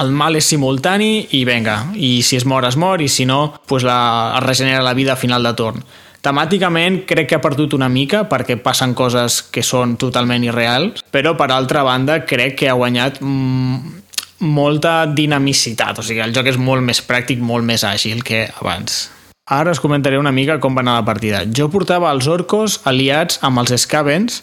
[0.01, 3.55] el mal és simultani i venga, i si es mor es mor i si no,
[3.67, 5.85] pues la, es regenera la vida a final de torn.
[6.25, 11.35] Temàticament crec que ha perdut una mica perquè passen coses que són totalment irreals, però
[11.37, 14.01] per altra banda crec que ha guanyat mm,
[14.49, 19.14] molta dinamicitat, o sigui, el joc és molt més pràctic, molt més àgil que abans.
[19.45, 21.43] Ara us comentaré una mica com va anar la partida.
[21.45, 24.39] Jo portava els orcos aliats amb els Scavens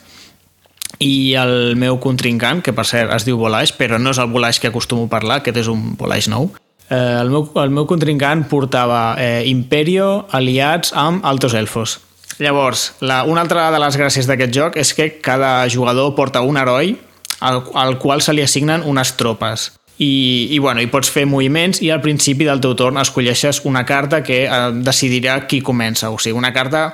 [1.01, 4.59] i el meu contrincant, que per cert es diu Volaix, però no és el Volaix
[4.61, 6.51] que acostumo a parlar, aquest és un Volaix nou.
[6.91, 11.97] Eh, el, meu, el meu contrincant portava eh, Imperio aliats amb Altos Elfos.
[12.37, 16.61] Llavors, la, una altra de les gràcies d'aquest joc és que cada jugador porta un
[16.61, 16.93] heroi
[17.41, 19.71] al, al qual se li assignen unes tropes
[20.01, 23.83] i, i, bueno, i pots fer moviments i al principi del teu torn escolleixes una
[23.85, 26.09] carta que eh, decidirà qui comença.
[26.09, 26.87] O sigui, una carta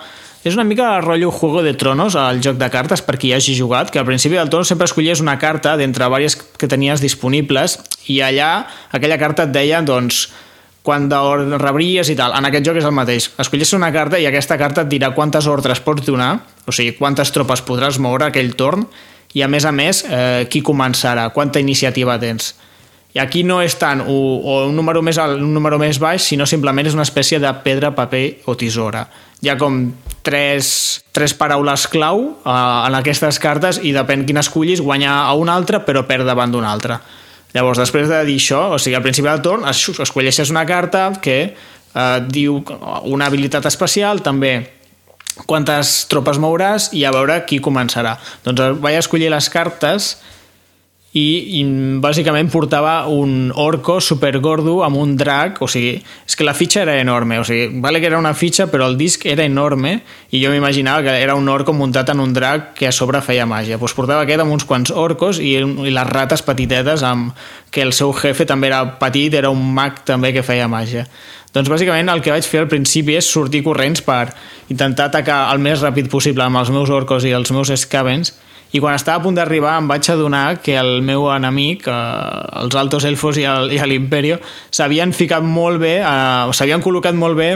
[0.43, 3.55] és una mica el rotllo Juego de Tronos, al joc de cartes, per qui hagi
[3.55, 7.79] jugat, que al principi del torn sempre escollies una carta d'entre diverses que tenies disponibles
[8.11, 10.27] i allà aquella carta et deia, doncs,
[10.83, 11.09] quan
[11.59, 12.35] rebries i tal.
[12.35, 13.31] En aquest joc és el mateix.
[13.39, 17.31] Escollies una carta i aquesta carta et dirà quantes ordres pots donar, o sigui, quantes
[17.35, 18.83] tropes podràs moure aquell torn,
[19.35, 22.55] i a més a més, eh, qui començarà, quanta iniciativa tens.
[23.17, 26.21] I aquí no és tant o, o un número més alt, un número més baix,
[26.21, 29.07] sinó simplement és una espècie de pedra, paper o tisora.
[29.41, 29.79] Hi ha com
[30.21, 30.67] tres,
[31.17, 32.51] tres paraules clau uh,
[32.85, 36.69] en aquestes cartes i depèn quina escollis, guanya a una altra però perd davant d'una
[36.69, 36.99] altra.
[37.55, 41.39] Llavors, després de dir això, o sigui, al principi del torn escolleixes una carta que
[41.47, 42.61] eh, diu
[43.09, 44.59] una habilitat especial, també
[45.49, 48.13] quantes tropes mouràs i a veure qui començarà.
[48.45, 50.17] Doncs vaig escollir les cartes
[51.17, 51.61] i, i
[52.03, 55.95] bàsicament portava un orco supergordo amb un drac, o sigui,
[56.27, 58.97] és que la fitxa era enorme, o sigui, vale que era una fitxa però el
[58.99, 59.97] disc era enorme
[60.31, 63.47] i jo m'imaginava que era un orco muntat en un drac que a sobre feia
[63.49, 63.79] màgia.
[63.79, 67.33] Pues portava aquest amb uns quants orcos i, i les rates petitetes amb
[67.71, 71.07] que el seu jefe també era petit, era un mag també que feia màgia.
[71.55, 74.27] Doncs bàsicament el que vaig fer al principi és sortir corrents per
[74.69, 78.35] intentar atacar el més ràpid possible amb els meus orcos i els meus escavens
[78.77, 82.77] i quan estava a punt d'arribar em vaig adonar que el meu enemic, eh, els
[82.77, 83.47] Altos Elfos i
[83.89, 84.37] l'Imperio,
[84.69, 87.49] s'havien ficat molt bé, eh, s'havien col·locat molt bé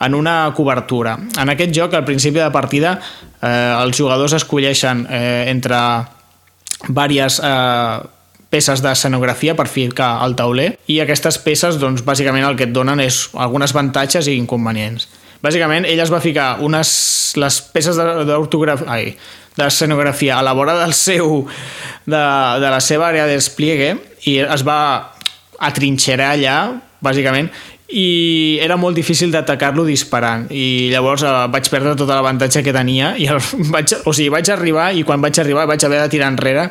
[0.00, 1.18] en una cobertura.
[1.38, 2.98] En aquest joc, al principi de partida,
[3.42, 5.80] eh, els jugadors escolleixen eh, entre
[6.88, 7.98] diverses eh,
[8.50, 13.00] peces d'escenografia per ficar al tauler i aquestes peces, doncs, bàsicament el que et donen
[13.00, 15.08] és algunes avantatges i inconvenients.
[15.40, 16.88] Bàsicament, ell es va ficar unes,
[17.40, 19.14] les peces d'ortografia
[19.58, 21.46] d'escenografia a la vora del seu,
[22.06, 22.22] de,
[22.62, 23.96] de la seva àrea de despliegue
[24.30, 24.80] i es va
[25.60, 26.56] atrinxerar allà,
[27.04, 27.50] bàsicament,
[27.90, 33.16] i era molt difícil d'atacar-lo disparant i llavors eh, vaig perdre tot l'avantatge que tenia
[33.18, 33.40] i el,
[33.74, 36.68] vaig, o sigui, vaig arribar i quan vaig arribar vaig haver de tirar enrere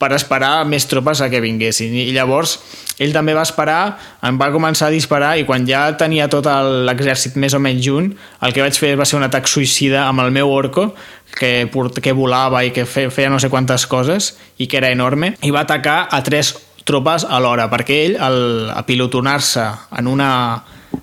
[0.00, 1.92] per esperar més tropes a que vinguessin.
[1.94, 2.56] I llavors
[3.02, 3.94] ell també va esperar,
[4.26, 6.48] em va començar a disparar i quan ja tenia tot
[6.88, 8.10] l'exèrcit més o menys junt,
[8.42, 10.90] el que vaig fer va ser un atac suïcida amb el meu orco,
[11.34, 11.70] que,
[12.02, 15.50] que volava i que fe, feia no sé quantes coses i que era enorme, i
[15.54, 16.54] va atacar a tres
[16.84, 19.64] tropes alhora, perquè ell, al apilotonar-se
[19.98, 20.30] en una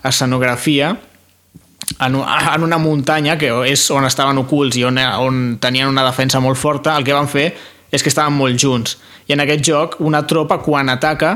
[0.04, 0.96] escenografia,
[2.00, 2.16] en,
[2.56, 6.60] en una muntanya, que és on estaven ocults i on, on tenien una defensa molt
[6.60, 7.52] forta, el que van fer
[7.92, 8.96] és que estaven molt junts.
[9.28, 11.34] I en aquest joc, una tropa, quan ataca,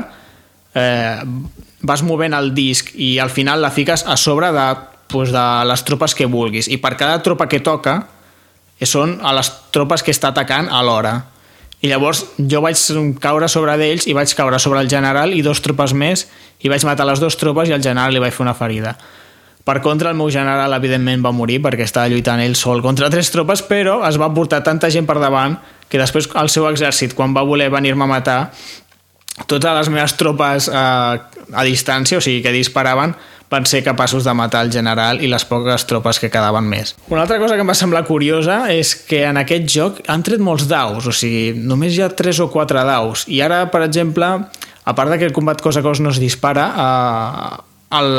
[0.72, 1.20] eh,
[1.86, 4.66] vas movent el disc i al final la fiques a sobre de,
[5.12, 6.68] pues, de les tropes que vulguis.
[6.72, 7.98] I per cada tropa que toca,
[8.78, 11.16] eh, són a les tropes que està atacant alhora.
[11.84, 12.80] I llavors jo vaig
[13.20, 16.26] caure sobre d'ells i vaig caure sobre el general i dos tropes més
[16.64, 18.96] i vaig matar les dues tropes i al general li vaig fer una ferida.
[19.66, 23.32] Per contra, el meu general, evidentment, va morir perquè estava lluitant ell sol contra tres
[23.34, 25.56] tropes, però es va portar tanta gent per davant
[25.90, 28.36] que després el seu exèrcit, quan va voler venir-me a matar,
[29.50, 30.76] totes les meves tropes eh,
[31.52, 33.16] a distància, o sigui, que disparaven,
[33.50, 36.94] van ser capaços de matar el general i les poques tropes que quedaven més.
[37.08, 40.42] Una altra cosa que em va semblar curiosa és que en aquest joc han tret
[40.42, 44.32] molts daus, o sigui, només hi ha 3 o 4 daus, i ara, per exemple,
[44.86, 48.12] a part de que el combat cos a cos no es dispara, eh, el...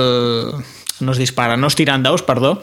[0.99, 2.57] no es dispara, no es tiren daus, perdó,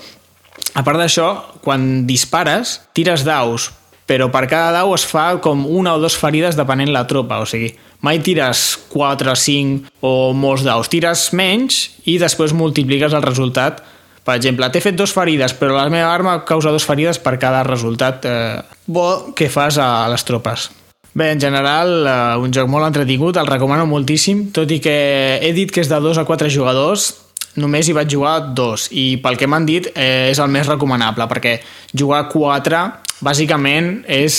[0.74, 1.28] a part d'això,
[1.62, 3.70] quan dispares, tires daus,
[4.06, 7.48] però per cada dau es fa com una o dues ferides depenent la tropa, o
[7.48, 7.72] sigui,
[8.04, 13.82] mai tires 4, 5 o molts daus, tires menys i després multipliques el resultat.
[14.24, 17.64] Per exemple, t'he fet dues ferides, però la meva arma causa dues ferides per cada
[17.64, 20.70] resultat eh, bo que fas a les tropes.
[21.14, 24.96] Bé, en general, eh, un joc molt entretingut, el recomano moltíssim, tot i que
[25.40, 27.12] he dit que és de 2 a 4 jugadors,
[27.60, 31.26] només hi vaig jugar dos i pel que m'han dit eh, és el més recomanable
[31.30, 31.58] perquè
[31.94, 32.80] jugar 4
[33.24, 34.36] bàsicament és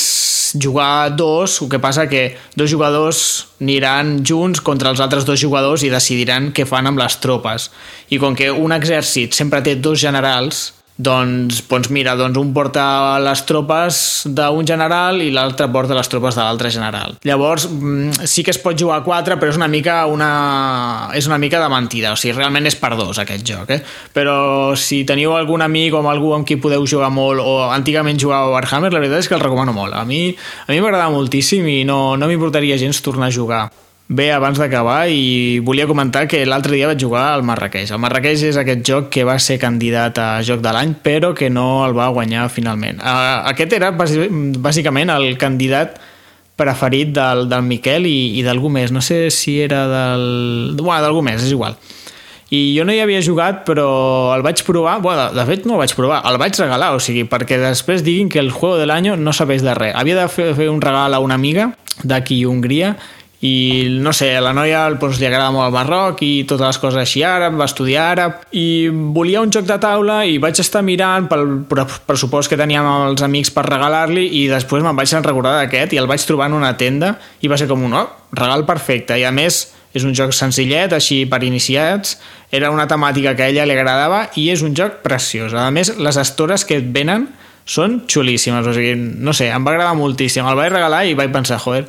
[0.61, 3.19] jugar dos, el que passa que dos jugadors
[3.59, 7.69] aniran junts contra els altres dos jugadors i decidiran què fan amb les tropes.
[8.13, 13.19] I com que un exèrcit sempre té dos generals doncs, doncs mira, doncs un porta
[13.19, 13.97] les tropes
[14.31, 17.17] d'un general i l'altre porta les tropes de l'altre general.
[17.27, 21.27] Llavors, mm, sí que es pot jugar a 4, però és una mica una, és
[21.27, 23.81] una mica de mentida, o sigui, realment és per dos aquest joc, eh?
[24.13, 28.47] Però si teniu algun amic o algú amb qui podeu jugar molt o antigament jugava
[28.47, 29.93] a Warhammer, la veritat és que el recomano molt.
[29.93, 30.35] A mi
[30.67, 33.84] a mi m'agrada moltíssim i no, no m'importaria gens tornar a jugar.
[34.07, 37.89] Bé, abans d'acabar, i volia comentar que l'altre dia vaig jugar al Marrakeix.
[37.89, 41.49] El Marrakeix és aquest joc que va ser candidat a joc de l'any, però que
[41.49, 43.01] no el va guanyar finalment.
[43.01, 45.97] Aquest era bàsicament el candidat
[46.55, 48.93] preferit del, del Miquel i, i d'algú més.
[48.93, 50.77] No sé si era del...
[50.77, 51.73] Bueno, d'algú més, és igual.
[52.53, 53.89] I jo no hi havia jugat, però
[54.35, 54.99] el vaig provar...
[55.01, 58.29] Bueno, de fet, no el vaig provar, el vaig regalar, o sigui, perquè després diguin
[58.29, 59.97] que el juego del año no sabés de res.
[59.97, 61.71] Havia de fer, fer un regal a una amiga
[62.05, 62.95] d'aquí a Hongria
[63.45, 66.79] i no sé, a la noia doncs, li agrada molt el Marroc i totes les
[66.81, 68.41] coses així àrab, va estudiar àrab.
[68.55, 73.11] I volia un joc de taula i vaig estar mirant pel pressupost que teníem amb
[73.11, 76.57] els amics per regalar-li i després me'n vaig recordar d'aquest i el vaig trobar en
[76.57, 79.17] una tenda i va ser com un oh, regal perfecte.
[79.19, 79.65] I a més
[79.95, 82.17] és un joc senzillet, així per iniciats.
[82.51, 85.55] Era una temàtica que a ella li agradava i és un joc preciós.
[85.55, 87.29] A més les estores que et venen
[87.65, 90.45] són xulíssimes, o sigui, no sé, em va agradar moltíssim.
[90.45, 91.87] El vaig regalar i vaig pensar, joder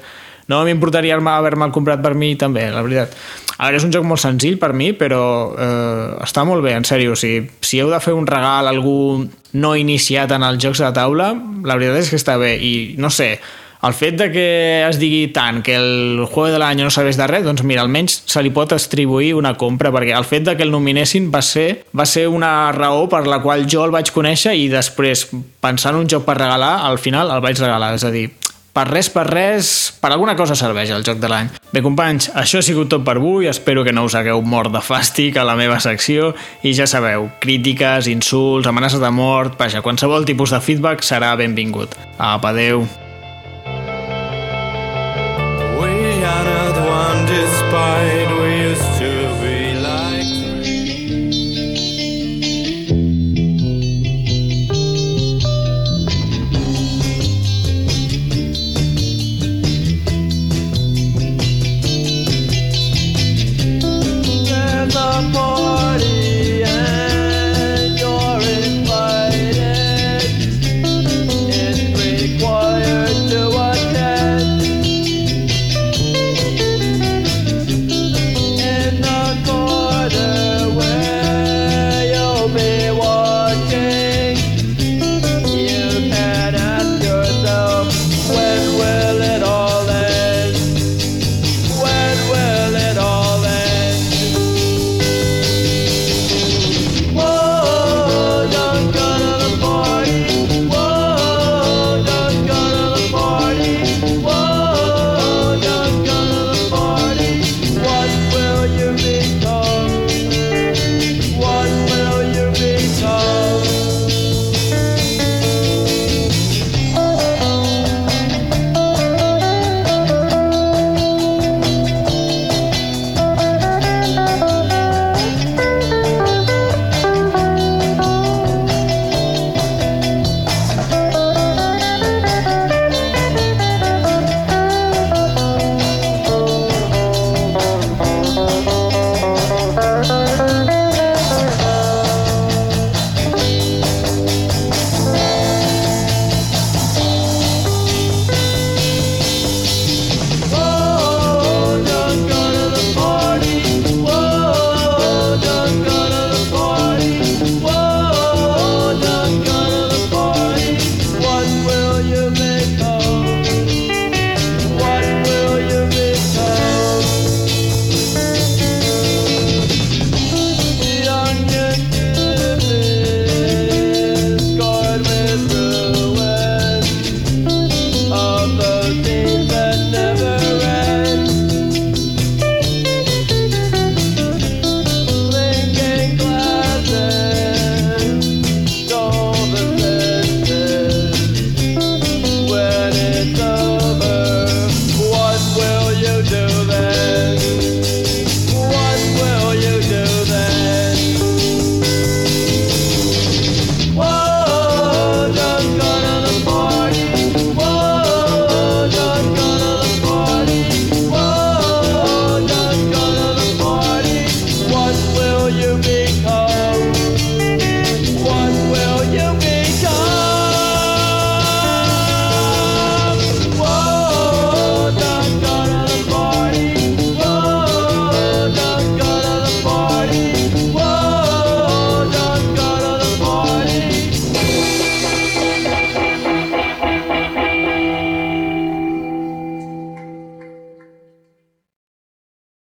[0.48, 3.14] no m'importaria haver-me'l comprat per mi també, la veritat.
[3.56, 5.20] A veure, és un joc molt senzill per mi, però
[5.56, 7.14] eh, està molt bé, en sèrio.
[7.16, 10.82] O sigui, si heu de fer un regal a algú no iniciat en els jocs
[10.84, 11.32] de taula,
[11.64, 12.52] la veritat és que està bé.
[12.60, 13.38] I no sé,
[13.86, 14.46] el fet de que
[14.86, 18.22] es digui tant que el juego de l'any no sabés de res, doncs mira, almenys
[18.26, 21.84] se li pot atribuir una compra, perquè el fet de que el nominessin va ser,
[21.96, 25.28] va ser una raó per la qual jo el vaig conèixer i després,
[25.62, 27.94] pensant un joc per regalar, al final el vaig regalar.
[27.96, 28.30] És a dir,
[28.76, 29.68] per res, per res,
[30.02, 31.46] per alguna cosa serveix el joc de l'any.
[31.72, 33.46] Bé, companys, això ha sigut tot per avui.
[33.48, 36.34] Espero que no us hagueu mort de fàstic a la meva secció.
[36.60, 39.56] I ja sabeu, crítiques, insults, amenaces de mort...
[39.56, 41.96] Vaja, qualsevol tipus de feedback serà benvingut.
[42.20, 42.84] Apa, adeu.
[45.80, 48.15] We had a one despite